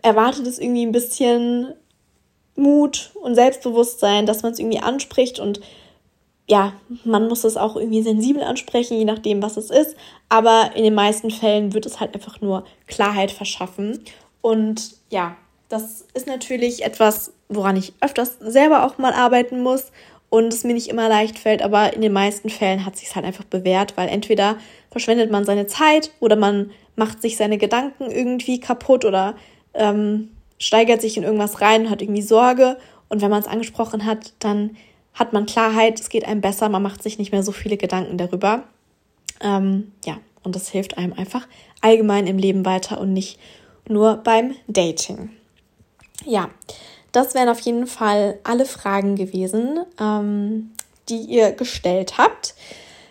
erwartet 0.03 0.47
es 0.47 0.59
irgendwie 0.59 0.85
ein 0.85 0.93
bisschen 0.93 1.75
Mut 2.61 3.11
und 3.15 3.35
Selbstbewusstsein, 3.35 4.27
dass 4.27 4.43
man 4.43 4.53
es 4.53 4.59
irgendwie 4.59 4.81
anspricht 4.81 5.41
und 5.41 5.61
ja, 6.51 6.73
man 7.05 7.29
muss 7.29 7.45
es 7.45 7.57
auch 7.57 7.77
irgendwie 7.77 8.03
sensibel 8.03 8.43
ansprechen, 8.43 8.99
je 8.99 9.05
nachdem, 9.05 9.41
was 9.41 9.57
es 9.57 9.71
ist. 9.71 9.95
Aber 10.29 10.73
in 10.75 10.83
den 10.83 10.95
meisten 10.95 11.31
Fällen 11.31 11.75
wird 11.75 11.87
es 11.87 12.01
halt 12.01 12.13
einfach 12.13 12.41
nur 12.41 12.65
Klarheit 12.89 13.31
verschaffen. 13.31 14.03
Und 14.41 14.97
ja, 15.11 15.37
das 15.69 16.05
ist 16.13 16.27
natürlich 16.27 16.85
etwas, 16.85 17.33
woran 17.49 17.77
ich 17.77 17.93
öfters 18.01 18.37
selber 18.41 18.85
auch 18.85 18.99
mal 18.99 19.13
arbeiten 19.13 19.63
muss. 19.63 19.93
und 20.29 20.53
es 20.53 20.63
mir 20.65 20.75
nicht 20.75 20.89
immer 20.89 21.09
leicht 21.09 21.39
fällt, 21.39 21.61
aber 21.61 21.93
in 21.93 22.03
den 22.03 22.13
meisten 22.13 22.51
Fällen 22.51 22.87
hat 22.87 22.97
sich 22.97 23.15
halt 23.15 23.27
einfach 23.27 23.45
bewährt, 23.45 23.97
weil 23.97 24.09
entweder 24.09 24.57
verschwendet 24.91 25.31
man 25.31 25.45
seine 25.45 25.67
Zeit 25.67 26.13
oder 26.21 26.37
man 26.37 26.71
macht 26.95 27.21
sich 27.21 27.37
seine 27.37 27.59
Gedanken 27.59 28.11
irgendwie 28.11 28.61
kaputt 28.61 29.05
oder 29.05 29.35
ähm, 29.75 30.31
steigert 30.61 31.01
sich 31.01 31.17
in 31.17 31.25
irgendwas 31.25 31.61
rein, 31.61 31.91
hat 31.91 32.01
irgendwie 32.01 32.23
Sorge 32.23 32.77
und 33.09 33.21
wenn 33.23 33.31
man 33.31 33.41
es 33.41 33.49
angesprochen 33.49 34.05
hat, 34.05 34.35
dann 34.39 34.77
hat 35.15 35.33
man 35.33 35.47
Klarheit, 35.47 35.99
es 35.99 36.09
geht 36.09 36.25
einem 36.25 36.41
besser, 36.41 36.69
man 36.69 36.83
macht 36.83 37.03
sich 37.03 37.19
nicht 37.19 37.33
mehr 37.33 37.43
so 37.43 37.51
viele 37.51 37.77
Gedanken 37.77 38.17
darüber. 38.17 38.63
Ähm, 39.41 39.91
ja, 40.05 40.19
und 40.45 40.55
das 40.55 40.69
hilft 40.69 40.97
einem 40.97 41.13
einfach 41.15 41.49
allgemein 41.81 42.29
im 42.29 42.39
Leben 42.39 42.65
weiter 42.65 43.01
und 43.01 43.13
nicht 43.13 43.41
nur 43.89 44.19
beim 44.19 44.55
Dating. 44.69 45.31
Ja, 46.25 46.51
das 47.13 47.35
wären 47.35 47.49
auf 47.49 47.61
jeden 47.61 47.87
Fall 47.87 48.39
alle 48.45 48.67
Fragen 48.67 49.17
gewesen, 49.17 49.85
ähm, 49.99 50.71
die 51.09 51.23
ihr 51.23 51.53
gestellt 51.53 52.19
habt. 52.19 52.55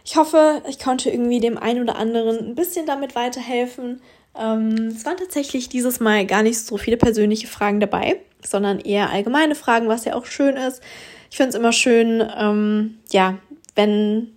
Ich 0.05 0.15
hoffe, 0.15 0.63
ich 0.67 0.79
konnte 0.79 1.09
irgendwie 1.09 1.39
dem 1.39 1.57
einen 1.57 1.83
oder 1.83 1.97
anderen 1.97 2.37
ein 2.39 2.55
bisschen 2.55 2.85
damit 2.85 3.15
weiterhelfen. 3.15 4.01
Ähm, 4.39 4.93
es 4.95 5.05
waren 5.05 5.17
tatsächlich 5.17 5.69
dieses 5.69 5.99
Mal 5.99 6.25
gar 6.25 6.43
nicht 6.43 6.59
so 6.59 6.77
viele 6.77 6.97
persönliche 6.97 7.47
Fragen 7.47 7.79
dabei, 7.79 8.17
sondern 8.43 8.79
eher 8.79 9.09
allgemeine 9.09 9.55
Fragen, 9.55 9.87
was 9.87 10.05
ja 10.05 10.15
auch 10.15 10.25
schön 10.25 10.55
ist. 10.55 10.81
Ich 11.29 11.37
finde 11.37 11.49
es 11.49 11.55
immer 11.55 11.73
schön, 11.73 12.27
ähm, 12.37 12.97
ja, 13.11 13.37
wenn 13.75 14.29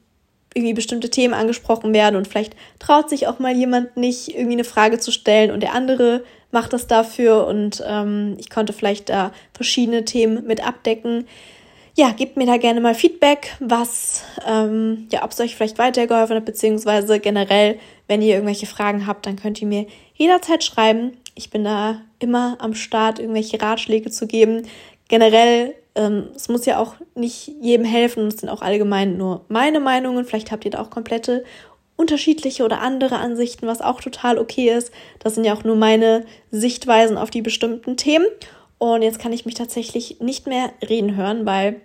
irgendwie 0.54 0.74
bestimmte 0.74 1.08
Themen 1.08 1.34
angesprochen 1.34 1.94
werden 1.94 2.16
und 2.16 2.28
vielleicht 2.28 2.54
traut 2.78 3.08
sich 3.08 3.26
auch 3.26 3.38
mal 3.38 3.54
jemand 3.54 3.96
nicht, 3.96 4.34
irgendwie 4.34 4.52
eine 4.52 4.64
Frage 4.64 4.98
zu 4.98 5.10
stellen 5.10 5.50
und 5.50 5.60
der 5.60 5.74
andere 5.74 6.24
macht 6.50 6.74
das 6.74 6.86
dafür 6.86 7.46
und 7.46 7.82
ähm, 7.86 8.36
ich 8.38 8.50
konnte 8.50 8.74
vielleicht 8.74 9.08
da 9.08 9.32
verschiedene 9.54 10.04
Themen 10.04 10.46
mit 10.46 10.66
abdecken. 10.66 11.26
Ja, 11.94 12.12
gebt 12.12 12.38
mir 12.38 12.46
da 12.46 12.56
gerne 12.56 12.80
mal 12.80 12.94
Feedback, 12.94 13.54
was, 13.60 14.24
ähm, 14.46 15.08
ja, 15.12 15.24
ob 15.24 15.32
es 15.32 15.40
euch 15.40 15.56
vielleicht 15.56 15.78
weitergeholfen 15.78 16.36
hat, 16.36 16.44
beziehungsweise 16.46 17.20
generell, 17.20 17.78
wenn 18.08 18.22
ihr 18.22 18.34
irgendwelche 18.34 18.66
Fragen 18.66 19.06
habt, 19.06 19.26
dann 19.26 19.36
könnt 19.36 19.60
ihr 19.60 19.68
mir 19.68 19.86
jederzeit 20.14 20.64
schreiben. 20.64 21.12
Ich 21.34 21.50
bin 21.50 21.64
da 21.64 22.00
immer 22.18 22.56
am 22.60 22.74
Start, 22.74 23.18
irgendwelche 23.18 23.60
Ratschläge 23.60 24.10
zu 24.10 24.26
geben. 24.26 24.62
Generell 25.08 25.74
ähm, 25.94 26.28
es 26.34 26.48
muss 26.48 26.64
ja 26.66 26.78
auch 26.78 26.94
nicht 27.14 27.48
jedem 27.60 27.84
helfen 27.84 28.26
es 28.28 28.38
sind 28.38 28.48
auch 28.48 28.62
allgemein 28.62 29.16
nur 29.16 29.44
meine 29.48 29.80
Meinungen. 29.80 30.24
Vielleicht 30.24 30.50
habt 30.50 30.64
ihr 30.64 30.70
da 30.70 30.80
auch 30.80 30.90
komplette 30.90 31.44
unterschiedliche 31.96 32.64
oder 32.64 32.80
andere 32.80 33.18
Ansichten, 33.18 33.66
was 33.66 33.82
auch 33.82 34.00
total 34.00 34.38
okay 34.38 34.70
ist. 34.70 34.92
Das 35.18 35.34
sind 35.34 35.44
ja 35.44 35.54
auch 35.54 35.64
nur 35.64 35.76
meine 35.76 36.24
Sichtweisen 36.50 37.18
auf 37.18 37.30
die 37.30 37.42
bestimmten 37.42 37.96
Themen. 37.96 38.26
Und 38.82 39.02
jetzt 39.02 39.20
kann 39.20 39.32
ich 39.32 39.46
mich 39.46 39.54
tatsächlich 39.54 40.18
nicht 40.18 40.48
mehr 40.48 40.72
reden 40.88 41.14
hören, 41.14 41.46
weil 41.46 41.80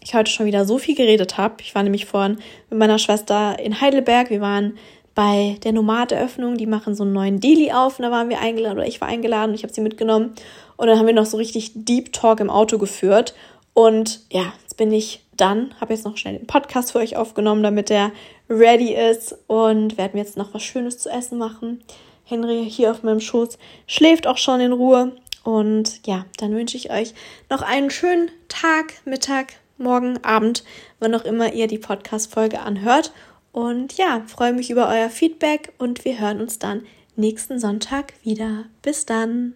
ich 0.00 0.14
heute 0.14 0.30
schon 0.30 0.46
wieder 0.46 0.64
so 0.64 0.78
viel 0.78 0.94
geredet 0.94 1.38
habe. 1.38 1.56
Ich 1.60 1.74
war 1.74 1.82
nämlich 1.82 2.06
vorhin 2.06 2.38
mit 2.70 2.78
meiner 2.78 3.00
Schwester 3.00 3.58
in 3.58 3.80
Heidelberg. 3.80 4.30
Wir 4.30 4.40
waren 4.40 4.78
bei 5.16 5.56
der 5.64 5.72
Nomad-Eröffnung. 5.72 6.56
Die 6.56 6.68
machen 6.68 6.94
so 6.94 7.02
einen 7.02 7.14
neuen 7.14 7.40
Daily 7.40 7.72
auf 7.72 7.98
und 7.98 8.04
da 8.04 8.12
waren 8.12 8.28
wir 8.28 8.38
eingeladen 8.38 8.78
oder 8.78 8.86
ich 8.86 9.00
war 9.00 9.08
eingeladen 9.08 9.50
und 9.50 9.54
ich 9.56 9.64
habe 9.64 9.74
sie 9.74 9.80
mitgenommen. 9.80 10.36
Und 10.76 10.86
dann 10.86 11.00
haben 11.00 11.08
wir 11.08 11.14
noch 11.14 11.26
so 11.26 11.36
richtig 11.36 11.72
Deep 11.74 12.12
Talk 12.12 12.38
im 12.38 12.48
Auto 12.48 12.78
geführt. 12.78 13.34
Und 13.74 14.20
ja, 14.30 14.52
jetzt 14.62 14.76
bin 14.76 14.92
ich 14.92 15.24
dann, 15.36 15.74
habe 15.80 15.94
jetzt 15.94 16.04
noch 16.04 16.16
schnell 16.16 16.38
den 16.38 16.46
Podcast 16.46 16.92
für 16.92 17.00
euch 17.00 17.16
aufgenommen, 17.16 17.64
damit 17.64 17.90
der 17.90 18.12
ready 18.48 18.94
ist 18.94 19.36
und 19.48 19.98
werde 19.98 20.16
mir 20.16 20.22
jetzt 20.22 20.36
noch 20.36 20.54
was 20.54 20.62
Schönes 20.62 20.98
zu 20.98 21.10
essen 21.10 21.38
machen. 21.38 21.82
Henry 22.22 22.70
hier 22.70 22.92
auf 22.92 23.02
meinem 23.02 23.18
Schoß 23.18 23.58
schläft 23.88 24.28
auch 24.28 24.38
schon 24.38 24.60
in 24.60 24.72
Ruhe. 24.72 25.10
Und 25.46 26.04
ja, 26.08 26.26
dann 26.38 26.56
wünsche 26.56 26.76
ich 26.76 26.90
euch 26.90 27.14
noch 27.48 27.62
einen 27.62 27.88
schönen 27.90 28.32
Tag, 28.48 28.94
Mittag, 29.04 29.52
Morgen, 29.78 30.18
Abend, 30.24 30.64
wann 30.98 31.14
auch 31.14 31.24
immer 31.24 31.52
ihr 31.52 31.68
die 31.68 31.78
Podcast-Folge 31.78 32.58
anhört. 32.58 33.12
Und 33.52 33.96
ja, 33.96 34.24
freue 34.26 34.52
mich 34.52 34.70
über 34.70 34.88
euer 34.88 35.08
Feedback 35.08 35.72
und 35.78 36.04
wir 36.04 36.18
hören 36.18 36.40
uns 36.40 36.58
dann 36.58 36.82
nächsten 37.14 37.60
Sonntag 37.60 38.14
wieder. 38.24 38.64
Bis 38.82 39.06
dann. 39.06 39.54